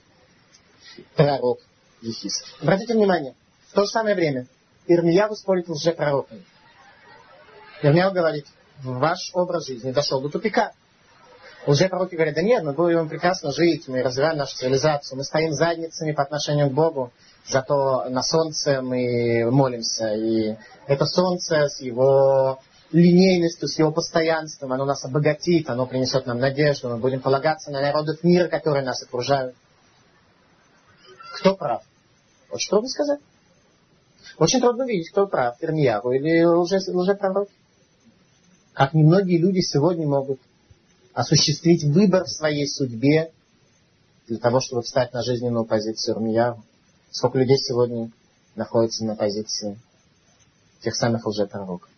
пророк 1.15 1.61
Ефис. 2.03 2.45
Обратите 2.61 2.95
внимание, 2.95 3.35
в 3.69 3.75
то 3.75 3.83
же 3.83 3.89
самое 3.89 4.15
время 4.15 4.47
Ирмияву 4.87 5.35
спорит 5.37 5.67
с 5.67 5.71
лжепророками. 5.71 6.45
Ирмияу 7.83 8.13
говорит, 8.13 8.47
ваш 8.83 9.31
образ 9.35 9.67
жизни 9.67 9.93
дошел 9.93 10.21
до 10.21 10.29
тупика. 10.29 10.73
Лжепророки 11.67 12.15
говорят, 12.15 12.35
да 12.35 12.43
нет, 12.43 12.63
мы 12.63 12.73
будем 12.75 13.09
прекрасно 13.09 13.51
жить, 13.53 13.89
мы 13.89 14.03
развиваем 14.03 14.37
нашу 14.37 14.57
цивилизацию, 14.57 15.17
мы 15.17 15.25
стоим 15.25 15.53
задницами 15.53 16.13
по 16.13 16.23
отношению 16.23 16.69
к 16.69 16.75
Богу, 16.75 17.11
зато 17.47 18.05
на 18.11 18.23
солнце 18.23 18.83
мы 18.83 19.51
молимся. 19.51 20.15
И 20.15 20.57
это 20.87 21.07
солнце 21.07 21.69
с 21.69 21.81
его 21.81 22.61
линейностью, 22.95 23.69
с 23.69 23.79
его 23.79 23.91
постоянством, 23.91 24.73
оно 24.73 24.85
нас 24.85 25.05
обогатит, 25.05 25.69
оно 25.69 25.87
принесет 25.87 26.27
нам 26.27 26.39
надежду, 26.39 26.89
мы 26.89 26.99
будем 26.99 27.21
полагаться 27.21 27.71
на 27.71 27.81
народов 27.81 28.23
мира, 28.23 28.49
которые 28.49 28.85
нас 28.85 29.03
окружают. 29.03 29.55
Кто 31.35 31.57
прав? 31.57 31.83
Очень 32.51 32.71
трудно 32.71 32.89
сказать. 32.89 33.21
Очень 34.39 34.61
трудно 34.61 34.85
видеть, 34.85 35.11
кто 35.11 35.27
прав, 35.27 35.57
Ирмияру 35.61 36.13
или 36.13 36.45
лже, 36.45 36.79
лжепророк. 36.89 37.49
Как 38.73 38.95
немногие 38.95 39.39
люди 39.39 39.61
сегодня 39.61 40.07
могут 40.07 40.41
осуществить 41.13 41.85
выбор 41.85 42.25
в 42.25 42.31
своей 42.31 42.67
судьбе 42.67 43.33
для 44.29 44.39
того, 44.39 44.61
чтобы 44.61 44.83
встать 44.83 45.13
на 45.13 45.23
жизненную 45.23 45.65
позицию 45.65 46.17
Ирмияру. 46.17 46.63
Сколько 47.11 47.39
людей 47.39 47.57
сегодня 47.59 48.11
находится 48.55 49.05
на 49.05 49.17
позиции 49.17 49.79
тех 50.81 50.95
самых 50.95 51.27
лжепророков. 51.27 51.91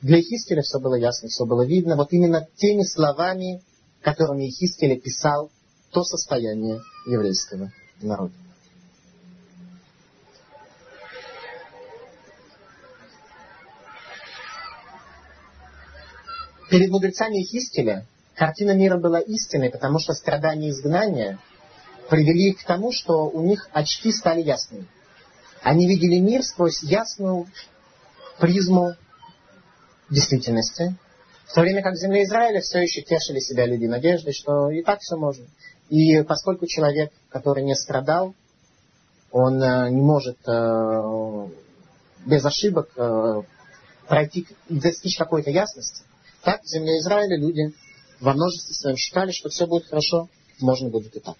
Для 0.00 0.20
Ихискеля 0.20 0.62
все 0.62 0.78
было 0.78 0.94
ясно, 0.94 1.28
все 1.28 1.44
было 1.44 1.64
видно. 1.64 1.96
Вот 1.96 2.12
именно 2.12 2.46
теми 2.56 2.82
словами, 2.82 3.62
которыми 4.02 4.48
Ихискель 4.48 5.00
писал 5.00 5.50
то 5.90 6.02
состояние 6.02 6.82
еврейского 7.06 7.72
народа. 8.00 8.34
Перед 16.70 16.90
мудрецами 16.90 17.42
Ихискеля 17.42 18.06
картина 18.34 18.72
мира 18.72 18.98
была 18.98 19.20
истинной, 19.20 19.70
потому 19.70 20.00
что 20.00 20.12
страдания 20.12 20.70
изгнания 20.70 21.38
привели 22.10 22.50
их 22.50 22.58
к 22.58 22.64
тому, 22.64 22.90
что 22.90 23.28
у 23.28 23.46
них 23.46 23.68
очки 23.72 24.10
стали 24.10 24.42
ясными. 24.42 24.88
Они 25.62 25.86
видели 25.86 26.18
мир 26.18 26.42
сквозь 26.42 26.82
ясную 26.82 27.46
призму 28.38 28.96
действительности, 30.10 30.96
в 31.46 31.54
то 31.54 31.60
время 31.60 31.82
как 31.82 31.94
в 31.94 31.98
земле 31.98 32.24
Израиля 32.24 32.60
все 32.60 32.80
еще 32.80 33.02
тешили 33.02 33.38
себя 33.38 33.66
люди 33.66 33.86
надеждой, 33.86 34.32
что 34.32 34.70
и 34.70 34.82
так 34.82 35.00
все 35.00 35.16
можно. 35.16 35.46
И 35.88 36.22
поскольку 36.22 36.66
человек, 36.66 37.12
который 37.28 37.64
не 37.64 37.74
страдал, 37.74 38.34
он 39.30 39.62
э, 39.62 39.90
не 39.90 40.00
может 40.00 40.38
э, 40.46 41.48
без 42.24 42.44
ошибок 42.44 42.90
э, 42.96 43.42
пройти 44.08 44.46
и 44.68 44.80
достичь 44.80 45.18
какой-то 45.18 45.50
ясности, 45.50 46.04
так 46.42 46.62
в 46.62 46.68
земле 46.68 46.98
Израиля 46.98 47.36
люди 47.38 47.74
во 48.20 48.32
множестве 48.32 48.74
своем 48.74 48.96
считали, 48.96 49.32
что 49.32 49.48
все 49.48 49.66
будет 49.66 49.86
хорошо, 49.86 50.28
можно 50.60 50.88
будет 50.88 51.14
и 51.16 51.20
так. 51.20 51.36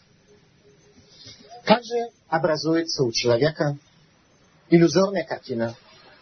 Как 1.65 1.83
же 1.83 2.11
образуется 2.29 3.05
у 3.05 3.13
человека 3.13 3.79
иллюзорная 4.69 5.25
картина 5.25 5.75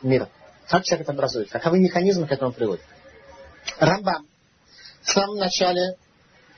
мира? 0.02 0.28
Как 0.72 0.84
человек 0.84 1.04
это 1.06 1.12
образует? 1.12 1.50
Каковы 1.50 1.80
механизмы 1.80 2.26
к 2.26 2.32
этому 2.32 2.50
приводят? 2.50 2.82
Рамбам 3.78 4.26
в 5.02 5.06
самом 5.06 5.36
начале 5.36 5.98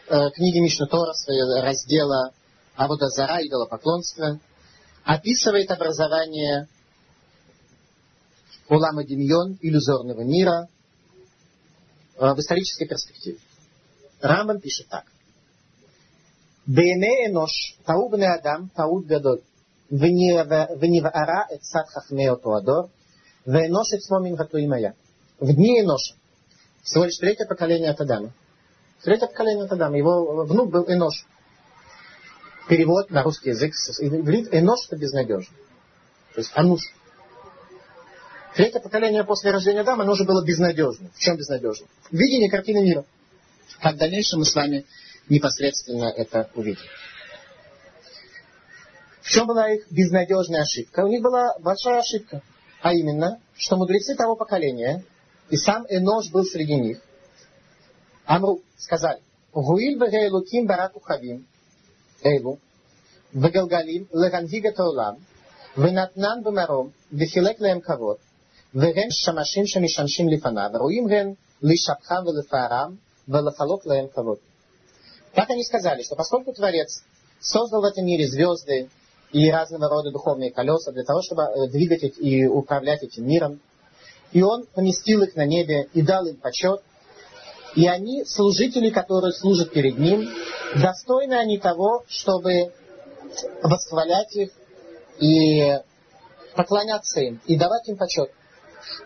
э, 0.06 0.30
книги 0.30 0.60
Мишна 0.60 0.86
Тора, 0.86 1.12
своего 1.14 1.60
раздела 1.60 2.32
Абудазара, 2.76 3.44
идолопоклонство, 3.44 4.38
описывает 5.02 5.68
образование 5.72 6.68
Улама 8.68 9.02
Демьон, 9.02 9.58
иллюзорного 9.60 10.20
мира, 10.20 10.68
э, 12.16 12.34
в 12.34 12.38
исторической 12.38 12.86
перспективе. 12.86 13.38
Рамбам 14.20 14.60
пишет 14.60 14.86
так. 14.90 15.06
Бейне 16.66 17.32
нож 17.32 17.50
таугне 17.84 18.28
адам, 18.28 18.68
тауд 18.76 19.06
гадоль, 19.06 19.42
вниара 19.90 21.48
эцат 21.50 21.88
хахмео 21.88 22.36
туадор, 22.36 22.90
Веноши 23.46 24.00
смомин 24.00 24.34
имая. 24.34 24.94
В 25.38 25.52
дни 25.52 25.80
Эноша. 25.80 26.14
Всего 26.82 27.04
лишь 27.04 27.16
третье 27.16 27.46
поколение 27.46 27.90
от 27.90 28.00
Адама. 28.00 28.32
Третье 29.02 29.26
поколение 29.26 29.64
от 29.64 29.72
Адама. 29.72 29.96
Его 29.98 30.44
внук 30.44 30.70
был 30.70 30.84
Энош. 30.88 31.26
Перевод 32.68 33.10
на 33.10 33.22
русский 33.22 33.50
язык. 33.50 33.74
Иврит 34.00 34.48
Энош 34.52 34.86
это 34.86 34.96
безнадежно. 34.96 35.54
То 36.34 36.40
есть 36.40 36.50
Ануш. 36.54 36.80
Третье 38.54 38.80
поколение 38.80 39.24
после 39.24 39.50
рождения 39.50 39.80
Адама, 39.80 40.04
оно 40.04 40.12
уже 40.12 40.24
было 40.24 40.44
безнадежно. 40.44 41.10
В 41.14 41.18
чем 41.18 41.36
безнадежно? 41.36 41.86
Видение 42.10 42.50
картины 42.50 42.82
мира. 42.82 43.04
А 43.80 43.92
в 43.92 43.96
дальнейшем 43.96 44.38
мы 44.38 44.44
с 44.44 44.54
вами 44.54 44.86
непосредственно 45.28 46.06
это 46.06 46.50
увидим. 46.54 46.80
В 49.22 49.30
чем 49.30 49.46
была 49.46 49.70
их 49.70 49.90
безнадежная 49.90 50.62
ошибка? 50.62 51.00
У 51.00 51.08
них 51.08 51.22
была 51.22 51.58
большая 51.58 52.00
ошибка. 52.00 52.42
А 52.84 52.92
именно, 52.92 53.40
что 53.56 53.78
мудрецы 53.78 54.14
того 54.14 54.36
поколения, 54.36 55.02
и 55.48 55.56
сам 55.56 55.86
Энош 55.88 56.30
был 56.30 56.44
среди 56.44 56.74
них, 56.74 57.00
Амру 58.26 58.60
сказали, 58.76 59.22
Гуиль 59.54 59.98
Берейлуким 59.98 60.66
Бараку 60.66 61.00
Хавим, 61.00 61.46
Эйлу, 62.22 62.58
Вегалгалим 63.32 64.06
Леганвига 64.12 64.70
Таулам, 64.72 65.16
Венатнан 65.76 66.42
Бемаром, 66.42 66.92
Вехилек 67.10 67.58
Леем 67.58 67.80
Кавод, 67.80 68.20
Веген 68.74 69.10
Шамашим 69.10 69.66
Шамишаншим 69.66 70.28
Лифана, 70.28 70.68
Руим 70.78 71.08
Ген 71.08 71.38
Лишапхам 71.62 72.26
Велефарам, 72.26 72.98
Велефалок 73.26 73.86
Леем 73.86 74.10
Кавод. 74.10 74.42
Так 75.32 75.48
они 75.48 75.64
сказали, 75.64 76.02
что 76.02 76.16
поскольку 76.16 76.52
Творец 76.52 77.02
создал 77.40 77.80
в 77.80 77.84
этом 77.84 78.04
мире 78.04 78.28
звезды, 78.28 78.90
и 79.34 79.50
разного 79.50 79.88
рода 79.88 80.12
духовные 80.12 80.52
колеса 80.52 80.92
для 80.92 81.02
того, 81.02 81.20
чтобы 81.20 81.42
э, 81.42 81.68
двигать 81.68 82.04
и 82.18 82.46
управлять 82.46 83.02
этим 83.02 83.26
миром, 83.26 83.60
и 84.30 84.42
Он 84.44 84.64
поместил 84.72 85.22
их 85.24 85.34
на 85.34 85.44
небе 85.44 85.88
и 85.92 86.02
дал 86.02 86.24
им 86.26 86.36
почет, 86.36 86.80
и 87.74 87.88
они, 87.88 88.24
служители, 88.24 88.90
которые 88.90 89.32
служат 89.32 89.72
перед 89.72 89.98
Ним, 89.98 90.30
достойны 90.80 91.34
они 91.34 91.58
того, 91.58 92.04
чтобы 92.06 92.72
восхвалять 93.60 94.36
их 94.36 94.50
и 95.18 95.80
поклоняться 96.54 97.20
им, 97.20 97.40
и 97.46 97.56
давать 97.56 97.88
им 97.88 97.96
почет. 97.96 98.30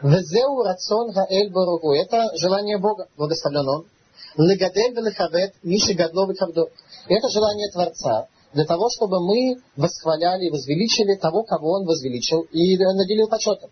Везеу 0.03 0.63
рацион 0.63 1.13
гаэль 1.13 1.51
боругу. 1.51 1.95
Это 1.95 2.29
желание 2.37 2.77
Бога, 2.77 3.09
благословлен 3.17 3.67
Он. 3.67 3.87
Легадель 4.37 4.95
велихавет 4.95 5.55
миши. 5.63 5.95
Это 5.95 7.29
желание 7.31 7.71
Творца, 7.73 8.29
для 8.53 8.65
того, 8.65 8.89
чтобы 8.91 9.21
мы 9.21 9.57
восхваляли 9.77 10.47
и 10.47 10.51
возвеличили 10.51 11.17
того, 11.17 11.43
кого 11.45 11.73
он 11.73 11.87
возвеличил 11.87 12.43
и 12.51 12.77
э, 12.77 12.93
наделил 12.95 13.29
почетом. 13.29 13.71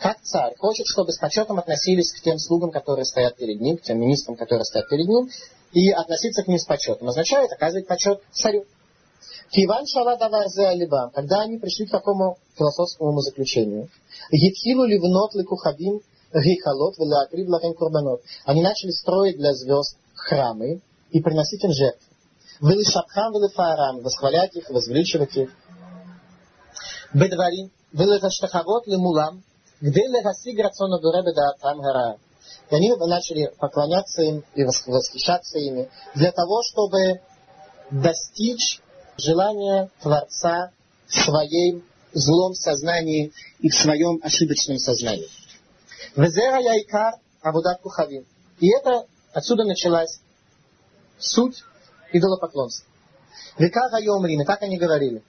Как 0.00 0.20
царь 0.22 0.54
хочет, 0.58 0.86
чтобы 0.86 1.12
с 1.12 1.18
почетом 1.18 1.58
относились 1.58 2.12
к 2.12 2.22
тем 2.22 2.38
слугам, 2.38 2.70
которые 2.70 3.04
стоят 3.04 3.36
перед 3.36 3.60
ним, 3.60 3.78
к 3.78 3.82
тем 3.82 4.00
министрам, 4.00 4.36
которые 4.36 4.64
стоят 4.64 4.88
перед 4.88 5.08
ним, 5.08 5.28
и 5.72 5.90
относиться 5.90 6.42
к 6.42 6.48
ним 6.48 6.58
с 6.58 6.64
почетом. 6.64 7.08
Означает 7.08 7.52
оказывать 7.52 7.86
почет 7.86 8.20
царю. 8.32 8.64
Киван 9.50 9.86
Шава 9.86 10.16
Даварзе 10.16 10.66
Алиба, 10.66 11.10
когда 11.14 11.42
они 11.42 11.58
пришли 11.58 11.86
к 11.86 11.90
такому 11.90 12.38
философскому 12.56 13.20
заключению, 13.20 13.88
Етхилу 14.30 14.84
Ливнот 14.84 15.34
Ликухабим 15.34 16.00
гейхалот 16.40 16.98
велаакрив 16.98 17.48
лахем 17.48 17.74
курбанот. 17.74 18.20
Они 18.44 18.62
начали 18.62 18.90
строить 18.90 19.36
для 19.36 19.52
звезд 19.54 19.96
храмы 20.14 20.80
и 21.10 21.20
приносить 21.20 21.64
им 21.64 21.72
жертвы. 21.72 22.06
Вели 22.60 22.84
шабхам 22.84 23.32
вели 23.32 23.52
фаарам, 23.52 24.02
восхвалять 24.02 24.54
их, 24.56 24.68
возвеличивать 24.70 25.36
их. 25.36 25.50
Бедварим, 27.12 27.70
вели 27.92 28.18
заштахавот 28.20 28.86
лемулам, 28.86 29.42
где 29.80 30.00
легасиг 30.06 30.58
рациона 30.58 30.98
дуре 31.00 31.22
бедаатам 31.22 31.80
гара. 31.80 32.16
И 32.70 32.74
они 32.74 32.92
начали 32.96 33.52
поклоняться 33.58 34.22
им 34.22 34.44
и 34.54 34.64
восхищаться 34.64 35.58
ими 35.58 35.88
для 36.14 36.32
того, 36.32 36.62
чтобы 36.62 37.20
достичь 37.90 38.80
желание 39.16 39.90
Творца 40.02 40.70
в 41.06 41.12
своем 41.12 41.84
злом 42.12 42.54
сознании 42.54 43.32
и 43.60 43.68
в 43.68 43.74
своем 43.74 44.18
ошибочном 44.22 44.78
сознании. 44.78 45.28
Везера 46.16 46.60
яйкар 46.60 47.14
Абудат 47.42 47.80
Кухавим. 47.82 48.24
И 48.58 48.68
это 48.68 49.06
отсюда 49.32 49.64
началась 49.64 50.20
суть 51.18 51.62
идолопоклонства. 52.12 52.86
Века 53.58 53.88
Гайомрим, 53.90 54.40
и 54.40 54.44
так 54.44 54.62
они 54.62 54.78
говорили. 54.78 55.22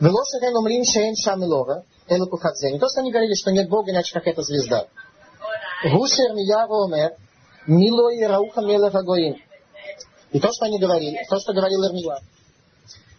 Велошерен 0.00 0.56
умрим 0.56 0.84
шеен 0.84 1.14
шамилова, 1.14 1.84
элу 2.08 2.26
кухадзе. 2.26 2.72
Не 2.72 2.78
то, 2.78 2.88
что 2.88 3.00
они 3.00 3.10
говорили, 3.10 3.34
что 3.34 3.50
нет 3.50 3.68
Бога, 3.68 3.90
иначе 3.90 4.14
как 4.14 4.26
эта 4.26 4.42
звезда. 4.42 4.86
Гушер 5.84 6.32
Миява 6.34 6.86
Омер, 6.86 7.16
Милой 7.66 8.26
Рауха 8.26 8.62
Мелех 8.62 8.94
Агоим. 8.94 9.36
И 10.32 10.40
то, 10.40 10.48
что 10.52 10.66
они 10.66 10.78
говорили, 10.78 11.18
то, 11.28 11.38
что 11.38 11.52
говорил 11.52 11.82
Ирмияву. 11.84 12.24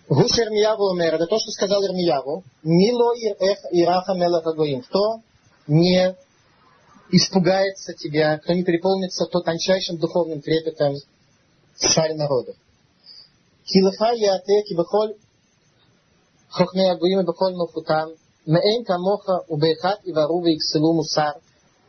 Гуш 0.09 0.39
Ирмияву 0.39 0.91
умер, 0.91 1.15
это 1.15 1.25
то, 1.25 1.37
что 1.37 1.51
сказал 1.51 1.83
Ирмияву. 1.83 2.43
Мило 2.63 3.13
эх 3.39 3.59
ираха 3.71 4.13
мелаха 4.13 4.53
гоим. 4.53 4.81
Кто 4.81 5.21
не 5.66 6.16
испугается 7.10 7.94
тебя, 7.94 8.38
кто 8.38 8.52
не 8.52 8.64
переполнится 8.64 9.26
то 9.26 9.40
тончайшим 9.40 9.98
духовным 9.98 10.40
трепетом 10.40 10.94
царь 11.76 12.14
народов. 12.14 12.56
Килаха 13.64 14.12
яте 14.12 14.62
кибахоль 14.68 15.14
חוכמי 16.50 16.90
הגויים 16.90 17.26
בכל 17.26 17.50
נופותם, 17.50 18.08
מאין 18.46 18.84
כמוך 18.84 19.24
ובאחד 19.50 19.96
יבערו 20.04 20.42
ויכסלו 20.44 20.92
מוסר 20.92 21.32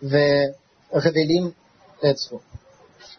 ורבלים 0.01 1.51
אצבו. 2.11 2.39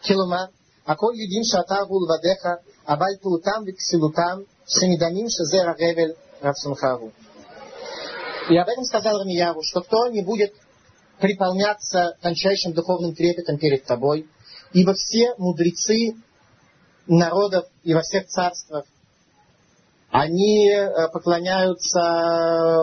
כלומר, 0.05 0.45
הכל 0.87 1.11
יודעים 1.15 1.43
שאתה 1.43 1.79
הוא 1.87 2.01
לבדיך, 2.03 2.41
אבל 2.87 3.11
פעותם 3.21 3.59
וכסילותם, 3.67 4.37
שמדמים 4.67 5.25
שזה 5.29 5.57
הרבל 5.61 6.11
רצונך 6.43 6.83
הוא. 6.99 7.09
И 8.50 8.56
об 8.56 8.68
этом 8.68 8.84
сказал 8.84 9.18
Рамияру, 9.20 9.62
что 9.62 9.80
кто 9.80 10.08
не 10.08 10.22
будет 10.22 10.54
приполняться 11.18 12.16
тончайшим 12.20 12.74
духовным 12.74 13.14
трепетом 13.14 13.58
перед 13.58 13.84
тобой, 13.84 14.28
ибо 14.72 14.94
все 14.94 15.34
мудрецы 15.38 16.16
народов 17.06 17.66
и 17.82 17.94
во 17.94 18.02
всех 18.02 18.26
царствах 18.26 18.84
они 20.10 20.70
э, 20.70 21.08
поклоняются 21.12 22.82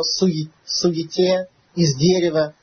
суете 0.65 1.47
из 1.75 1.95
дерева, 1.95 2.55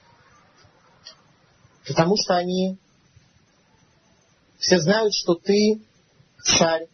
потому 1.86 2.16
что 2.16 2.36
они 2.36 2.76
все 4.58 4.78
знают, 4.78 5.14
что 5.14 5.34
ты 5.34 5.80
царь, 6.42 6.86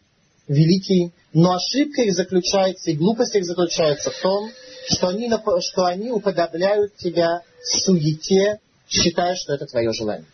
великий, 0.47 1.11
но 1.33 1.55
ошибка 1.55 2.03
их 2.03 2.13
заключается, 2.13 2.91
и 2.91 2.95
глупость 2.95 3.35
их 3.35 3.43
заключается 3.43 4.11
в 4.11 4.21
том, 4.21 4.51
что 4.87 5.07
они, 5.07 5.31
что 5.61 5.85
они 5.85 6.11
уподобляют 6.11 6.95
тебя 6.95 7.41
суете, 7.63 8.59
считая, 8.87 9.35
что 9.35 9.53
это 9.53 9.65
твое 9.65 9.91
желание. 9.93 10.25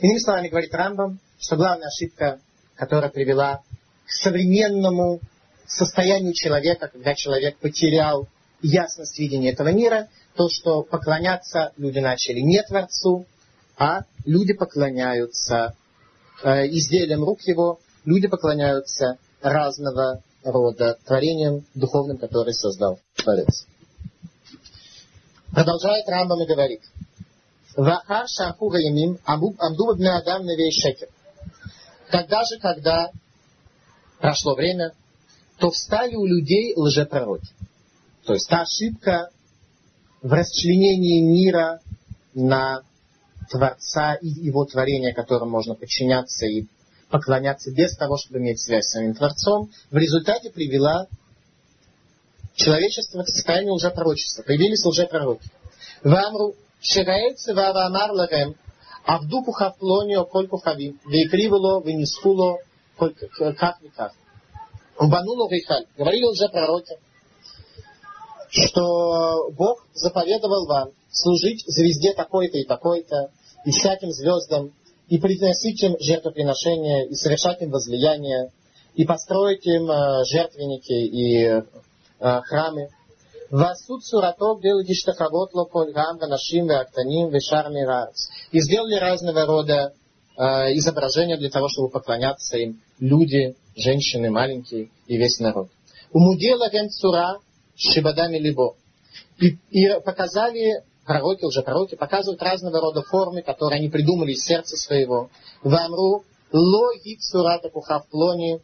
Иными 0.00 0.18
словами, 0.18 0.48
говорит 0.48 0.74
Рамбам, 0.74 1.18
что 1.38 1.56
главная 1.56 1.88
ошибка, 1.88 2.40
которая 2.74 3.10
привела 3.10 3.62
к 4.06 4.10
современному 4.10 5.20
состоянию 5.66 6.34
человека, 6.34 6.88
когда 6.88 7.14
человек 7.14 7.58
потерял 7.58 8.28
ясность 8.60 9.18
видения 9.18 9.52
этого 9.52 9.68
мира, 9.72 10.08
то, 10.34 10.48
что 10.48 10.82
поклоняться 10.82 11.72
люди 11.76 11.98
начали 11.98 12.40
не 12.40 12.62
Творцу, 12.62 13.26
а 13.76 14.00
люди 14.24 14.52
поклоняются 14.52 15.74
э, 16.42 16.66
изделиям 16.68 17.24
рук 17.24 17.40
его, 17.42 17.78
люди 18.04 18.26
поклоняются 18.28 19.18
разного 19.40 20.22
рода 20.42 20.98
творениям 21.06 21.64
духовным, 21.74 22.18
которые 22.18 22.54
создал 22.54 23.00
Творец. 23.16 23.66
Продолжает 25.54 26.08
Рамбам 26.08 26.42
и 26.42 26.46
говорит. 26.46 26.80
Вахар 27.76 28.26
шаху 28.28 28.68
гаямим 28.70 29.18
амду 29.24 29.94
бне 29.94 30.10
адам 30.10 30.44
навей 30.44 30.72
шекер. 30.72 31.08
Тогда 32.10 32.42
же, 32.44 32.58
когда 32.60 33.10
прошло 34.18 34.54
время, 34.54 34.92
то 35.58 35.70
встали 35.70 36.16
у 36.16 36.26
людей 36.26 36.74
лжепророки. 36.76 37.48
То 38.24 38.32
есть 38.34 38.48
та 38.48 38.62
ошибка 38.62 39.30
в 40.22 40.32
расчленении 40.32 41.20
мира 41.20 41.80
на 42.34 42.82
Творца 43.50 44.14
и 44.14 44.26
его 44.26 44.64
творения, 44.64 45.14
которым 45.14 45.50
можно 45.50 45.74
подчиняться 45.74 46.46
и 46.46 46.66
поклоняться 47.10 47.70
без 47.70 47.96
того, 47.96 48.16
чтобы 48.16 48.40
иметь 48.40 48.60
связь 48.60 48.86
с 48.86 48.92
самим 48.92 49.14
Творцом, 49.14 49.70
в 49.90 49.96
результате 49.96 50.50
привела 50.50 51.06
человечество 52.54 53.22
в 53.22 53.28
состояние 53.28 53.72
лжепророчества. 53.72 54.42
Появились 54.42 54.84
лжепророки. 54.84 55.48
Вамру 56.02 56.54
шираэль 56.80 57.36
цевава 57.36 57.86
амар 57.86 58.12
лахем, 58.12 58.56
авду 59.04 59.42
кухавплонио 59.42 60.24
коль 60.24 60.48
кухавим, 60.48 61.00
вейкривело, 61.06 61.80
вынесхуло, 61.80 62.58
как 62.98 63.82
никак. 63.82 64.12
Банулу 64.98 65.48
Рихаль. 65.48 65.86
Говорили 65.96 66.24
уже 66.24 66.48
пророки, 66.48 66.96
что 68.48 69.50
Бог 69.50 69.84
заповедовал 69.94 70.66
вам 70.66 70.90
служить 71.10 71.64
звезде 71.66 72.12
такой-то 72.14 72.58
и 72.58 72.64
такой-то, 72.64 73.30
и 73.64 73.70
всяким 73.70 74.10
звездам, 74.10 74.72
и 75.08 75.18
приносить 75.18 75.82
им 75.82 75.96
жертвоприношения, 75.98 77.06
и 77.06 77.14
совершать 77.14 77.60
им 77.62 77.70
возлияния, 77.70 78.50
и 78.94 79.04
построить 79.04 79.66
им 79.66 79.90
э, 79.90 80.24
жертвенники 80.24 80.92
и 80.92 81.44
э, 81.44 81.62
храмы. 82.18 82.88
Васуд 83.50 84.04
суратов 84.04 84.60
делали 84.60 84.92
штахавот 84.92 85.54
локоль 85.54 85.92
гам 85.92 86.16
нашим 86.18 86.66
веактаним 86.66 87.30
вешарми 87.30 87.82
рарц. 87.82 88.28
И 88.50 88.60
сделали 88.60 88.94
разного 88.94 89.46
рода 89.46 89.92
э, 90.36 90.42
изображения 90.76 91.36
для 91.36 91.50
того, 91.50 91.68
чтобы 91.68 91.90
поклоняться 91.90 92.56
им 92.56 92.80
люди, 92.98 93.54
женщины 93.76 94.30
маленькие 94.30 94.90
и 95.06 95.16
весь 95.16 95.38
народ. 95.38 95.68
Умудела 96.12 96.68
цура 96.90 97.38
шибадами 97.76 98.38
либо. 98.38 98.74
И, 99.38 99.58
и 99.70 100.00
показали 100.00 100.82
пророки, 101.04 101.44
уже 101.44 101.62
пророки, 101.62 101.96
показывают 101.96 102.42
разного 102.42 102.80
рода 102.80 103.02
формы, 103.02 103.42
которые 103.42 103.78
они 103.78 103.88
придумали 103.88 104.32
из 104.32 104.44
сердца 104.44 104.76
своего. 104.76 105.28
Вамру 105.62 106.24
логи 106.52 107.16
цурата 107.16 107.68
кухавплони, 107.68 108.60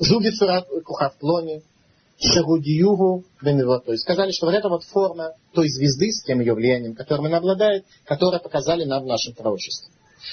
зуби 0.00 0.30
цурат 0.30 0.66
кухавплони, 0.84 1.62
Шагуди 2.32 2.70
Югу 2.70 3.24
Бенево. 3.42 3.82
Сказали, 3.96 4.30
что 4.32 4.46
вот 4.46 4.54
эта 4.54 4.68
вот 4.68 4.84
форма 4.84 5.32
той 5.52 5.68
звезды 5.68 6.10
с 6.10 6.24
тем 6.24 6.40
ее 6.40 6.54
влиянием, 6.54 6.94
которым 6.94 7.26
она 7.26 7.38
обладает, 7.38 7.84
которое 8.04 8.40
показали 8.40 8.84
нам 8.84 9.04
в 9.04 9.06
нашем 9.06 9.34
пророчестве. 9.34 9.92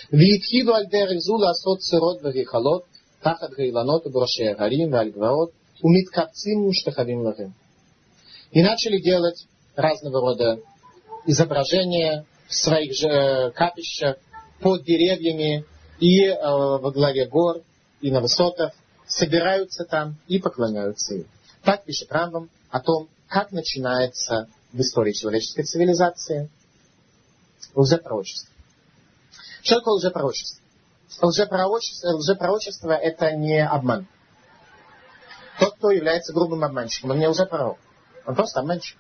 Витхиду 0.10 0.74
альдер 0.74 1.10
изула 1.18 1.50
асот 1.50 1.84
сирот 1.84 2.22
варихалот, 2.22 2.86
тахат 3.22 3.52
гайланот 3.52 4.06
уброшея 4.06 4.56
гарим 4.56 4.90
вальгваот, 4.90 5.52
умит 5.82 6.10
капцим 6.10 6.62
муштахавим 6.62 7.22
ларим. 7.24 7.54
И 8.52 8.62
начали 8.62 9.02
делать 9.02 9.46
разного 9.76 10.22
рода 10.22 10.60
изображения 11.26 12.26
в 12.48 12.54
своих 12.54 12.94
же 12.94 13.08
э, 13.08 13.52
капищах, 13.52 14.18
под 14.62 14.84
деревьями 14.84 15.66
и 16.00 16.26
э, 16.26 16.38
во 16.42 16.92
главе 16.92 17.26
гор, 17.26 17.62
и 18.00 18.12
на 18.12 18.22
высотах, 18.22 18.74
собираются 19.08 19.84
там 19.86 20.18
и 20.28 20.40
поклоняются 20.40 21.16
им. 21.16 21.26
Так 21.64 21.84
пишет 21.84 22.12
Рамбам 22.12 22.50
о 22.70 22.80
том, 22.80 23.10
как 23.28 23.52
начинается 23.52 24.48
в 24.74 24.80
истории 24.80 25.14
человеческой 25.14 25.64
цивилизации 25.64 26.50
лжепророчество. 27.76 28.50
Что 29.62 29.76
такое 29.80 29.96
лжепророчество? 29.96 30.62
лжепророчество, 31.22 32.10
лжепророчество 32.16 32.92
это 32.92 33.32
не 33.34 33.64
обман. 33.64 34.08
Тот, 35.60 35.76
кто 35.76 35.92
является 35.92 36.34
грубым 36.34 36.64
обманщиком, 36.64 37.12
он 37.12 37.20
не 37.20 37.28
лжепророк. 37.28 37.78
Он 38.26 38.36
просто 38.36 38.62
обманщик. 38.62 38.98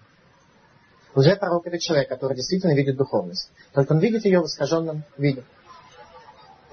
Лжепророк 1.15 1.65
это 1.67 1.79
человек, 1.79 2.09
который 2.09 2.35
действительно 2.35 2.73
видит 2.73 2.97
духовность. 2.97 3.49
Только 3.73 3.93
он 3.93 3.99
видит 3.99 4.25
ее 4.25 4.41
в 4.41 4.45
искаженном 4.45 5.03
виде. 5.17 5.43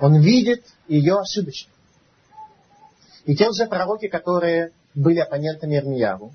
Он 0.00 0.20
видит 0.20 0.64
ее 0.86 1.18
ошибочно. 1.18 1.72
И 3.24 3.34
те 3.36 3.48
лжепророки, 3.48 4.08
которые 4.08 4.72
были 4.94 5.18
оппонентами 5.18 5.76
Ирмияру, 5.76 6.32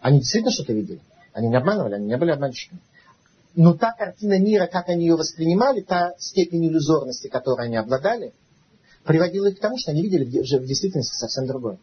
они 0.00 0.18
действительно 0.20 0.52
что-то 0.52 0.72
видели. 0.72 1.00
Они 1.32 1.48
не 1.48 1.56
обманывали, 1.56 1.94
они 1.94 2.06
не 2.06 2.16
были 2.16 2.30
обманщиками. 2.30 2.80
Но 3.54 3.74
та 3.74 3.92
картина 3.92 4.38
мира, 4.38 4.66
как 4.66 4.88
они 4.88 5.06
ее 5.06 5.16
воспринимали, 5.16 5.80
та 5.80 6.14
степень 6.18 6.66
иллюзорности, 6.66 7.28
которой 7.28 7.66
они 7.66 7.76
обладали, 7.76 8.32
приводила 9.04 9.48
их 9.48 9.58
к 9.58 9.60
тому, 9.60 9.76
что 9.78 9.90
они 9.90 10.02
видели 10.02 10.24
в 10.24 10.66
действительности 10.66 11.14
совсем 11.14 11.46
другое. 11.46 11.78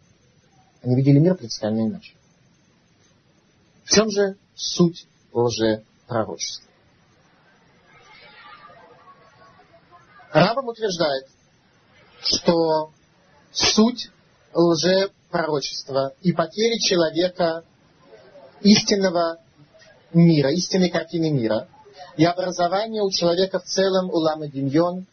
Они 0.82 0.96
видели 0.96 1.20
мир 1.20 1.36
принципиально 1.36 1.88
иначе. 1.88 2.14
В 3.84 3.92
чем 3.92 4.10
же 4.10 4.38
суть 4.56 5.08
лжепророчества? 5.34 6.68
Рамбам 10.32 10.68
утверждает, 10.68 11.28
что 12.22 12.92
суть 13.52 14.12
лжепророчества 14.58 16.14
и 16.22 16.34
потери 16.34 16.80
человека 16.80 17.64
истинного 18.62 19.38
мира, 20.14 20.52
истинной 20.52 20.90
картины 20.90 21.30
мира, 21.30 21.68
и 22.18 22.26
образование 22.26 23.04
у 23.04 23.12
человека 23.12 23.60
в 23.60 23.66
целом 23.66 24.10
улама 24.10 24.48
Демьон, 24.48 25.06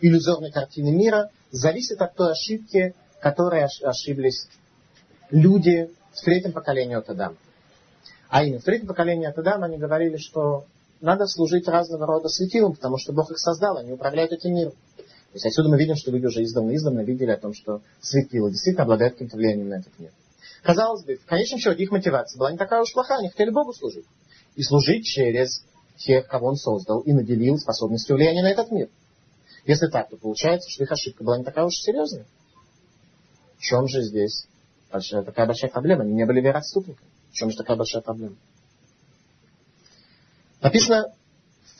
иллюзорной 0.00 0.50
картины 0.50 0.90
мира, 0.90 1.30
зависит 1.50 2.00
от 2.00 2.14
той 2.14 2.32
ошибки, 2.32 2.94
которой 3.20 3.66
ошиблись 3.82 4.48
люди 5.30 5.90
в 6.12 6.24
третьем 6.24 6.52
поколении 6.52 6.96
от 6.96 7.10
Адама. 7.10 7.36
А 8.30 8.42
именно, 8.42 8.60
в 8.60 8.64
третьем 8.64 8.88
поколении 8.88 9.26
от 9.26 9.36
Адама 9.36 9.66
они 9.66 9.76
говорили, 9.76 10.16
что 10.16 10.64
надо 11.02 11.26
служить 11.26 11.68
разного 11.68 12.06
рода 12.06 12.28
светилам, 12.28 12.74
потому 12.74 12.96
что 12.96 13.12
Бог 13.12 13.30
их 13.30 13.38
создал, 13.38 13.76
они 13.76 13.92
управляют 13.92 14.32
этим 14.32 14.54
миром. 14.54 14.72
То 15.32 15.36
есть 15.36 15.46
отсюда 15.46 15.70
мы 15.70 15.78
видим, 15.78 15.96
что 15.96 16.10
люди 16.10 16.26
уже 16.26 16.42
издавна-издавна 16.42 17.00
видели 17.00 17.30
о 17.30 17.38
том, 17.38 17.54
что 17.54 17.80
светило 18.02 18.50
действительно 18.50 18.82
обладает 18.82 19.14
каким-то 19.14 19.38
влиянием 19.38 19.70
на 19.70 19.76
этот 19.76 19.98
мир. 19.98 20.12
Казалось 20.62 21.04
бы, 21.04 21.16
в 21.16 21.24
конечном 21.24 21.58
счете 21.58 21.82
их 21.82 21.90
мотивация 21.90 22.38
была 22.38 22.52
не 22.52 22.58
такая 22.58 22.82
уж 22.82 22.92
плохая, 22.92 23.20
они 23.20 23.30
хотели 23.30 23.48
Богу 23.48 23.72
служить. 23.72 24.04
И 24.56 24.62
служить 24.62 25.06
через 25.06 25.64
тех, 25.96 26.26
кого 26.26 26.48
Он 26.48 26.56
создал 26.56 27.00
и 27.00 27.14
наделил 27.14 27.56
способностью 27.56 28.16
влияния 28.16 28.42
на 28.42 28.50
этот 28.50 28.70
мир. 28.70 28.90
Если 29.64 29.86
так, 29.86 30.10
то 30.10 30.18
получается, 30.18 30.68
что 30.68 30.84
их 30.84 30.92
ошибка 30.92 31.24
была 31.24 31.38
не 31.38 31.44
такая 31.44 31.64
уж 31.64 31.76
серьезная. 31.76 32.26
В 33.56 33.62
чем 33.62 33.88
же 33.88 34.02
здесь 34.02 34.46
большая, 34.92 35.22
такая 35.22 35.46
большая 35.46 35.70
проблема? 35.70 36.02
Они 36.02 36.12
не 36.12 36.26
были 36.26 36.42
вероотступниками. 36.42 37.08
В 37.30 37.34
чем 37.34 37.50
же 37.50 37.56
такая 37.56 37.78
большая 37.78 38.02
проблема? 38.02 38.36
Написано 40.60 41.06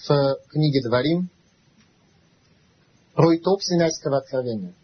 в 0.08 0.38
книге 0.48 0.80
Дворим 0.82 1.28
про 3.14 3.32
Синайского 3.60 4.18
откровения. 4.18 4.74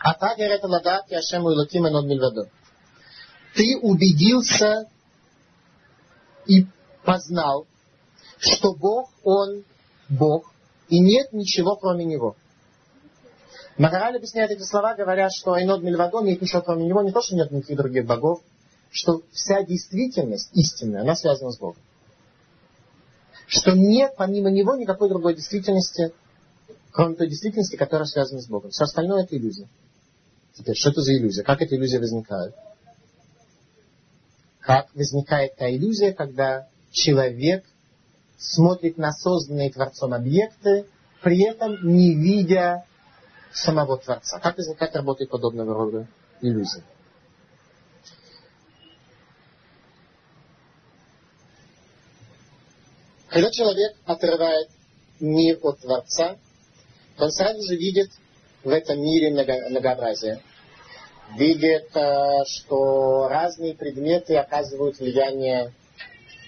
А 0.00 0.14
так 0.14 0.36
говорит 0.36 0.62
Ладат 0.62 1.10
Яшему 1.10 1.52
Илакима 1.52 1.90
Нод 1.90 2.06
Мильвадо. 2.06 2.48
Ты 3.54 3.78
убедился 3.78 4.88
и 6.46 6.66
познал, 7.04 7.66
что 8.38 8.74
Бог, 8.74 9.10
Он 9.22 9.64
Бог, 10.08 10.52
и 10.88 11.00
нет 11.00 11.32
ничего 11.32 11.76
кроме 11.76 12.04
Него. 12.04 12.36
Магараль 13.76 14.16
объясняет 14.16 14.50
эти 14.50 14.62
слова, 14.62 14.94
говоря, 14.94 15.30
что 15.30 15.52
Айнод 15.52 15.82
Мильвадо 15.82 16.20
нет 16.20 16.42
ничего 16.42 16.62
кроме 16.62 16.86
Него, 16.86 17.02
не 17.02 17.12
то, 17.12 17.22
что 17.22 17.36
нет 17.36 17.50
никаких 17.50 17.76
других 17.76 18.06
богов, 18.06 18.40
что 18.90 19.22
вся 19.32 19.62
действительность 19.62 20.50
истинная, 20.52 21.02
она 21.02 21.14
связана 21.14 21.52
с 21.52 21.58
Богом. 21.58 21.80
Что 23.46 23.72
нет 23.72 24.14
помимо 24.16 24.50
Него 24.50 24.76
никакой 24.76 25.08
другой 25.08 25.34
действительности, 25.34 26.12
кроме 26.98 27.14
той 27.14 27.28
действительности, 27.28 27.76
которая 27.76 28.06
связана 28.06 28.40
с 28.40 28.48
Богом. 28.48 28.70
Все 28.70 28.82
остальное 28.82 29.22
это 29.22 29.36
иллюзия. 29.36 29.68
Теперь, 30.52 30.74
что 30.74 30.90
это 30.90 31.00
за 31.00 31.16
иллюзия? 31.16 31.44
Как 31.44 31.62
эта 31.62 31.76
иллюзия 31.76 32.00
возникает? 32.00 32.56
Как 34.58 34.92
возникает 34.96 35.54
та 35.54 35.70
иллюзия, 35.70 36.12
когда 36.12 36.66
человек 36.90 37.64
смотрит 38.36 38.98
на 38.98 39.12
созданные 39.12 39.70
Творцом 39.70 40.12
объекты, 40.12 40.86
при 41.22 41.44
этом 41.44 41.86
не 41.86 42.16
видя 42.16 42.84
самого 43.52 43.98
Творца. 43.98 44.40
Как 44.40 44.56
возникает 44.56 44.96
работает 44.96 45.30
подобного 45.30 45.74
рода 45.74 46.08
иллюзия? 46.40 46.82
Когда 53.28 53.52
человек 53.52 53.94
отрывает 54.04 54.68
мир 55.20 55.60
от 55.62 55.78
Творца, 55.78 56.38
он 57.20 57.30
сразу 57.30 57.62
же 57.62 57.76
видит 57.76 58.10
в 58.64 58.68
этом 58.68 59.00
мире 59.00 59.30
многообразие. 59.30 60.40
Видит, 61.36 61.94
э, 61.94 62.44
что 62.46 63.28
разные 63.28 63.74
предметы 63.74 64.36
оказывают 64.36 64.98
влияние 64.98 65.72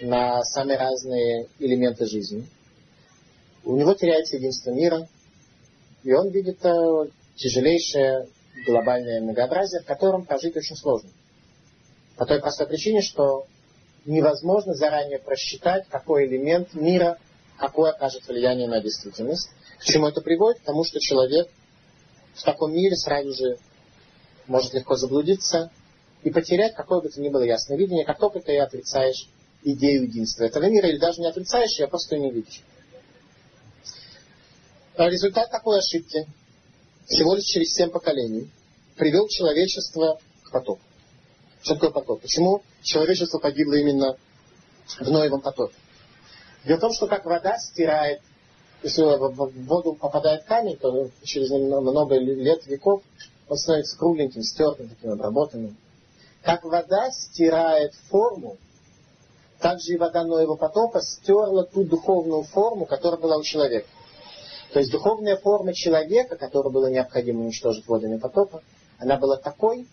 на 0.01 0.43
самые 0.45 0.79
разные 0.79 1.49
элементы 1.59 2.07
жизни. 2.07 2.47
У 3.65 3.77
него 3.77 3.93
теряется 3.95 4.37
единство 4.37 4.71
мира, 4.71 5.07
и 6.03 6.13
он 6.13 6.31
видит 6.31 6.65
э, 6.65 7.07
тяжелейшее 7.37 8.27
глобальное 8.67 9.21
многообразие, 9.21 9.83
в 9.83 9.87
котором 9.87 10.25
прожить 10.25 10.57
очень 10.57 10.77
сложно. 10.77 11.11
По 12.17 12.25
той 12.25 12.41
простой 12.41 12.67
причине, 12.67 13.03
что 13.03 13.47
невозможно 14.07 14.75
заранее 14.75 15.19
просчитать, 15.19 15.87
какой 15.89 16.27
элемент 16.27 16.75
мира, 16.75 17.19
какое 17.61 17.93
окажет 17.93 18.27
влияние 18.27 18.67
на 18.67 18.81
действительность. 18.81 19.51
К 19.79 19.85
чему 19.85 20.09
это 20.09 20.23
приводит? 20.23 20.61
К 20.63 20.65
тому, 20.65 20.83
что 20.83 20.99
человек 20.99 21.49
в 22.35 22.43
таком 22.43 22.73
мире 22.73 22.97
сразу 22.97 23.33
же 23.35 23.59
может 24.47 24.73
легко 24.73 24.97
заблудиться 24.97 25.71
и 26.23 26.31
потерять 26.31 26.75
какое 26.75 27.01
бы 27.03 27.11
то 27.11 27.21
ни 27.21 27.29
было 27.29 27.43
ясное 27.43 27.77
видение, 27.77 28.05
как 28.05 28.19
только 28.19 28.41
ты 28.41 28.59
отрицаешь 28.59 29.29
идею 29.63 30.05
единства 30.05 30.45
этого 30.45 30.65
мира, 30.65 30.89
или 30.89 30.99
даже 30.99 31.21
не 31.21 31.29
отрицаешь 31.29 31.79
а 31.81 31.87
просто 31.87 32.17
не 32.17 32.31
видишь. 32.33 32.63
А 34.97 35.09
результат 35.09 35.51
такой 35.51 35.79
ошибки, 35.79 36.27
всего 37.07 37.35
лишь 37.35 37.45
через 37.45 37.75
семь 37.75 37.91
поколений, 37.91 38.51
привел 38.97 39.29
человечество 39.29 40.19
к 40.45 40.51
потопу. 40.51 40.83
Что 41.63 41.75
такое 41.75 41.91
потоп? 41.91 42.23
Почему 42.23 42.63
человечество 42.83 43.39
погибло 43.39 43.75
именно 43.75 44.17
в 44.99 45.11
Ноевом 45.11 45.43
потопе? 45.43 45.75
Дело 46.65 46.77
в 46.77 46.81
том, 46.81 46.93
что 46.93 47.07
как 47.07 47.25
вода 47.25 47.59
стирает, 47.59 48.21
если 48.83 49.03
в 49.03 49.67
воду 49.67 49.95
попадает 49.95 50.45
камень, 50.45 50.77
то 50.77 51.11
через 51.23 51.51
много 51.51 52.17
лет, 52.17 52.67
веков 52.67 53.03
он 53.49 53.57
становится 53.57 53.99
кругленьким, 53.99 54.43
стертым, 54.43 54.89
таким 54.89 55.13
обработанным. 55.13 55.77
Как 56.43 56.65
вода 56.65 57.11
стирает 57.11 57.95
форму, 58.09 58.57
так 59.59 59.81
же 59.81 59.95
и 59.95 59.97
вода 59.99 60.25
Ноева 60.25 60.57
потопа 60.57 61.03
стерла 61.03 61.65
ту 61.65 61.85
духовную 61.85 62.45
форму, 62.45 62.87
которая 62.87 63.21
была 63.21 63.37
у 63.37 63.43
человека. 63.43 63.87
То 64.73 64.79
есть 64.79 64.91
духовная 64.91 65.37
форма 65.37 65.75
человека, 65.75 66.37
которую 66.37 66.73
было 66.73 66.87
необходимо 66.87 67.43
уничтожить 67.43 67.87
водами 67.87 68.19
потопа, 68.19 68.63
она 68.99 69.17
была 69.19 69.37
такой, 69.37 69.87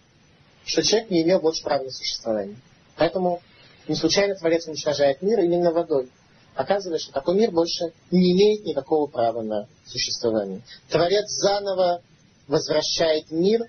что 0.66 0.84
человек 0.84 1.10
не 1.10 1.24
имел 1.24 1.40
больше 1.40 1.64
права 1.64 1.84
на 1.84 1.92
существование. 1.92 2.58
Поэтому 2.96 3.42
не 3.88 3.96
случайно 3.96 4.36
Творец 4.36 4.68
уничтожает 4.68 5.22
мир 5.22 5.40
именно 5.40 5.72
водой. 5.72 6.10
Оказывается, 6.58 7.06
что 7.06 7.14
такой 7.14 7.36
мир 7.36 7.52
больше 7.52 7.94
не 8.10 8.34
имеет 8.34 8.66
никакого 8.66 9.06
права 9.06 9.44
на 9.44 9.68
существование. 9.86 10.64
Творец 10.90 11.28
заново 11.30 12.02
возвращает 12.48 13.30
мир 13.30 13.62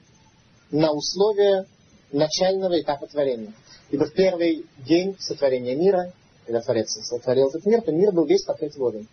на 0.71 0.93
условия 0.93 1.67
начального 2.13 2.81
этапа 2.81 3.07
творения. 3.07 3.53
Ибо 3.91 4.07
в 4.07 4.15
первый 4.15 4.65
день 4.79 5.17
сотворения 5.19 5.77
мира, 5.77 6.15
когда 6.47 6.63
Творец 6.63 6.89
сотворил 7.03 7.49
этот 7.49 7.67
мир, 7.67 7.83
то 7.83 7.93
мир 7.93 8.11
был 8.11 8.25
весь 8.25 8.45
покрыт 8.45 8.75
водами. 8.77 9.07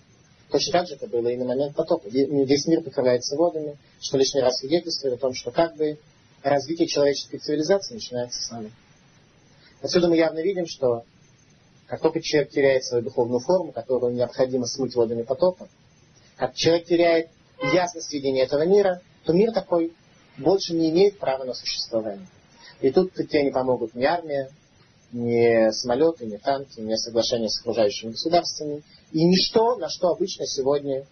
Точно 0.52 0.72
так 0.72 0.88
же 0.88 0.96
это 0.96 1.08
было 1.08 1.28
и 1.28 1.36
на 1.36 1.44
момент 1.44 1.76
потопа. 1.76 2.08
Весь 2.08 2.68
мир 2.68 2.82
покрывается 2.82 3.36
водами, 3.36 3.78
что 4.00 4.18
лишний 4.18 4.40
раз 4.40 4.56
свидетельствует 4.60 5.16
о 5.16 5.18
том, 5.18 5.34
что 5.34 5.52
как 5.52 5.76
бы 5.76 6.00
развитие 6.44 6.88
человеческой 6.88 7.40
цивилизации 7.40 7.96
начинается 7.96 8.42
с 8.42 8.52
нами. 8.52 8.72
Отсюда 9.82 10.08
мы 10.08 10.16
явно 10.16 10.40
видим, 10.40 10.66
что 10.66 11.04
как 11.96 12.02
только 12.02 12.22
человек 12.22 12.52
теряет 12.52 12.84
свою 12.84 13.06
духовную 13.06 13.40
форму, 13.40 13.72
которую 13.72 14.14
необходимо 14.14 14.66
смыть 14.66 14.96
водами 14.96 15.24
потопа, 15.24 15.70
как 16.36 16.54
человек 16.54 16.86
теряет 16.88 17.30
ясность 17.74 18.12
видения 18.12 18.44
этого 18.44 18.66
мира, 18.66 19.02
то 19.24 19.32
мир 19.32 19.54
такой 19.54 19.94
больше 20.38 20.74
не 20.74 20.90
имеет 20.90 21.20
права 21.20 21.46
на 21.46 21.54
существование. 21.54 22.28
И 22.82 22.92
тут 22.92 23.14
тебе 23.14 23.44
не 23.44 23.52
помогут 23.52 23.96
ни 23.96 24.04
армия, 24.04 24.50
ни 25.14 25.72
самолеты, 25.72 26.26
ни 26.26 26.36
танки, 26.36 26.82
ни 26.82 26.96
соглашения 26.96 27.48
с 27.48 27.62
окружающими 27.62 28.12
государствами, 28.12 28.84
и 29.14 29.24
ничто, 29.24 29.78
на 29.78 29.88
что 29.88 30.10
обычно 30.10 30.46
сегодня 30.46 31.06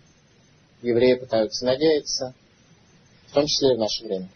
евреи 0.81 1.13
пытаются 1.13 1.65
надеяться, 1.65 2.33
в 3.27 3.33
том 3.33 3.45
числе 3.45 3.71
и 3.71 3.75
в 3.77 3.79
наше 3.79 4.03
время. 4.03 4.27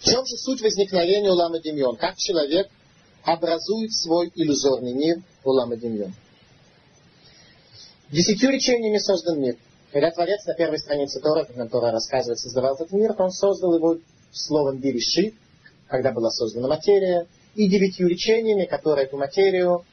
В 0.00 0.04
чем 0.04 0.24
же 0.24 0.38
суть 0.38 0.62
возникновения 0.62 1.30
Улама 1.30 1.60
Демьон? 1.60 1.96
Как 1.96 2.16
человек 2.16 2.70
образует 3.24 3.92
свой 3.92 4.32
иллюзорный 4.34 4.92
мир 4.92 5.22
Улама 5.44 5.76
Демьон? 5.76 6.12
Десятью 8.10 8.50
речениями 8.50 8.98
создан 8.98 9.40
мир. 9.40 9.56
Когда 9.92 10.10
Творец 10.10 10.44
на 10.46 10.54
первой 10.54 10.78
странице 10.78 11.20
Тора, 11.20 11.44
как 11.44 11.56
нам 11.56 11.68
Тора 11.68 11.92
рассказывает, 11.92 12.38
создавал 12.38 12.74
этот 12.74 12.92
мир, 12.92 13.14
он 13.18 13.30
создал 13.30 13.74
его 13.74 13.96
словом 14.32 14.78
Берешит, 14.78 15.34
когда 15.88 16.12
была 16.12 16.30
создана 16.30 16.68
материя, 16.68 17.26
и 17.54 17.68
девятью 17.68 18.08
речениями, 18.08 18.64
которые 18.64 19.06
эту 19.06 19.18
материю 19.18 19.84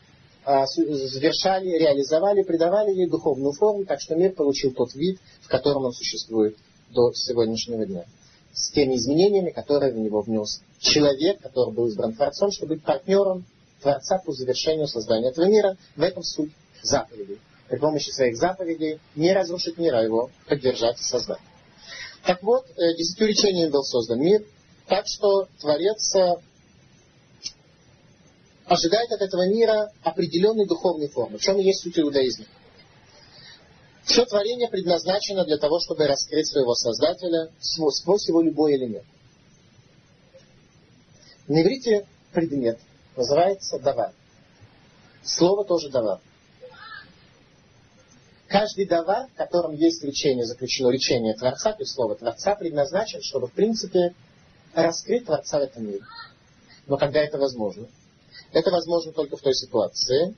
а, 0.45 0.65
завершали, 0.65 1.69
реализовали, 1.77 2.43
придавали 2.43 2.91
ей 2.91 3.09
духовную 3.09 3.51
форму, 3.53 3.85
так 3.85 3.99
что 3.99 4.15
мир 4.15 4.31
получил 4.33 4.73
тот 4.73 4.93
вид, 4.95 5.19
в 5.41 5.49
котором 5.49 5.85
он 5.85 5.91
существует 5.91 6.57
до 6.91 7.11
сегодняшнего 7.13 7.85
дня 7.85 8.05
с 8.53 8.71
теми 8.71 8.95
изменениями, 8.95 9.51
которые 9.51 9.93
в 9.93 9.97
него 9.97 10.21
внес 10.21 10.61
человек, 10.79 11.41
который 11.41 11.73
был 11.73 11.87
избран 11.87 12.13
Творцом, 12.13 12.51
чтобы 12.51 12.75
быть 12.75 12.83
партнером 12.83 13.45
Творца 13.81 14.17
по 14.19 14.31
завершению 14.31 14.87
создания 14.87 15.29
этого 15.29 15.45
мира. 15.45 15.77
В 15.95 16.01
этом 16.01 16.23
суть 16.23 16.51
заповедей. 16.81 17.39
При 17.69 17.77
помощи 17.77 18.09
своих 18.09 18.37
заповедей 18.37 18.99
не 19.15 19.31
разрушить 19.31 19.77
мир, 19.77 19.95
а 19.95 20.03
его 20.03 20.31
поддержать 20.47 20.99
и 20.99 21.03
создать. 21.03 21.39
Так 22.25 22.41
вот, 22.43 22.65
э, 22.71 22.95
десятью 22.97 23.27
речениями 23.27 23.71
был 23.71 23.83
создан 23.83 24.19
мир, 24.19 24.43
так 24.87 25.05
что 25.07 25.47
Творец 25.59 26.15
э, 26.15 26.35
ожидает 28.65 29.11
от 29.11 29.21
этого 29.21 29.47
мира 29.47 29.91
определенной 30.03 30.67
духовной 30.67 31.07
формы. 31.09 31.37
В 31.37 31.41
чем 31.41 31.57
есть 31.57 31.81
суть 31.81 31.97
иудаизма? 31.99 32.45
Все 34.09 34.25
творение 34.25 34.67
предназначено 34.67 35.45
для 35.45 35.59
того, 35.59 35.79
чтобы 35.79 36.07
раскрыть 36.07 36.47
своего 36.47 36.73
Создателя 36.73 37.51
сквозь 37.59 38.27
его 38.27 38.41
любой 38.41 38.75
элемент. 38.75 39.05
На 41.47 41.61
иврите 41.61 42.07
предмет 42.33 42.79
называется 43.15 43.77
давар. 43.77 44.13
Слово 45.23 45.63
тоже 45.63 45.89
давар. 45.89 46.19
Каждый 48.47 48.87
давар, 48.87 49.27
в 49.27 49.35
котором 49.35 49.75
есть 49.75 50.03
речение, 50.03 50.43
заключено 50.43 50.89
речение 50.89 51.35
Творца, 51.35 51.73
то 51.73 51.83
есть 51.83 51.93
слово 51.93 52.15
Творца, 52.15 52.55
предназначен, 52.55 53.21
чтобы, 53.21 53.47
в 53.47 53.53
принципе, 53.53 54.15
раскрыть 54.73 55.25
Творца 55.25 55.59
в 55.59 55.63
этом 55.63 55.85
мире. 55.85 56.01
Но 56.87 56.97
когда 56.97 57.19
это 57.19 57.37
возможно? 57.37 57.87
Это 58.53 58.71
возможно 58.71 59.11
только 59.11 59.37
в 59.37 59.41
той 59.41 59.53
ситуации, 59.53 60.33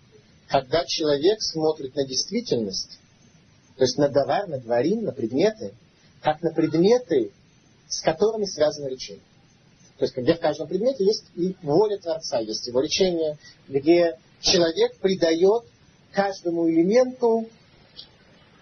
когда 0.49 0.83
человек 0.83 1.41
смотрит 1.41 1.95
на 1.95 2.05
действительность 2.05 2.99
то 3.77 3.83
есть 3.83 3.97
на 3.97 4.09
давар, 4.09 4.47
на 4.47 4.59
дворим, 4.59 5.03
на 5.03 5.11
предметы, 5.11 5.73
как 6.21 6.41
на 6.41 6.51
предметы, 6.51 7.31
с 7.87 8.01
которыми 8.01 8.45
связано 8.45 8.87
речение. 8.87 9.23
То 9.97 10.05
есть 10.05 10.17
где 10.17 10.33
в 10.33 10.39
каждом 10.39 10.67
предмете 10.67 11.05
есть 11.05 11.25
и 11.35 11.55
воля 11.61 11.97
Творца, 11.97 12.39
есть 12.39 12.65
его 12.67 12.81
лечение, 12.81 13.37
где 13.67 14.17
человек 14.39 14.97
придает 14.97 15.63
каждому 16.11 16.69
элементу 16.69 17.47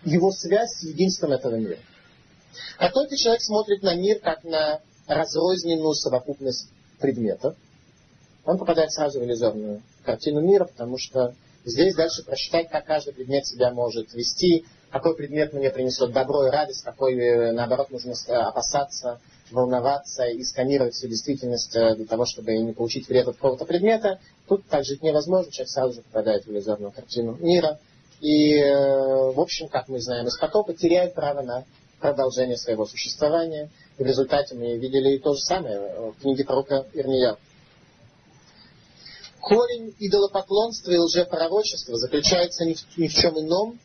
его 0.04 0.32
связь 0.32 0.70
с 0.80 0.84
единством 0.84 1.32
этого 1.32 1.56
мира. 1.56 1.78
А 2.78 2.90
только 2.92 3.16
человек 3.16 3.42
смотрит 3.42 3.84
на 3.84 3.96
мир 3.96 4.20
как 4.20 4.44
на 4.44 4.82
разрозненную 5.08 5.94
совокупность 5.94 6.70
предметов, 7.00 7.56
он 8.46 8.58
попадает 8.58 8.92
сразу 8.92 9.20
в 9.20 9.24
иллюзорную 9.24 9.82
картину 10.04 10.42
мира, 10.42 10.66
потому 10.66 10.98
что 10.98 11.36
здесь 11.66 11.96
дальше 11.96 12.24
просчитать, 12.24 12.70
как 12.70 12.86
каждый 12.86 13.14
предмет 13.14 13.46
себя 13.46 13.72
может 13.72 14.14
вести, 14.14 14.66
какой 14.92 15.16
предмет 15.16 15.54
мне 15.54 15.70
принесет 15.70 16.12
добро 16.12 16.48
и 16.48 16.50
радость, 16.50 16.84
какой, 16.84 17.16
э, 17.16 17.52
наоборот, 17.52 17.92
нужно 17.92 18.14
опасаться, 18.48 19.20
волноваться 19.52 20.26
и 20.26 20.44
сканировать 20.44 20.94
всю 20.94 21.08
действительность 21.08 21.76
э, 21.76 21.96
для 21.96 22.06
того, 22.06 22.26
чтобы 22.26 22.58
не 22.58 22.74
получить 22.74 23.08
вред 23.08 23.28
от 23.28 23.36
какого-то 23.36 23.66
предмета. 23.66 24.20
Тут 24.48 24.66
так 24.68 24.86
жить 24.86 25.04
невозможно, 25.04 25.52
человек 25.52 25.70
сразу 25.70 25.94
же 25.94 26.02
попадает 26.02 26.46
в 26.46 26.52
иллюзорную 26.52 26.92
картину 26.92 27.38
мира. 27.40 27.80
И, 28.22 28.56
э, 28.56 29.32
в 29.32 29.40
общем, 29.40 29.68
как 29.68 29.88
мы 29.88 30.02
знаем 30.02 30.28
из 30.28 30.38
потопа, 30.38 30.74
теряет 30.74 31.14
право 31.14 31.42
на 31.42 31.66
продолжение 32.00 32.58
своего 32.58 32.86
существования. 32.86 33.70
И 33.98 34.04
в 34.04 34.06
результате 34.06 34.56
мы 34.56 34.78
видели 34.78 35.18
то 35.18 35.34
же 35.34 35.42
самое 35.42 36.12
в 36.12 36.22
книге 36.22 36.46
пророка 36.46 36.86
Ирмия. 36.94 37.38
Корень 39.42 39.96
идолопоклонства 40.00 40.92
и 40.92 40.98
лжепророчества 40.98 41.98
заключается 41.98 42.66
ни 42.66 42.74
в, 42.74 42.98
ни 42.98 43.08
в 43.08 43.14
чем 43.14 43.40
ином, 43.40 43.80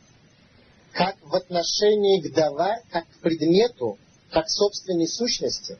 как 0.95 1.17
в 1.23 1.35
отношении 1.35 2.23
к 2.23 2.33
давар, 2.33 2.79
как 2.91 3.05
к 3.09 3.19
предмету, 3.19 3.99
как 4.31 4.47
к 4.47 4.51
собственной 4.51 5.09
сущности, 5.09 5.77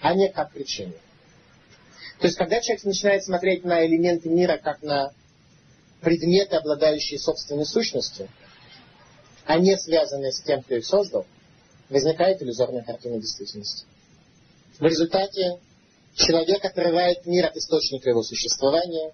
а 0.00 0.14
не 0.14 0.28
как 0.28 0.52
причине. 0.52 0.94
То 2.20 2.28
есть, 2.28 2.38
когда 2.38 2.60
человек 2.60 2.84
начинает 2.84 3.24
смотреть 3.24 3.64
на 3.64 3.84
элементы 3.84 4.28
мира 4.28 4.56
как 4.56 4.82
на 4.82 5.12
предметы, 6.00 6.56
обладающие 6.56 7.18
собственной 7.18 7.66
сущностью, 7.66 8.28
а 9.44 9.58
не 9.58 9.76
связанные 9.76 10.32
с 10.32 10.40
тем, 10.42 10.62
кто 10.62 10.76
их 10.76 10.86
создал, 10.86 11.26
возникает 11.88 12.40
иллюзорная 12.40 12.82
картина 12.82 13.18
действительности. 13.18 13.84
В 14.78 14.84
результате 14.84 15.58
человек 16.14 16.64
отрывает 16.64 17.26
мир 17.26 17.46
от 17.46 17.56
источника 17.56 18.10
его 18.10 18.22
существования 18.22 19.12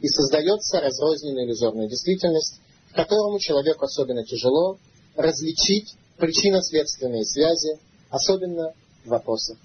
и 0.00 0.08
создается 0.08 0.80
разрозненная 0.80 1.44
иллюзорная 1.44 1.88
действительность, 1.88 2.60
которому 2.94 3.38
человеку 3.38 3.84
особенно 3.84 4.24
тяжело 4.24 4.78
различить 5.16 5.94
причинно-следственные 6.16 7.24
связи, 7.24 7.78
особенно 8.08 8.72
в 9.04 9.08
вопросах, 9.08 9.58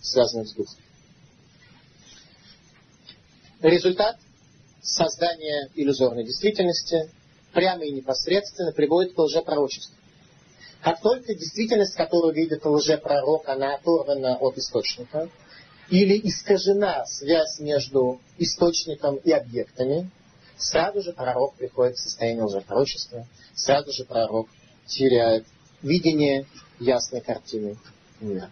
связанных 0.00 0.48
с 0.48 0.52
духом. 0.52 0.76
Результат 3.60 4.16
создания 4.82 5.70
иллюзорной 5.74 6.24
действительности 6.24 7.10
прямо 7.52 7.84
и 7.84 7.92
непосредственно 7.92 8.72
приводит 8.72 9.14
к 9.14 9.18
лжепророчеству. 9.18 9.94
Как 10.82 11.00
только 11.00 11.34
действительность, 11.34 11.94
которую 11.94 12.34
видит 12.34 12.64
лжепророк, 12.64 13.48
она 13.48 13.74
оторвана 13.74 14.36
от 14.36 14.56
источника, 14.58 15.28
или 15.88 16.20
искажена 16.28 17.04
связь 17.06 17.58
между 17.60 18.20
источником 18.38 19.16
и 19.16 19.30
объектами, 19.30 20.10
сразу 20.56 21.02
же 21.02 21.12
пророк 21.12 21.54
приходит 21.54 21.96
в 21.96 22.00
состояние 22.00 22.44
лжепророчества, 22.44 23.26
сразу 23.54 23.92
же 23.92 24.04
пророк 24.04 24.48
теряет 24.86 25.46
видение 25.82 26.46
ясной 26.78 27.20
картины 27.20 27.76
мира. 28.20 28.50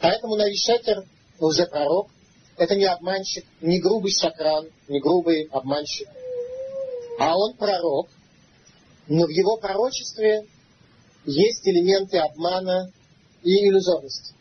Поэтому 0.00 0.36
Навишетер, 0.36 1.04
лжепророк, 1.40 2.08
это 2.56 2.76
не 2.76 2.84
обманщик, 2.84 3.44
не 3.60 3.80
грубый 3.80 4.12
шакран, 4.12 4.68
не 4.88 5.00
грубый 5.00 5.48
обманщик, 5.50 6.08
а 7.18 7.36
он 7.36 7.54
пророк, 7.54 8.08
но 9.08 9.26
в 9.26 9.30
его 9.30 9.56
пророчестве 9.56 10.46
есть 11.24 11.66
элементы 11.66 12.18
обмана 12.18 12.92
и 13.42 13.68
иллюзорности. 13.68 14.34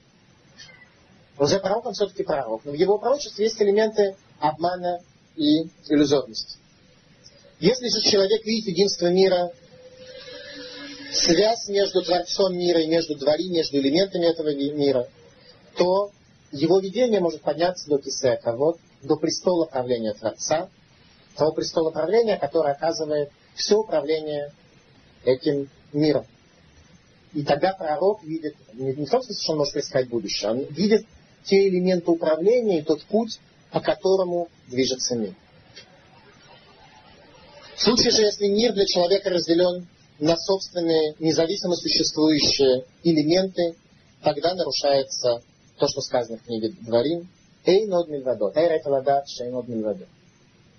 Лжепророк 1.37 1.87
он 1.87 1.93
все-таки 1.93 2.23
пророк, 2.23 2.63
но 2.65 2.71
в 2.71 2.75
его 2.75 2.99
пророчестве 2.99 3.45
есть 3.45 3.61
элементы 3.61 4.15
обмана 4.39 4.99
и 5.35 5.63
иллюзорность. 5.89 6.57
Если 7.59 7.87
же 7.87 8.01
человек 8.09 8.45
видит 8.45 8.67
единство 8.67 9.07
мира, 9.07 9.51
связь 11.11 11.67
между 11.69 12.01
Творцом 12.01 12.57
мира 12.57 12.81
и 12.81 12.87
между 12.87 13.15
дворим, 13.15 13.53
между 13.53 13.77
элементами 13.77 14.25
этого 14.25 14.53
мира, 14.53 15.07
то 15.77 16.11
его 16.51 16.79
видение 16.79 17.19
может 17.19 17.41
подняться 17.41 17.89
до 17.89 17.99
Кисека, 17.99 18.55
вот, 18.55 18.79
до 19.01 19.15
престола 19.15 19.65
правления 19.65 20.13
Творца, 20.13 20.69
того 21.35 21.51
престола 21.51 21.91
правления, 21.91 22.37
который 22.37 22.71
оказывает 22.71 23.31
все 23.55 23.77
управление 23.77 24.51
этим 25.23 25.69
миром. 25.91 26.25
И 27.33 27.43
тогда 27.43 27.73
пророк 27.73 28.23
видит, 28.23 28.55
не 28.73 28.91
в 28.91 29.09
том 29.09 29.23
смысле, 29.23 29.41
что 29.41 29.51
он 29.53 29.57
может 29.59 29.73
предсказать 29.73 30.09
будущее, 30.09 30.51
он 30.51 30.63
видит 30.65 31.05
те 31.43 31.67
элементы 31.67 32.11
управления 32.11 32.79
и 32.79 32.83
тот 32.83 33.03
путь, 33.03 33.39
по 33.73 33.81
которому 33.81 34.49
движется 34.67 35.15
мир. 35.15 35.33
В 37.75 37.81
случае 37.81 38.11
же, 38.11 38.21
если 38.21 38.47
мир 38.47 38.71
для 38.73 38.85
человека 38.85 39.31
разделен 39.31 39.87
на 40.19 40.37
собственные 40.37 41.15
независимо 41.19 41.75
существующие 41.75 42.85
элементы, 43.03 43.75
тогда 44.21 44.53
нарушается 44.53 45.41
то, 45.79 45.87
что 45.87 46.01
сказано 46.01 46.37
в 46.37 46.43
книге 46.43 46.75
Дворим. 46.81 47.27
Эй 47.65 47.87
нод 47.87 48.09
мильвадо. 48.09 48.51
Эй 48.55 48.69
рейта 48.69 48.89
ладат, 48.89 49.27
шей 49.27 49.49
нод 49.49 49.67
мильвадо. 49.67 50.07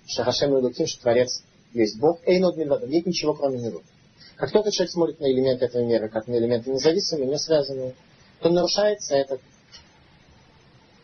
Шахашем 0.07 0.53
Лудуким, 0.53 0.87
что 0.87 1.01
Творец 1.01 1.43
есть 1.73 1.99
Бог. 1.99 2.21
Эй 2.25 2.39
нод 2.39 2.55
мильвадо. 2.55 2.87
Нет 2.87 3.05
ничего, 3.05 3.33
кроме 3.33 3.59
него. 3.59 3.81
Как 4.37 4.51
только 4.51 4.71
человек 4.71 4.91
смотрит 4.91 5.19
на 5.19 5.25
элементы 5.25 5.65
этого 5.65 5.83
мира, 5.83 6.07
как 6.07 6.27
на 6.27 6.37
элементы 6.37 6.71
независимые, 6.71 7.27
не 7.27 7.39
связанные, 7.39 7.93
то 8.39 8.49
нарушается 8.49 9.15
этот 9.15 9.41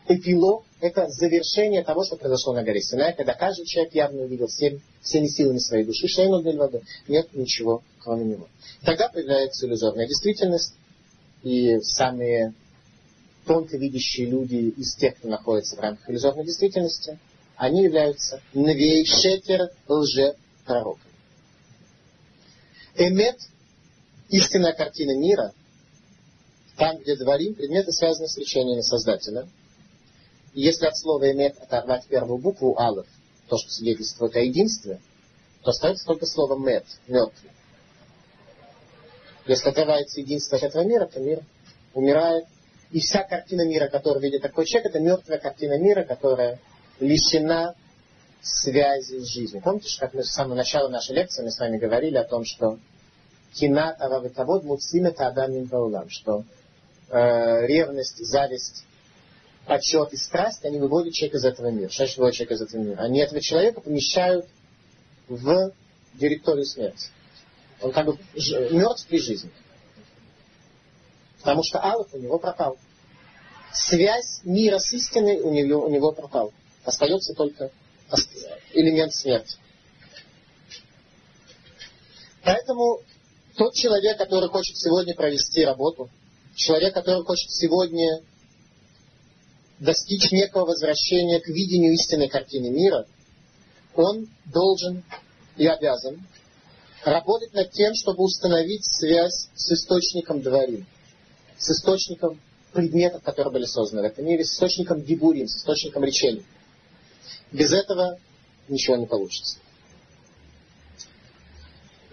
эпилог, 0.08 0.64
это 0.82 1.08
завершение 1.10 1.84
того, 1.84 2.04
что 2.04 2.18
произошло 2.18 2.54
на 2.54 2.64
горе 2.64 2.82
Синай, 2.82 3.16
когда 3.16 3.34
каждый 3.34 3.66
человек 3.66 3.94
явно 3.94 4.24
увидел 4.24 4.48
всем, 4.48 4.82
всеми 5.02 5.28
силами 5.28 5.60
своей 5.60 5.86
души, 5.86 6.08
шейну 6.08 6.42
для 6.42 6.54
воды, 6.54 6.82
нет 7.08 7.34
ничего, 7.34 7.84
кроме 8.00 8.26
него. 8.26 8.50
Тогда 8.84 9.08
появляется 9.08 9.68
иллюзорная 9.68 10.08
действительность, 10.08 10.74
и 11.44 11.80
самые 11.82 12.54
тонко 13.46 13.78
видящие 13.78 14.28
люди 14.28 14.56
из 14.56 14.96
тех, 14.96 15.18
кто 15.18 15.28
находится 15.28 15.76
в 15.76 15.80
рамках 15.80 16.10
иллюзорной 16.10 16.46
действительности, 16.46 17.20
они 17.56 17.84
являются 17.84 18.42
новейшетер 18.54 19.70
лже 19.88 20.36
пророками. 20.66 21.12
Эмет, 22.96 23.38
истинная 24.30 24.74
картина 24.74 25.16
мира, 25.16 25.54
там, 26.78 26.98
где 26.98 27.16
дворим, 27.16 27.54
предметы 27.54 27.92
связаны 27.92 28.28
с 28.28 28.38
речениями 28.38 28.82
Создателя– 28.82 29.48
если 30.54 30.86
от 30.86 30.98
слова 30.98 31.32
имеет 31.32 31.58
оторвать 31.60 32.06
первую 32.08 32.38
букву 32.38 32.78
алов, 32.80 33.08
то, 33.48 33.58
что 33.58 33.70
свидетельствует 33.70 34.36
о 34.36 34.40
единстве, 34.40 35.00
то 35.62 35.72
остается 35.72 36.06
только 36.06 36.26
слово 36.26 36.58
мед, 36.58 36.86
мертвый. 37.08 37.52
Если 39.46 39.70
отрывается 39.70 40.22
единство 40.22 40.58
от 40.58 40.64
этого 40.64 40.84
мира, 40.84 41.06
то 41.06 41.20
мир 41.20 41.44
умирает. 41.94 42.46
И 42.92 43.00
вся 43.00 43.24
картина 43.24 43.66
мира, 43.66 43.88
которую 43.88 44.22
видит 44.22 44.42
такой 44.42 44.66
человек, 44.66 44.92
это 44.92 45.00
мертвая 45.00 45.40
картина 45.40 45.78
мира, 45.78 46.04
которая 46.04 46.60
лишена 47.00 47.76
связи 48.42 49.20
с 49.20 49.28
жизнью. 49.28 49.62
Помните, 49.64 49.98
как 50.00 50.14
мы 50.14 50.24
с 50.24 50.32
самого 50.32 50.56
начала 50.56 50.90
нашей 50.90 51.16
лекции 51.16 51.44
мы 51.44 51.52
с 51.52 51.60
вами 51.60 51.78
говорили 51.78 52.18
о 52.18 52.24
том, 52.24 52.44
что 52.44 52.80
кина 53.54 53.94
тававитавод 53.98 54.64
муцимета 54.64 55.28
адамин 55.28 55.66
ваулам, 55.66 56.10
что 56.10 56.44
э, 57.10 57.66
ревность, 57.68 58.26
зависть 58.26 58.84
почет 59.66 60.14
и 60.14 60.18
страсть, 60.18 60.66
они 60.66 60.80
выводят 60.80 61.14
человека 61.14 61.38
из 61.38 61.46
этого 61.46 61.68
мира. 61.70 61.90
Что 61.90 62.06
выводят 62.18 62.36
человека 62.36 62.54
из 62.56 62.62
этого 62.62 62.82
мира? 62.82 63.02
Они 63.02 63.20
этого 63.20 63.42
человека 63.42 63.82
помещают 63.82 64.46
в 65.28 65.72
директорию 66.16 66.66
смерти. 66.66 67.10
Он 67.82 67.92
как 67.92 68.06
бы 68.06 68.18
мертв 68.72 69.08
при 69.08 69.20
жизни. 69.20 69.52
Потому 71.40 71.64
что 71.64 71.80
Аллах 71.80 72.08
у 72.14 72.18
него 72.18 72.38
пропал. 72.38 72.78
Связь 73.74 74.42
мира 74.44 74.78
с 74.78 74.92
истиной 74.94 75.40
у 75.40 75.52
него, 75.52 75.86
у 75.86 75.90
него 75.90 76.12
пропал. 76.12 76.54
Остается 76.84 77.34
только 77.34 77.72
элемент 78.74 79.14
смерти. 79.14 79.58
Поэтому 82.44 83.02
тот 83.56 83.74
человек, 83.74 84.18
который 84.18 84.50
хочет 84.50 84.78
сегодня 84.78 85.16
провести 85.16 85.64
работу, 85.64 86.10
человек, 86.56 86.94
который 86.94 87.24
хочет 87.24 87.50
сегодня 87.52 88.22
достичь 89.82 90.32
некого 90.32 90.66
возвращения 90.66 91.40
к 91.40 91.48
видению 91.48 91.94
истинной 91.94 92.30
картины 92.30 92.70
мира, 92.70 93.08
он 93.96 94.28
должен 94.46 95.04
и 95.58 95.66
обязан 95.66 96.26
работать 97.04 97.54
над 97.54 97.72
тем, 97.72 97.94
чтобы 97.96 98.24
установить 98.24 98.86
связь 98.86 99.50
с 99.56 99.72
источником 99.72 100.42
дворим, 100.42 100.86
с 101.58 101.72
источником 101.72 102.40
предметов, 102.72 103.24
которые 103.24 103.52
были 103.52 103.66
созданы 103.66 104.04
в 104.04 104.06
этом 104.06 104.24
мире, 104.24 104.46
с 104.46 104.54
источником 104.54 105.02
дебурим, 105.04 105.48
с 105.48 105.58
источником 105.58 106.04
речения. 106.04 106.44
Без 107.52 107.74
этого 107.74 108.20
ничего 108.70 108.98
не 108.98 109.08
получится. 109.08 109.58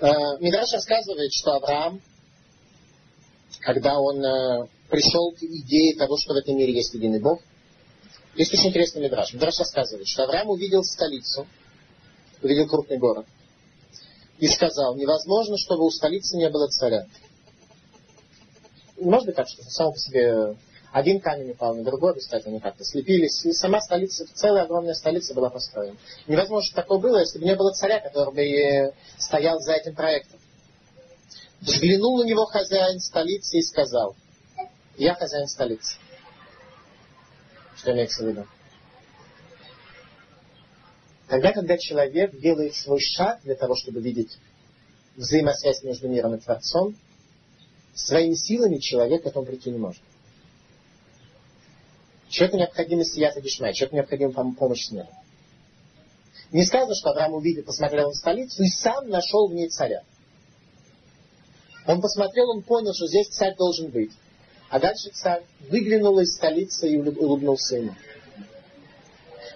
Э, 0.01 0.07
Мидраш 0.41 0.73
рассказывает, 0.73 1.33
что 1.35 1.53
Авраам, 1.53 2.01
когда 3.61 3.99
он 4.01 4.25
э, 4.25 4.69
пришел 4.89 5.33
к 5.33 5.43
идее 5.43 5.97
того, 5.97 6.17
что 6.17 6.33
в 6.33 6.37
этом 6.39 6.57
мире 6.57 6.73
есть 6.73 6.95
единый 6.95 7.21
Бог, 7.21 7.41
есть 8.39 8.55
очень 8.55 8.69
интересный 8.69 9.03
Мидраш. 9.03 9.33
Мидраш 9.35 9.59
рассказывает, 9.59 10.07
что 10.07 10.25
Авраам 10.25 10.49
увидел 10.51 10.85
столицу, 10.85 11.47
увидел 12.41 12.69
крупный 12.69 12.99
город, 12.99 13.27
и 14.39 14.47
сказал, 14.47 14.95
невозможно, 14.95 15.57
чтобы 15.59 15.85
у 15.85 15.91
столицы 15.91 16.37
не 16.37 16.49
было 16.49 16.69
царя. 16.69 17.07
Может 19.01 19.27
быть 19.27 19.37
так, 19.37 19.49
что 19.49 19.63
само 19.65 19.93
по 19.93 19.99
себе 19.99 20.57
один 20.93 21.21
камень 21.21 21.51
упал 21.51 21.75
на 21.75 21.83
другой, 21.83 22.15
кстати, 22.19 22.47
они 22.47 22.61
как-то 22.61 22.85
слепились, 22.85 23.45
и 23.45 23.53
сама 23.53 23.81
столица, 23.81 24.25
целая 24.35 24.65
огромная 24.65 24.95
столица 24.95 25.35
была 25.35 25.51
построена. 25.51 25.97
Невозможно, 26.27 26.67
чтобы 26.67 26.83
такое 26.83 26.99
было, 26.99 27.19
если 27.19 27.41
бы 27.41 27.45
не 27.45 27.57
было 27.57 27.73
царя, 27.73 28.01
который 28.01 28.35
бы 28.35 28.95
стоял 29.19 29.59
за 29.59 29.73
этим 29.73 29.95
проектом. 29.95 30.39
Взглянул 31.61 32.19
на 32.23 32.25
него 32.25 32.47
хозяин 32.47 33.01
столицы 33.01 33.59
и 33.59 33.63
сказал, 33.63 34.15
я 34.97 35.15
хозяин 35.15 35.49
столицы. 35.49 35.97
Что 37.79 37.93
имеется 37.93 38.25
в 38.25 38.29
виду? 38.29 38.47
Тогда, 41.29 41.53
когда 41.53 41.77
человек 41.79 42.39
делает 42.39 42.75
свой 42.75 43.01
шаг 43.01 43.41
для 43.43 43.55
того, 43.55 43.77
чтобы 43.77 44.01
видеть 44.01 44.39
взаимосвязь 45.17 45.83
между 45.83 46.09
миром 46.09 46.35
и 46.35 46.41
Творцом, 46.41 46.97
своими 47.95 48.35
силами 48.35 48.79
человек 48.79 49.23
к 49.23 49.27
этому 49.27 49.45
прийти 49.45 49.71
не 49.71 49.79
может. 49.79 50.03
Человеку 52.29 52.59
необходимо 52.59 53.05
сията 53.05 53.41
дишмай, 53.41 53.75
человеку 53.75 53.97
необходима 53.97 54.55
помощь 54.55 54.87
с 54.87 54.91
миром. 54.91 55.09
Не 56.51 56.65
сказано, 56.65 56.95
что 56.95 57.11
Авраам 57.11 57.35
увидел, 57.35 57.63
посмотрел 57.63 58.09
на 58.09 58.15
столицу 58.15 58.63
и 58.63 58.69
сам 58.69 59.09
нашел 59.09 59.49
в 59.49 59.55
ней 59.55 59.69
царя. 59.69 60.03
Он 61.87 62.01
посмотрел, 62.01 62.51
он 62.51 62.63
понял, 62.63 62.95
что 62.95 63.07
здесь 63.07 63.29
царь 63.29 63.55
должен 63.57 63.91
быть. 63.91 64.13
А 64.71 64.79
дальше 64.79 65.11
царь 65.11 65.45
выглянул 65.71 66.19
из 66.19 66.35
столицы 66.35 66.89
и 66.89 66.99
улыбнулся 66.99 67.77
ему. 67.77 67.95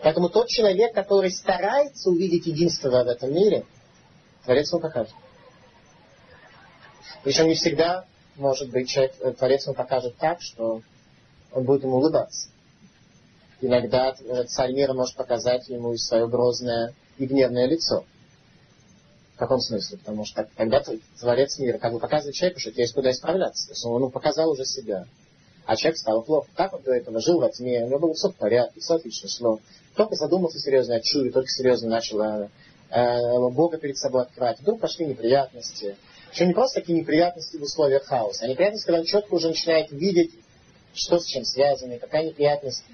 Поэтому 0.03 0.29
тот 0.29 0.49
человек, 0.49 0.95
который 0.95 1.31
старается 1.31 2.11
увидеть 2.11 2.47
единство 2.47 2.89
в 2.89 3.09
этом 3.09 3.33
мире, 3.33 3.65
Творец 4.45 4.73
ему 4.73 4.81
покажет. 4.81 5.15
Причем 7.23 7.49
не 7.49 7.55
всегда, 7.55 8.07
может 8.37 8.71
быть, 8.71 8.89
человек, 8.89 9.15
э, 9.21 9.33
Творец 9.33 9.65
ему 9.67 9.75
покажет 9.75 10.17
так, 10.17 10.41
что 10.41 10.83
он 11.53 11.65
будет 11.65 11.85
ему 11.85 11.99
улыбаться. 11.99 12.49
Иногда 13.61 14.17
царь 14.49 14.73
мира 14.73 14.93
может 14.93 15.15
показать 15.15 15.69
ему 15.69 15.97
свое 15.97 16.27
грозное 16.27 16.95
и 17.19 17.27
гневное 17.27 17.67
лицо. 17.67 18.05
Каком 19.43 19.59
смысле? 19.59 19.99
Потому 19.99 20.25
что 20.25 20.49
тогда 20.57 20.85
Творец 21.19 21.59
мира 21.59 21.77
как 21.77 21.93
бы 21.93 21.99
показывает 21.99 22.37
человеку, 22.37 22.61
что 22.61 22.71
есть 22.77 22.95
куда 22.95 23.11
исправляться. 23.11 23.67
То 23.67 23.73
есть 23.73 23.85
он 23.85 24.01
ему 24.01 24.09
показал 24.09 24.53
уже 24.53 24.65
себя. 24.65 25.05
А 25.67 25.75
человек 25.75 25.99
стал 25.99 26.23
плохо. 26.23 26.49
Как 26.55 26.73
он 26.73 26.83
до 26.83 26.93
этого 26.93 27.19
жил 27.21 27.41
во 27.41 27.51
тьме, 27.51 27.83
у 27.83 27.89
него 27.89 27.99
было 27.99 28.15
все 28.15 28.29
в 28.29 28.37
порядке, 28.37 28.79
все 28.79 28.95
отлично 28.95 29.29
шло. 29.29 29.59
Только 29.97 30.15
задумался 30.15 30.61
серьезно 30.61 30.95
о 30.95 31.01
чуде, 31.01 31.33
только 31.33 31.49
серьезно 31.49 31.89
начал 31.89 32.21
э, 32.23 32.49
э, 32.91 33.51
Бога 33.51 33.79
перед 33.79 33.97
собой 33.97 34.23
открывать. 34.23 34.61
Вдруг 34.61 34.79
пошли 34.79 35.07
неприятности. 35.07 35.97
Причем 36.31 36.47
не 36.47 36.55
просто 36.55 36.81
такие 36.81 37.01
неприятности 37.01 37.57
в 37.57 37.63
условиях 37.63 38.05
хаоса, 38.05 38.45
а 38.45 38.49
неприятности, 38.49 38.87
когда 38.87 39.01
он 39.01 39.07
четко 39.07 39.35
уже 39.35 39.49
начинает 39.49 39.91
видеть, 39.91 40.31
что 40.95 41.19
с 41.19 41.27
чем 41.27 41.45
связано, 41.45 41.99
какая 41.99 42.27
неприятность 42.27 42.85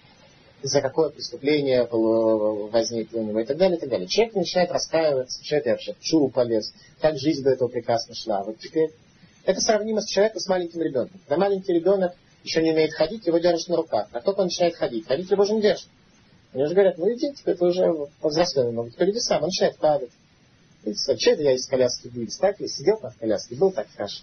за 0.62 0.80
какое 0.80 1.10
преступление 1.10 1.84
возникло 1.84 3.18
у 3.18 3.24
него 3.24 3.40
и 3.40 3.44
так 3.44 3.56
далее, 3.56 3.76
и 3.76 3.80
так 3.80 3.88
далее. 3.88 4.08
Человек 4.08 4.34
начинает 4.34 4.70
раскаиваться, 4.70 5.42
человек 5.42 5.66
я 5.66 5.72
вообще 5.72 5.94
в 5.94 6.00
чуру 6.00 6.28
полез, 6.28 6.72
как 7.00 7.16
жизнь 7.16 7.42
до 7.42 7.50
этого 7.50 7.68
прекрасно 7.68 8.14
шла. 8.14 8.42
Вот 8.42 8.58
теперь 8.58 8.90
это 9.44 9.60
сравнимо 9.60 10.00
с 10.00 10.06
человеком 10.06 10.40
с 10.40 10.48
маленьким 10.48 10.82
ребенком. 10.82 11.20
Когда 11.26 11.36
маленький 11.36 11.72
ребенок 11.72 12.14
еще 12.44 12.62
не 12.62 12.72
умеет 12.72 12.92
ходить, 12.92 13.26
его 13.26 13.38
держишь 13.38 13.68
на 13.68 13.76
руках. 13.76 14.08
А 14.12 14.20
только 14.20 14.40
он 14.40 14.46
начинает 14.46 14.74
ходить, 14.74 15.06
ходить 15.06 15.30
его 15.30 15.44
же 15.44 15.54
не 15.54 15.62
держишь. 15.62 15.88
Они 16.52 16.64
уже 16.64 16.74
говорят, 16.74 16.98
ну 16.98 17.12
иди, 17.12 17.32
теперь 17.34 17.56
ты 17.56 17.64
уже 17.64 17.92
повзрослел 18.20 18.72
но 18.72 18.88
теперь 18.88 19.10
иди 19.10 19.20
сам, 19.20 19.42
он 19.42 19.48
начинает 19.48 19.76
падать. 19.76 20.10
Видите, 20.84 21.30
это 21.30 21.42
я 21.42 21.52
из 21.52 21.66
коляски 21.66 22.08
вылез, 22.08 22.36
так? 22.38 22.58
Я 22.60 22.68
сидел 22.68 22.96
в 22.96 23.18
коляске, 23.18 23.54
был 23.56 23.70
так 23.70 23.86
хорошо. 23.94 24.22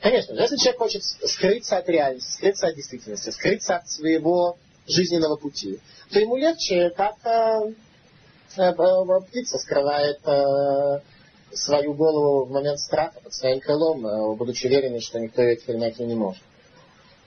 Конечно 0.00 0.34
же, 0.34 0.42
если 0.42 0.56
человек 0.56 0.78
хочет 0.78 1.02
скрыться 1.04 1.76
от 1.76 1.88
реальности, 1.88 2.32
скрыться 2.32 2.66
от 2.66 2.74
действительности, 2.74 3.30
скрыться 3.30 3.76
от 3.76 3.88
своего 3.88 4.58
жизненного 4.86 5.36
пути, 5.36 5.80
то 6.10 6.18
ему 6.18 6.36
легче, 6.36 6.90
как 6.90 7.16
э, 7.24 7.72
э, 8.56 8.62
э, 8.62 9.20
птица 9.28 9.58
скрывает 9.58 10.20
свою 11.52 11.92
голову 11.92 12.46
в 12.46 12.50
момент 12.50 12.78
страха 12.78 13.20
под 13.22 13.34
своим 13.34 13.60
крылом, 13.60 14.36
будучи 14.36 14.66
уверенным, 14.66 15.00
что 15.00 15.20
никто 15.20 15.42
ее 15.42 15.58
найти 15.76 16.02
не 16.04 16.14
может. 16.14 16.42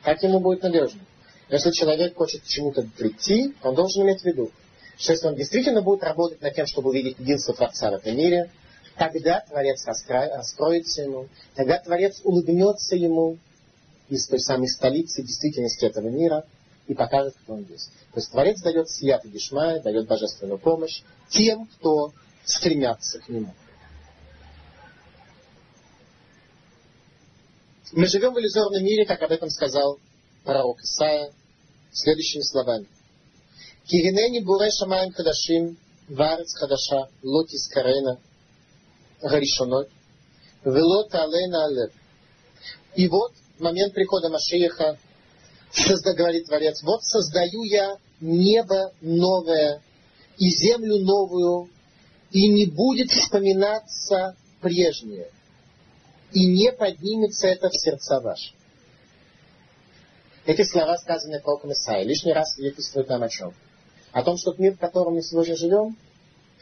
Так 0.04 0.24
ему 0.24 0.40
будет 0.40 0.64
надежно. 0.64 1.02
Если 1.50 1.70
человек 1.72 2.16
хочет 2.16 2.42
к 2.42 2.48
чему-то 2.48 2.88
прийти, 2.98 3.54
он 3.62 3.76
должен 3.76 4.02
иметь 4.04 4.22
в 4.22 4.26
виду, 4.26 4.52
что 4.98 5.12
если 5.12 5.28
он 5.28 5.36
действительно 5.36 5.84
будет 5.84 6.04
работать 6.04 6.42
над 6.42 6.56
тем, 6.56 6.66
чтобы 6.66 6.90
увидеть 6.90 7.20
единство 7.20 7.54
Творца 7.54 7.92
в 7.92 7.96
этом 7.96 8.18
мире, 8.18 8.50
тогда 8.98 9.42
Творец 9.42 9.86
раскроется 9.86 11.04
ему, 11.04 11.28
тогда 11.54 11.78
Творец 11.78 12.20
улыбнется 12.24 12.96
ему 12.96 13.38
из 14.10 14.28
той 14.28 14.40
самой 14.40 14.70
столицы 14.70 15.22
действительности 15.22 15.86
этого 15.86 16.08
мира 16.08 16.46
и 16.88 16.94
покажет, 16.94 17.36
кто 17.44 17.54
он 17.54 17.66
есть. 17.70 17.92
То 18.14 18.20
есть 18.20 18.32
Творец 18.32 18.62
дает 18.62 18.90
сият 18.90 19.26
и 19.26 19.30
дешмая, 19.30 19.82
дает 19.82 20.08
божественную 20.08 20.60
помощь 20.60 21.02
тем, 21.30 21.68
кто 21.78 22.14
стремятся 22.46 23.20
к 23.20 23.30
нему. 23.30 23.54
Мы 27.92 28.08
живем 28.08 28.34
в 28.34 28.40
иллюзорном 28.40 28.84
мире, 28.84 29.06
как 29.06 29.22
об 29.22 29.32
этом 29.32 29.50
сказал 29.50 30.00
пророк 30.44 30.82
Исаия 30.82 31.32
следующими 31.92 32.42
словами. 32.42 32.88
Киринени 33.86 34.40
буре 34.40 34.70
шамаем 34.72 35.14
хадашим, 35.14 35.78
варец 36.10 36.54
хадаша, 36.56 37.10
лотис 37.24 37.68
карена, 37.68 38.20
гаришонот, 39.22 39.90
велот 40.66 41.14
алена 41.14 41.66
алев. 41.66 41.94
И 42.96 43.08
вот, 43.08 43.34
момент 43.60 43.94
прихода 43.94 44.30
Машиеха, 44.30 44.98
говорит 46.16 46.46
Творец, 46.46 46.82
вот 46.84 47.04
создаю 47.04 47.64
я 47.64 47.98
небо 48.22 48.94
новое 49.02 49.82
и 50.38 50.50
землю 50.50 51.00
новую, 51.00 51.70
и 52.32 52.48
не 52.50 52.66
будет 52.66 53.10
вспоминаться 53.12 54.36
прежнее, 54.62 55.30
и 56.34 56.46
не 56.46 56.72
поднимется 56.72 57.48
это 57.48 57.70
в 57.70 57.76
сердца 57.76 58.20
ваши. 58.20 58.54
Эти 60.46 60.64
слова, 60.64 60.98
сказанные 60.98 61.42
пророком 61.42 61.72
Исаия, 61.72 62.06
лишний 62.06 62.34
раз 62.34 62.54
свидетельствуют 62.54 63.10
нам 63.10 63.24
о 63.24 63.30
чем? 63.30 63.54
О 64.12 64.24
том, 64.24 64.38
что 64.38 64.54
мир, 64.58 64.76
в 64.76 64.80
котором 64.80 65.16
мы 65.16 65.22
сегодня 65.22 65.56
живем, 65.56 65.98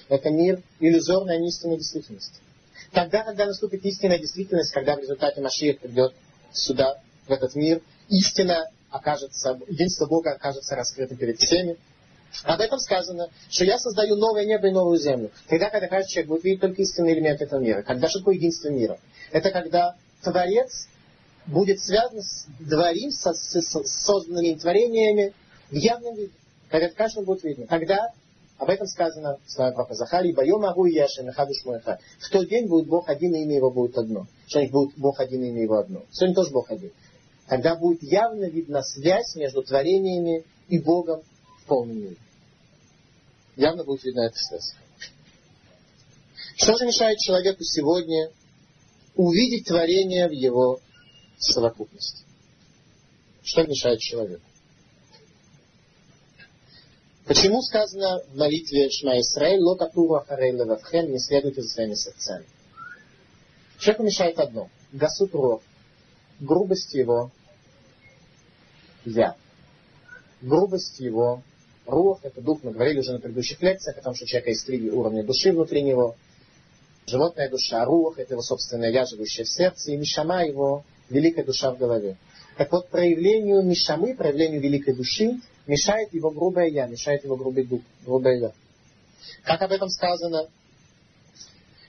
это 0.10 0.30
мир 0.30 0.62
иллюзорной, 0.80 1.36
а 1.36 1.40
не 1.40 1.50
истинной 1.50 1.78
действительности. 1.78 2.40
Тогда, 2.92 3.24
когда 3.24 3.46
наступит 3.46 3.84
истинная 3.86 4.20
действительность, 4.20 4.72
когда 4.72 4.96
в 4.96 5.00
результате 5.00 5.42
Машиих 5.42 5.80
придет 5.80 6.14
сюда, 6.52 7.02
в 7.28 7.32
этот 7.32 7.56
мир, 7.56 7.82
истина 8.10 8.70
окажется, 8.94 9.60
единство 9.68 10.06
Бога 10.06 10.34
окажется 10.34 10.76
раскрытым 10.76 11.18
перед 11.18 11.40
всеми. 11.40 11.78
Об 12.44 12.62
этом 12.62 12.80
сказано, 12.80 13.30
что 13.50 13.66
я 13.66 13.78
создаю 13.78 14.16
новое 14.16 14.46
небо 14.46 14.68
и 14.68 14.72
новую 14.72 15.00
землю. 15.00 15.32
Тогда, 15.48 15.70
когда 15.70 15.88
каждый 15.88 16.12
человек 16.12 16.30
будет 16.30 16.44
видеть 16.44 16.62
только 16.62 16.82
истинный 16.82 17.14
элемент 17.14 17.42
этого 17.42 17.60
мира. 17.60 17.82
Когда 17.82 18.08
что 18.08 18.20
такое 18.20 18.36
единство 18.36 18.70
мира? 18.70 19.00
Это 19.32 19.52
когда 19.52 19.96
Творец 20.22 20.88
будет 21.48 21.82
связан 21.82 22.22
с 22.22 22.46
дворим, 22.60 23.12
со, 23.12 23.34
с, 23.34 23.62
с 23.62 24.06
созданными 24.06 24.54
творениями 24.56 25.34
в 25.70 25.76
явном 25.76 26.16
виде. 26.16 26.32
Когда 26.70 26.88
это 26.88 26.96
каждому 26.96 27.26
будет 27.26 27.44
видно. 27.44 27.68
Тогда 27.68 28.10
об 28.58 28.70
этом 28.70 28.88
сказано 28.88 29.38
в 29.46 29.52
слове 29.52 29.74
пророка 29.74 29.96
Захарии, 29.96 30.32
«Байом 30.32 30.66
агу 30.66 30.86
яши 30.86 31.24
нахадуш 31.24 31.66
муэха». 31.66 32.00
В 32.20 32.30
тот 32.30 32.48
день 32.48 32.68
будет 32.68 32.88
Бог 32.88 33.10
один, 33.10 33.36
и 33.36 33.44
имя 33.44 33.58
его 33.58 33.72
будет 33.72 33.98
одно. 33.98 34.28
Что 34.48 34.66
будет 34.68 34.98
Бог 34.98 35.20
один, 35.20 35.44
и 35.44 35.50
имя 35.50 35.64
его 35.64 35.78
одно. 35.78 36.04
Сегодня 36.12 36.36
тоже 36.36 36.52
Бог 36.52 36.72
один. 36.72 36.92
Тогда 37.48 37.76
будет 37.76 38.02
явно 38.04 38.46
видна 38.46 38.82
связь 38.84 39.36
между 39.36 39.64
творениями 39.64 40.46
и 40.70 40.80
Богом 40.80 41.22
в 41.62 41.66
полном 41.66 41.98
мире. 41.98 42.18
Явно 43.56 43.84
будет 43.84 44.04
видна 44.04 44.28
эта 44.28 44.38
связь. 44.38 44.74
Что 46.56 46.78
же 46.78 46.86
мешает 46.86 47.18
человеку 47.20 47.64
сегодня 47.64 48.32
увидеть 49.16 49.68
творение 49.68 50.28
в 50.28 50.32
его 50.32 50.80
совокупности. 51.38 52.24
Что 53.44 53.64
мешает 53.64 54.00
человеку? 54.00 54.44
Почему 57.26 57.62
сказано 57.62 58.22
в 58.28 58.36
молитве 58.36 58.90
Шма 58.90 59.20
Исраэль 59.20 59.62
«Ло 59.62 59.76
катуру 59.76 60.16
ахарей 60.16 60.52
левавхем» 60.52 61.12
не 61.12 61.20
следуйте 61.20 61.62
за 61.62 61.70
своими 61.70 61.96
сердцами? 61.96 62.46
Человеку 63.80 64.04
мешает 64.04 64.40
одно– 64.40 64.70
гасут 64.92 65.34
ров, 65.34 65.64
грубость 66.44 66.94
его, 66.94 67.32
я. 69.06 69.36
Грубость 70.42 71.00
его, 71.00 71.42
рух, 71.86 72.20
это 72.24 72.42
дух, 72.42 72.60
мы 72.64 72.72
говорили 72.72 73.00
уже 73.00 73.14
на 73.14 73.20
предыдущих 73.20 73.62
лекциях 73.62 73.98
о 73.98 74.02
том, 74.02 74.16
что 74.16 74.26
у 74.26 74.28
человека 74.28 74.50
есть 74.50 74.66
три 74.66 74.90
уровня 74.92 75.24
души 75.24 75.52
внутри 75.52 75.84
него. 75.84 76.16
Животная 77.06 77.50
душа, 77.50 77.84
рух, 77.86 78.18
это 78.18 78.34
его 78.34 78.42
собственное 78.42 78.92
я, 78.92 79.06
живущее 79.06 79.46
в 79.46 79.50
сердце, 79.50 79.92
и 79.92 79.98
мишама 79.98 80.46
его, 80.46 80.86
великая 81.10 81.44
душа 81.44 81.72
в 81.72 81.78
голове. 81.78 82.18
Так 82.58 82.72
вот, 82.72 82.90
проявлению 82.90 83.64
мишамы, 83.64 84.16
проявлению 84.16 84.62
великой 84.62 84.96
души, 84.96 85.42
мешает 85.66 86.14
его 86.14 86.30
грубое 86.30 86.68
я, 86.68 86.88
мешает 86.88 87.24
его 87.24 87.36
грубый 87.36 87.66
дух, 87.66 87.82
грубое 88.06 88.40
я. 88.40 88.52
Как 89.44 89.62
об 89.62 89.72
этом 89.72 89.90
сказано? 89.90 90.48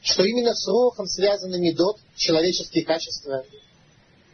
Что 0.03 0.23
именно 0.25 0.55
с 0.55 0.67
рухом 0.69 1.07
связаны 1.07 1.59
медот, 1.59 1.99
человеческие 2.17 2.85
качества, 2.85 3.45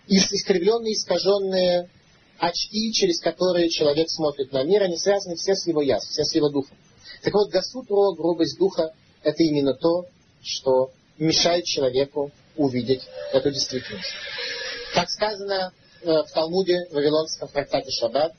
искривленные, 0.07 0.94
искаженные 0.94 1.88
очки, 2.38 2.92
через 2.92 3.20
которые 3.20 3.68
человек 3.68 4.09
смотрит 4.11 4.53
на 4.53 4.62
мир, 4.64 4.82
они 4.82 4.96
связаны 4.96 5.36
все 5.36 5.55
с 5.55 5.66
его 5.66 5.82
я, 5.82 5.98
все 5.98 6.24
с 6.24 6.34
его 6.34 6.48
духом. 6.48 6.76
Так 7.22 7.34
вот, 7.34 7.51
гасутро, 7.51 8.12
грубость 8.14 8.59
духа, 8.59 8.94
это 9.22 9.42
именно 9.42 9.74
то, 9.74 10.07
что 10.42 10.90
мешает 11.18 11.64
человеку 11.64 12.30
увидеть 12.57 13.03
эту 13.32 13.51
действительность. 13.51 14.09
Как 14.94 15.11
сказано 15.11 15.72
э, 16.03 16.07
в 16.07 16.32
Талмуде 16.32 16.86
в 16.90 16.94
Вавилонском 16.94 17.48
трактате 17.48 17.90
Шаббат, 17.90 18.32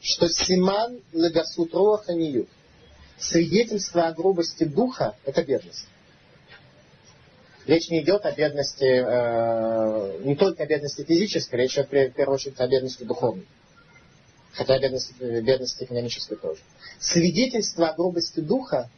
что 0.00 0.28
симан 0.28 1.00
легасутро 1.12 1.98
ханию. 1.98 2.48
Свидетельство 3.18 4.06
о 4.06 4.12
грубости 4.12 4.64
духа– 4.64 5.16
это 5.24 5.42
бедность. 5.42 5.86
Речь 7.66 7.90
не 7.90 8.00
идет 8.02 8.24
о 8.24 8.32
бедности, 8.32 8.84
э, 8.84 10.20
не 10.24 10.36
только 10.36 10.62
о 10.62 10.66
бедности 10.66 11.02
физической, 11.02 11.56
речь 11.56 11.74
идет 11.74 11.88
в 11.88 12.10
первую 12.12 12.34
очередь 12.34 12.60
о 12.60 12.68
бедности 12.68 13.02
духовной. 13.02 13.46
Хотя 14.52 14.74
о 14.74 14.78
бедности, 14.78 15.12
бедности 15.18 15.84
экономической 15.84 16.36
тоже. 16.36 16.60
Свидетельство 17.00 17.88
о 17.88 17.94
грубости 17.94 18.38
духа, 18.38 18.88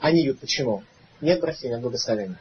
они 0.00 0.26
идут 0.26 0.40
почему? 0.40 0.82
Нет 1.20 1.40
брахи, 1.40 1.66
нет 1.66 1.80
благословения. 1.80 2.38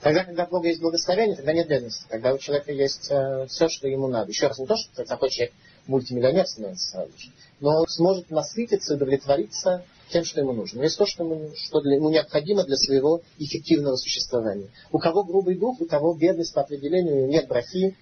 Тогда, 0.00 0.24
когда 0.24 0.44
у 0.44 0.48
Бога 0.48 0.68
есть 0.68 0.80
благословение, 0.80 1.36
тогда 1.36 1.52
нет 1.52 1.68
бедности. 1.68 2.04
Тогда 2.08 2.32
у 2.32 2.38
человека 2.38 2.72
есть 2.72 3.08
э, 3.10 3.46
все, 3.48 3.68
что 3.68 3.86
ему 3.86 4.08
надо. 4.08 4.30
Еще 4.30 4.46
раз, 4.46 4.58
не 4.58 4.66
то, 4.66 4.76
что 4.76 5.04
такой 5.04 5.28
человек 5.28 5.54
мультимиллионер 5.86 6.46
становится 6.46 6.90
сразу 6.90 7.12
же, 7.18 7.30
но 7.60 7.86
сможет 7.86 8.30
насытиться 8.30 8.94
удовлетвориться 8.94 9.84
тем, 10.10 10.24
что 10.24 10.40
ему 10.40 10.52
нужно. 10.52 10.82
Есть 10.82 10.98
то, 10.98 11.06
что 11.06 11.24
ему, 11.24 11.50
что 11.56 11.80
для, 11.80 11.96
ему 11.96 12.10
необходимо 12.10 12.64
для 12.64 12.76
своего 12.76 13.22
эффективного 13.38 13.96
существования. 13.96 14.68
У 14.92 14.98
кого 14.98 15.24
грубый 15.24 15.56
дух, 15.56 15.80
у 15.80 15.86
того 15.86 16.14
бедность 16.14 16.54
по 16.54 16.62
определению 16.62 17.26
нет 17.26 17.48
брахи. 17.48 17.96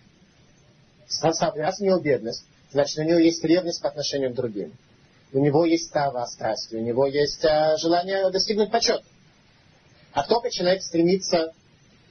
Раз 1.23 1.81
у 1.81 1.85
него 1.85 1.99
бедность, 2.01 2.45
значит, 2.73 2.99
у 2.99 3.03
него 3.03 3.19
есть 3.19 3.43
ревность 3.45 3.83
по 3.83 3.89
отношению 3.89 4.33
к 4.33 4.35
другим. 4.35 4.73
У 5.33 5.41
него 5.41 5.65
есть 5.65 5.87
става 5.87 6.27
страсти, 6.27 6.77
у 6.77 6.81
него 6.81 7.07
есть 7.07 7.45
а, 7.45 7.77
желание 7.77 8.31
достигнуть 8.31 8.71
почета. 8.71 9.03
А 10.13 10.25
только 10.27 10.51
человек 10.51 10.83
стремится 10.83 11.53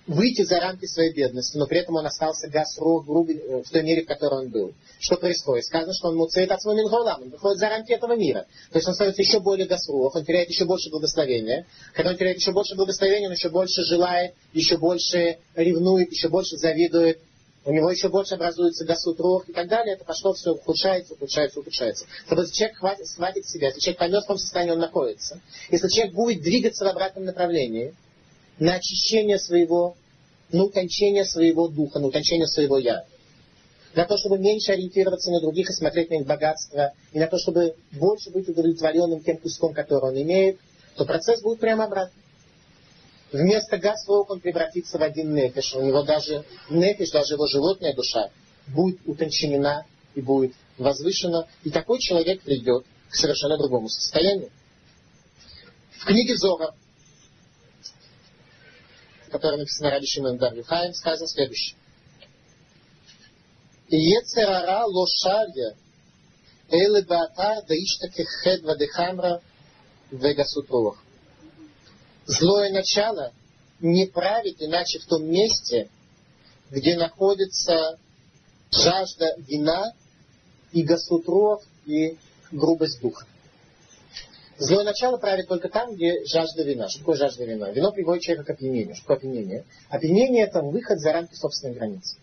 выйти 0.07 0.43
за 0.43 0.59
рамки 0.59 0.85
своей 0.85 1.13
бедности, 1.13 1.57
но 1.57 1.65
при 1.65 1.79
этом 1.79 1.95
он 1.95 2.05
остался 2.05 2.49
гасро 2.49 3.01
э, 3.01 3.63
в 3.63 3.69
той 3.69 3.83
мере, 3.83 4.03
в 4.03 4.07
которой 4.07 4.45
он 4.45 4.51
был. 4.51 4.73
Что 4.99 5.15
происходит? 5.15 5.65
Сказано, 5.65 5.93
что 5.93 6.09
он 6.09 6.17
муцеет 6.17 6.51
от 6.51 6.61
своего 6.61 6.81
минхолам, 6.81 7.23
он 7.23 7.29
выходит 7.29 7.59
за 7.59 7.69
рамки 7.69 7.93
этого 7.93 8.15
мира. 8.15 8.45
То 8.71 8.77
есть 8.77 8.87
он 8.87 8.95
становится 8.95 9.21
еще 9.21 9.39
более 9.39 9.67
гасрух, 9.67 10.15
он 10.15 10.25
теряет 10.25 10.49
еще 10.49 10.65
больше 10.65 10.89
благословения. 10.89 11.65
Когда 11.93 12.11
он 12.11 12.17
теряет 12.17 12.37
еще 12.37 12.51
больше 12.51 12.75
благословения, 12.75 13.27
он 13.27 13.33
еще 13.33 13.49
больше 13.49 13.83
желает, 13.83 14.33
еще 14.51 14.77
больше 14.77 15.37
ревнует, 15.55 16.11
еще 16.11 16.27
больше 16.29 16.57
завидует, 16.57 17.19
у 17.65 17.71
него 17.71 17.89
еще 17.89 18.09
больше 18.09 18.35
образуется 18.35 18.83
гасут 18.83 19.19
рох 19.21 19.47
и 19.47 19.53
так 19.53 19.69
далее, 19.69 19.95
это 19.95 20.03
пошло 20.03 20.33
все 20.33 20.51
ухудшается, 20.51 21.13
ухудшается, 21.13 21.61
ухудшается. 21.61 22.05
Чтобы 22.25 22.41
если 22.41 22.55
человек 22.55 22.77
хватит, 22.77 23.07
схватит 23.07 23.47
себя, 23.47 23.67
если 23.67 23.79
человек 23.79 23.99
поймет, 23.99 24.17
в 24.19 24.21
каком 24.23 24.37
состоянии 24.37 24.71
он 24.73 24.79
находится, 24.79 25.39
если 25.71 25.87
человек 25.87 26.13
будет 26.13 26.41
двигаться 26.41 26.83
в 26.83 26.87
обратном 26.89 27.23
направлении, 27.23 27.93
на 28.59 28.75
очищение 28.75 29.39
своего, 29.39 29.95
на 30.51 30.63
утончение 30.63 31.25
своего 31.25 31.67
духа, 31.67 31.99
на 31.99 32.07
утончение 32.07 32.47
своего 32.47 32.77
я. 32.77 33.05
На 33.95 34.05
то, 34.05 34.17
чтобы 34.17 34.39
меньше 34.39 34.71
ориентироваться 34.71 35.31
на 35.31 35.39
других 35.39 35.69
и 35.69 35.73
смотреть 35.73 36.09
на 36.09 36.15
их 36.15 36.25
богатство, 36.25 36.93
и 37.11 37.19
на 37.19 37.27
то, 37.27 37.37
чтобы 37.37 37.75
больше 37.91 38.31
быть 38.31 38.49
удовлетворенным 38.49 39.21
тем 39.23 39.37
куском, 39.37 39.73
который 39.73 40.09
он 40.09 40.21
имеет, 40.21 40.59
то 40.95 41.05
процесс 41.05 41.41
будет 41.41 41.59
прямо 41.59 41.85
обратный. 41.85 42.23
Вместо 43.31 43.77
гасвок 43.77 44.29
он 44.29 44.39
превратится 44.39 44.99
в 44.99 45.01
один 45.01 45.33
нефиш. 45.33 45.73
У 45.75 45.81
него 45.81 46.03
даже 46.03 46.45
нефиш, 46.69 47.09
даже 47.09 47.33
его 47.33 47.47
животная 47.47 47.93
душа 47.93 48.29
будет 48.67 48.99
утончена 49.05 49.85
и 50.13 50.21
будет 50.21 50.53
возвышена. 50.77 51.47
И 51.63 51.71
такой 51.71 51.99
человек 51.99 52.43
придет 52.43 52.85
к 53.09 53.15
совершенно 53.15 53.57
другому 53.57 53.89
состоянию. 53.89 54.49
В 55.97 56.05
книге 56.05 56.35
Зора 56.37 56.75
которая 59.33 59.57
написана 59.57 59.89
Раби 59.89 60.05
Шимон 60.05 60.37
Бар 60.37 60.53
Юхаем, 60.53 60.93
сказано 60.93 61.27
следующее. 61.27 61.75
Ецерара 63.89 64.85
лошарья 64.85 65.75
эле 66.69 67.01
баатар 67.01 67.63
да 67.67 67.73
иштаке 67.75 68.25
хед 68.43 68.61
вадехамра 68.61 69.41
вегасутруах. 70.11 71.03
Злое 72.25 72.71
начало 72.71 73.33
не 73.79 74.05
правит 74.05 74.61
иначе 74.61 74.99
в 74.99 75.05
том 75.05 75.25
месте, 75.25 75.89
где 76.69 76.95
находится 76.95 77.97
жажда 78.71 79.35
вина 79.39 79.93
и 80.71 80.83
гасутров 80.83 81.63
и 81.85 82.17
грубость 82.51 83.01
духа. 83.01 83.25
Злое 84.57 84.83
начало 84.83 85.17
правит 85.17 85.47
только 85.47 85.67
там, 85.69 85.95
где 85.95 86.23
жажда 86.25 86.63
вина. 86.63 86.87
Что 86.87 86.99
такое 86.99 87.17
жажда 87.17 87.45
вина? 87.45 87.71
Вино 87.71 87.91
приводит 87.91 88.23
человека 88.23 88.53
к 88.53 88.55
опьянению. 88.55 88.95
Что 88.95 89.03
такое 89.03 89.17
опьянение? 89.17 89.65
Опьянение– 89.89 90.43
это 90.45 90.61
выход 90.61 90.99
за 90.99 91.11
рамки 91.11 91.33
собственной 91.33 91.75
границы. 91.75 92.17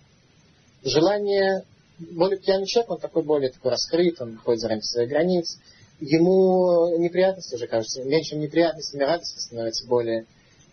Желание... 0.82 1.64
Более 1.98 2.38
пьяный 2.38 2.66
человек, 2.66 2.92
он 2.92 2.98
такой 2.98 3.22
более 3.22 3.50
такой 3.50 3.72
раскрыт, 3.72 4.22
он 4.22 4.32
выходит 4.32 4.60
за 4.60 4.68
рамки 4.68 4.86
своих 4.86 5.10
границ. 5.10 5.58
Ему 6.00 6.96
неприятности 6.96 7.56
уже 7.56 7.66
кажется, 7.66 8.02
меньшими 8.04 8.44
неприятностями 8.44 9.02
радости 9.02 9.38
становится 9.38 9.86
более 9.86 10.24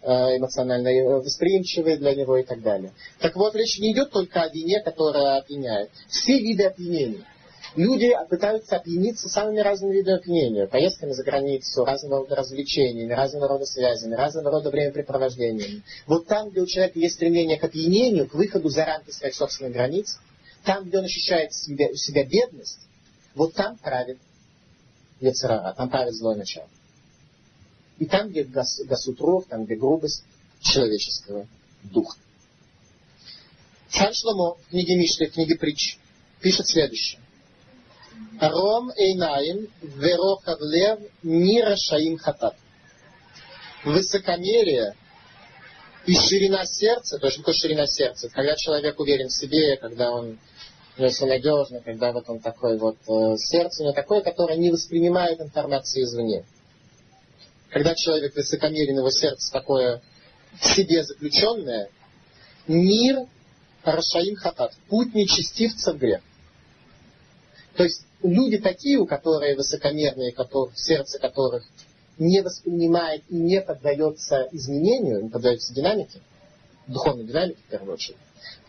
э, 0.03 0.37
эмоционально 0.37 0.89
восприимчивой 1.19 1.97
для 1.97 2.15
него 2.15 2.37
и 2.37 2.43
так 2.43 2.61
далее. 2.61 2.93
Так 3.19 3.35
вот, 3.35 3.55
речь 3.55 3.77
не 3.79 3.91
идет 3.91 4.11
только 4.11 4.41
о 4.41 4.47
вине, 4.47 4.79
которая 4.79 5.39
опьяняет. 5.39 5.89
Все 6.07 6.39
виды 6.39 6.63
опьянения– 6.63 7.25
Люди 7.75 8.11
пытаются 8.29 8.77
опьяниться 8.77 9.29
самыми 9.29 9.59
разными 9.59 9.93
видами 9.93 10.17
опьянения. 10.17 10.67
Поездками 10.67 11.11
за 11.11 11.23
границу, 11.23 11.85
разного 11.85 12.21
рода 12.21 12.35
развлечениями, 12.35 13.13
разного 13.13 13.47
рода 13.47 13.65
связями, 13.65 14.15
разного 14.15 14.51
рода 14.51 14.69
времяпрепровождениями. 14.69 15.83
Вот 16.05 16.27
там, 16.27 16.49
где 16.49 16.61
у 16.61 16.65
человека 16.65 16.99
есть 16.99 17.15
стремление 17.15 17.57
к 17.57 17.63
опьянению, 17.63 18.27
к 18.27 18.33
выходу 18.33 18.69
за 18.69 18.85
рамки 18.85 19.11
своих 19.11 19.35
собственных 19.35 19.73
границ, 19.73 20.19
там, 20.63 20.85
где 20.85 20.99
он 20.99 21.05
ощущает 21.05 21.53
себя, 21.53 21.89
в 21.89 21.97
себя 21.97 22.25
бедность, 22.25 22.79
вот 23.35 23.53
там 23.53 23.77
правит 23.77 24.17
Яцерара, 25.19 25.73
там 25.73 25.89
правит 25.89 26.13
злое 26.13 26.35
начало. 26.35 26.67
И 27.99 28.05
там, 28.05 28.29
где 28.29 28.43
гас, 28.43 28.79
гасутров, 28.85 29.45
там, 29.45 29.65
где 29.65 29.75
грубость 29.75 30.23
человеческого 30.61 31.47
духа. 31.83 32.17
Царь 33.89 34.13
Шломо 34.13 34.55
в 34.55 34.69
книге 34.69 34.95
Мишли, 34.95 35.27
в 35.27 35.33
книге 35.33 35.55
Притч, 35.55 35.97
пишет 36.41 36.67
следующее. 36.67 37.21
Ром 38.39 38.91
Эйнаим 38.97 39.67
Верохав 39.81 40.59
Лев 40.61 40.99
Мира 41.23 41.75
Шаим 41.75 42.17
Хатат. 42.17 42.55
Высокомерие 43.83 44.95
и 46.05 46.13
ширина 46.13 46.65
сердца, 46.65 47.19
то 47.19 47.27
есть 47.27 47.37
такое 47.37 47.53
ширина 47.53 47.85
сердца, 47.85 48.29
когда 48.29 48.55
человек 48.55 48.99
уверен 48.99 49.27
в 49.27 49.33
себе, 49.33 49.77
когда 49.77 50.11
он 50.11 50.39
все 51.09 51.25
надежно, 51.25 51.81
когда 51.81 52.11
вот 52.11 52.29
он 52.29 52.39
такой 52.39 52.77
вот 52.77 52.97
э, 53.07 53.37
сердце 53.37 53.83
у 53.83 53.93
такое, 53.93 54.21
которое 54.21 54.57
не 54.57 54.71
воспринимает 54.71 55.39
информацию 55.39 56.05
извне. 56.05 56.43
Когда 57.69 57.93
человек 57.93 58.35
высокомерен, 58.35 58.97
его 58.97 59.11
сердце 59.11 59.51
такое 59.51 60.01
в 60.59 60.65
себе 60.65 61.03
заключенное, 61.03 61.89
мир 62.67 63.27
Рашаим 63.83 64.35
Хатат, 64.35 64.73
путь 64.89 65.13
нечестивца 65.13 65.93
в 65.93 65.97
грех. 65.97 66.21
То 67.77 67.83
есть 67.83 68.05
люди 68.23 68.57
такие, 68.57 68.97
у 68.97 69.05
которых 69.05 69.55
высокомерные, 69.55 70.31
которые, 70.31 70.75
сердце 70.75 71.19
которых 71.19 71.63
не 72.17 72.41
воспринимает 72.41 73.23
и 73.29 73.35
не 73.35 73.61
поддается 73.61 74.47
изменению, 74.51 75.23
не 75.23 75.29
поддается 75.29 75.75
динамике, 75.75 76.19
духовной 76.87 77.25
динамике 77.25 77.59
в 77.67 77.69
первую 77.69 77.93
очередь, 77.93 78.17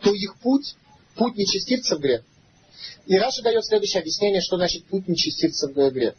то 0.02 0.12
их 0.12 0.39
путь, 0.40 0.76
путь 1.16 1.36
нечестивца 1.36 1.97
в 1.97 2.01
грех. 2.01 2.22
И 3.06 3.16
Раша 3.16 3.43
дает 3.43 3.64
следующее 3.64 4.01
объяснение, 4.01 4.43
что 4.43 4.59
значит 4.59 4.85
путь 4.85 5.09
нечестивца 5.09 5.68
в 5.68 5.72
грех. 5.72 6.14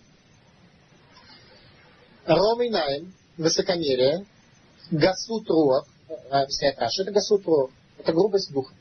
Ромый 2.25 2.71
Найм, 2.71 3.13
высокомерие, 3.37 4.25
гасут 4.89 5.47
руах, 5.47 5.85
объясняет 6.31 6.79
Раша, 6.79 7.03
это 7.03 7.11
гасут 7.11 7.43
это 7.99 8.13
грубость 8.13 8.51
духа. 8.51 8.73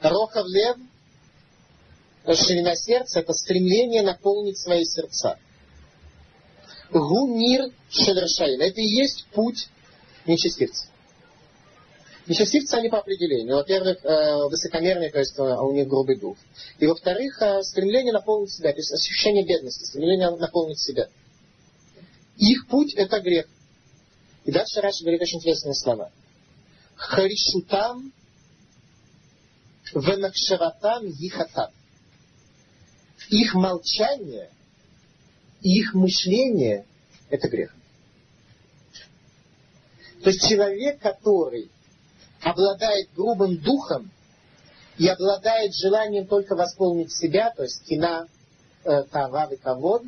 Рохав 0.00 0.46
лев, 0.46 0.78
ширина 2.26 2.74
сердца– 2.76 3.20
это 3.20 3.32
стремление 3.32 4.02
наполнить 4.02 4.58
свои 4.58 4.84
сердца. 4.84 5.38
Гунир 6.90 7.72
Шевершаин. 7.90 8.60
Это 8.60 8.80
и 8.80 8.84
есть 8.84 9.26
путь 9.32 9.68
нечестивцев. 10.26 10.88
Нечестивцы 12.26 12.74
они 12.74 12.88
по 12.88 12.98
определению. 12.98 13.56
Во-первых, 13.56 14.04
э, 14.04 14.48
высокомерные, 14.48 15.10
то 15.10 15.18
есть 15.18 15.36
э, 15.38 15.42
у 15.42 15.72
них 15.72 15.88
грубый 15.88 16.16
дух. 16.16 16.36
И 16.78 16.86
во-вторых, 16.86 17.40
э, 17.42 17.62
стремление 17.62 18.12
наполнить 18.12 18.52
себя, 18.52 18.70
то 18.70 18.78
есть 18.78 18.92
ощущение 18.92 19.44
бедности, 19.44 19.84
стремление 19.84 20.30
наполнить 20.30 20.78
себя. 20.78 21.08
Их 22.36 22.68
путь 22.68 22.94
это 22.94 23.20
грех. 23.20 23.46
И 24.44 24.52
дальше 24.52 24.80
Раши 24.80 25.02
говорит 25.02 25.22
очень 25.22 25.38
интересные 25.38 25.74
слова. 25.74 26.12
Харишутам 26.94 28.12
венакшератам 29.94 31.06
ихатам. 31.06 31.72
Их 33.28 33.54
молчание, 33.54 34.50
их 35.60 35.94
мышление– 35.94 36.84
это 37.30 37.48
грех. 37.48 37.74
То 40.22 40.30
есть 40.30 40.48
человек, 40.48 41.00
который 41.00 41.70
обладает 42.42 43.08
грубым 43.14 43.56
духом 43.58 44.10
и 44.98 45.06
обладает 45.08 45.74
желанием 45.74 46.26
только 46.26 46.54
восполнить 46.54 47.12
себя, 47.12 47.50
то 47.50 47.62
есть 47.62 47.84
кина, 47.86 48.26
э, 48.84 49.02
тавар 49.04 49.52
и 49.52 49.56
кавод, 49.56 50.02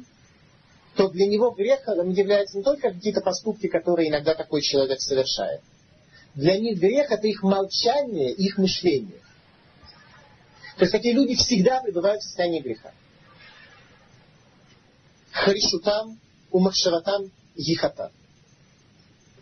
то 0.97 1.09
для 1.09 1.27
него 1.27 1.51
грехом 1.51 2.11
являются 2.11 2.59
не 2.59 2.63
только 2.63 2.91
какие-то 2.91 3.23
поступки, 3.23 3.69
которые 3.69 4.11
иногда 4.11 4.35
такой 4.35 4.61
человек 4.61 5.01
совершает. 5.01 5.63
Для 6.35 6.59
них 6.59 6.79
грех 6.79 7.11
это 7.11 7.27
их 7.27 7.43
молчание, 7.43 8.33
их 8.33 8.59
мышление. 8.59 9.21
То 10.77 10.85
есть 10.85 10.93
такие 10.93 11.15
люди 11.15 11.35
всегда 11.35 11.81
пребывают 11.81 12.23
в 12.23 12.27
состоянии 12.27 12.61
греха. 12.61 12.93
Харишутам, 15.33 16.21
умахшаратам, 16.51 17.31
ехата. 17.57 18.13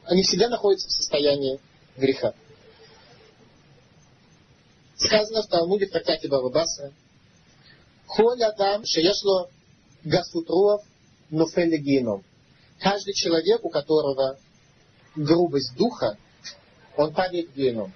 Они 0.05 0.23
всегда 0.23 0.49
находятся 0.49 0.89
в 0.89 0.93
состоянии 0.93 1.61
греха. 1.97 2.33
Сказано 4.97 5.43
в 5.43 5.49
Талмуде 5.49 5.87
в 5.87 5.91
трактате 5.91 6.29
Бабабаса, 6.29 6.93
Холь 8.07 8.43
Адам 8.43 8.85
Шеешло 8.85 9.51
Гасутруав 10.05 10.83
Нуфели 11.31 11.77
Геном. 11.77 12.25
Каждый 12.79 13.15
человек, 13.15 13.65
у 13.65 13.71
которого 13.71 14.39
грубость 15.17 15.77
духа, 15.77 16.17
он 16.97 17.13
падает 17.13 17.51
в 17.51 17.57
геном. 17.57 17.93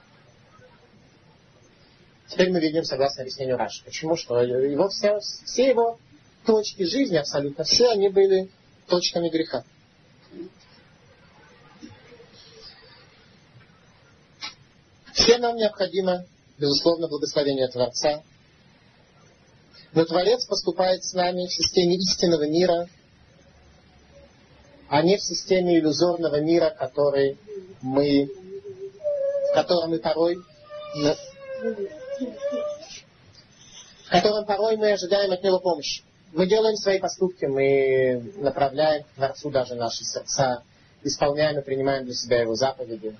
Теперь 2.29 2.51
мы 2.51 2.61
видим, 2.61 2.85
согласно 2.85 3.23
объяснению 3.23 3.57
Раши. 3.57 3.85
Почему? 3.85 4.17
Что 4.17 4.41
его 4.41 4.89
все, 4.89 5.19
все 5.21 5.69
его 5.69 5.99
точки 6.47 6.85
жизни, 6.85 7.17
абсолютно 7.17 7.65
все, 7.65 7.91
они 7.91 8.09
были 8.09 8.51
точками 8.87 9.29
греха. 9.29 9.65
Всем 15.13 15.41
нам 15.41 15.57
необходимо 15.57 16.25
безусловно, 16.59 17.09
благословение 17.09 17.69
Творца. 17.69 18.23
Но 19.93 20.05
Творец 20.05 20.45
поступает 20.47 21.05
с 21.05 21.13
нами 21.13 21.47
в 21.47 21.53
системе 21.53 21.97
истинного 21.97 22.47
мира, 22.49 22.89
а 24.89 25.03
не 25.03 25.17
в 25.17 25.23
системе 25.23 25.79
иллюзорного 25.79 26.41
мира, 26.41 26.71
который 26.71 27.39
мы, 27.81 28.29
в 29.51 29.55
котором 29.55 29.91
мы 29.91 29.99
порой 29.99 30.37
в 34.05 34.11
котором 34.11 34.45
порой 34.47 34.77
мы 34.77 34.93
ожидаем 34.93 35.33
от 35.33 35.43
него 35.43 35.59
помощи. 35.59 36.05
Мы 36.35 36.49
делаем 36.49 36.75
свои 36.75 36.99
поступки, 36.99 37.45
мы 37.45 38.33
направляем 38.39 39.05
к 39.05 39.09
Творцу 39.15 39.51
даже 39.51 39.77
наши 39.77 40.03
сердца, 40.03 40.65
исполняем 41.05 41.61
и 41.61 41.63
принимаем 41.63 42.05
для 42.07 42.15
себя 42.15 42.41
его 42.41 42.57
заповеди. 42.57 43.17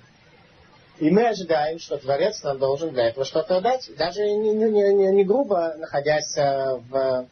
И 0.99 1.09
мы 1.09 1.29
ожидаем, 1.29 1.79
что 1.79 1.97
Творец 1.97 2.43
нам 2.43 2.59
должен 2.59 2.91
для 2.91 3.07
этого 3.07 3.25
что-то 3.25 3.61
дать. 3.61 3.89
Даже 3.97 4.21
не, 4.21 4.53
не, 4.53 4.69
не, 4.69 5.11
не 5.11 5.23
грубо, 5.23 5.75
находясь 5.77 6.35
э, 6.35 6.75
в 6.89 7.25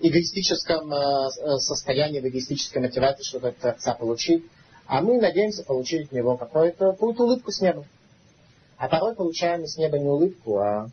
эгоистическом 0.00 0.92
э, 0.92 1.58
состоянии, 1.58 2.18
в 2.18 2.26
эгоистической 2.26 2.82
мотивации, 2.82 3.22
чтобы 3.22 3.48
от 3.48 3.58
Творца 3.58 3.94
получить. 3.94 4.44
А 4.86 5.00
мы 5.02 5.20
надеемся 5.20 5.62
получить 5.62 6.06
от 6.06 6.12
него 6.12 6.36
какую-то, 6.36 6.90
какую-то 6.90 7.22
улыбку 7.22 7.52
с 7.52 7.60
неба. 7.60 7.86
А 8.76 8.88
порой 8.88 9.14
получаем 9.14 9.64
с 9.66 9.76
неба 9.76 10.00
не 10.00 10.08
улыбку, 10.08 10.58
а 10.58 10.88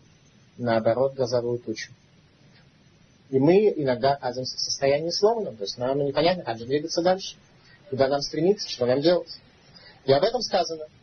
наоборот 0.59 1.15
газовую 1.15 1.57
тучу. 1.57 1.91
И 3.31 3.39
мы 3.39 3.73
иногда 3.75 4.13
оказываемся 4.13 4.57
в 4.57 4.59
состоянии 4.59 5.09
сломанном. 5.09 5.57
То 5.57 5.63
есть 5.63 5.77
нам 5.77 5.97
непонятно, 6.05 6.43
как 6.43 6.59
же 6.59 6.65
двигаться 6.65 7.01
дальше. 7.01 7.35
Куда 7.89 8.07
нам 8.07 8.21
стремиться, 8.21 8.69
что 8.69 8.85
нам 8.85 9.01
делать. 9.01 9.39
И 10.05 10.13
об 10.13 10.23
этом 10.23 10.41
сказано– 10.41 10.85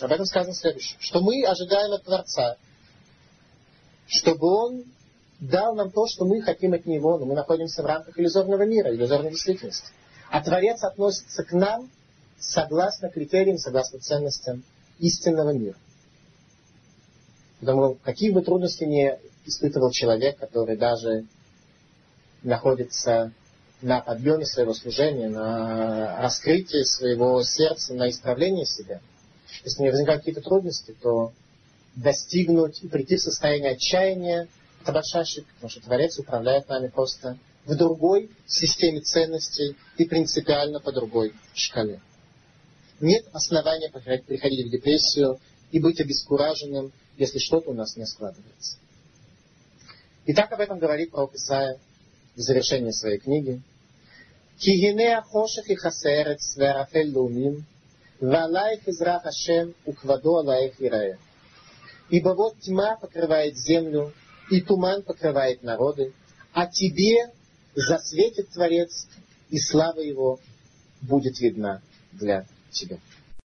об 0.00 0.10
этом 0.10 0.26
сказано 0.26 0.54
следующее, 0.54 0.96
что 1.00 1.20
мы 1.20 1.44
ожидаем 1.44 1.92
от 1.92 2.04
Творца, 2.04 2.56
чтобы 4.06 4.46
Он 4.46 4.84
дал 5.40 5.74
нам 5.74 5.90
то, 5.90 6.06
что 6.06 6.24
мы 6.24 6.42
хотим 6.42 6.72
от 6.72 6.84
Него, 6.86 7.18
но 7.18 7.26
мы 7.26 7.34
находимся 7.34 7.82
в 7.82 7.86
рамках 7.86 8.18
иллюзорного 8.18 8.64
мира, 8.64 8.94
иллюзорной 8.94 9.30
действительности. 9.30 9.88
А 10.30 10.42
Творец 10.42 10.82
относится 10.82 11.44
к 11.44 11.52
нам 11.52 11.90
согласно 12.38 13.08
критериям, 13.08 13.58
согласно 13.58 14.00
ценностям 14.00 14.64
истинного 14.98 15.50
мира. 15.50 15.76
Потому 17.60 17.94
какие 18.02 18.30
бы 18.30 18.42
трудности 18.42 18.84
не 18.84 19.18
испытывал 19.46 19.90
человек, 19.90 20.38
который 20.38 20.76
даже 20.76 21.24
находится 22.44 23.32
на 23.82 24.00
подъеме 24.00 24.46
своего 24.46 24.72
служения, 24.72 25.28
на 25.28 26.20
раскрытии 26.22 26.84
своего 26.84 27.42
сердца, 27.42 27.94
на 27.94 28.08
исправлении 28.08 28.64
себя– 28.64 29.00
если 29.64 29.82
не 29.82 29.90
возникают 29.90 30.20
какие-то 30.22 30.42
трудности, 30.42 30.94
то 31.00 31.32
достигнуть 31.96 32.82
и 32.82 32.88
прийти 32.88 33.16
в 33.16 33.20
состояние 33.20 33.72
отчаяния– 33.72 34.48
это 34.82 34.92
большая 34.92 35.22
ошибка, 35.22 35.50
потому 35.54 35.70
что 35.70 35.80
Творец 35.80 36.18
управляет 36.18 36.68
нами 36.68 36.88
просто 36.88 37.38
в 37.64 37.74
другой 37.76 38.30
системе 38.46 39.00
ценностей 39.00 39.76
и 39.96 40.04
принципиально 40.04 40.80
по 40.80 40.92
другой 40.92 41.32
шкале. 41.54 42.00
Нет 43.00 43.24
основания 43.32 43.90
приходить 43.90 44.66
в 44.66 44.70
депрессию 44.70 45.40
и 45.70 45.80
быть 45.80 46.00
обескураженным, 46.00 46.92
если 47.16 47.38
что-то 47.38 47.70
у 47.70 47.74
нас 47.74 47.96
не 47.96 48.06
складывается. 48.06 48.76
И 50.26 50.34
так 50.34 50.52
об 50.52 50.60
этом 50.60 50.78
говорит 50.78 51.10
пророк 51.10 51.34
Исаия 51.34 51.78
в 52.36 52.40
завершении 52.40 52.90
своей 52.90 53.18
книги. 53.18 53.60
«Кигине 54.58 55.22
и 55.66 55.74
хасерец 55.74 56.56
верафель 56.56 57.10
лумим 57.10 57.66
Валайх 58.20 58.86
израх 58.88 59.26
Ашем 59.26 59.74
уквадо 59.84 60.38
алайх 60.38 60.80
ирая. 60.80 61.18
Ибо 62.08 62.30
вот 62.30 62.58
тьма 62.60 62.96
покрывает 62.96 63.56
землю, 63.56 64.12
и 64.50 64.60
туман 64.60 65.02
покрывает 65.02 65.62
народы, 65.62 66.12
а 66.52 66.66
тебе 66.66 67.32
засветит 67.74 68.50
Творец, 68.50 69.08
и 69.50 69.58
слава 69.58 70.00
его 70.00 70.38
будет 71.02 71.40
видна 71.40 71.82
для 72.12 72.46
тебя. 72.70 72.98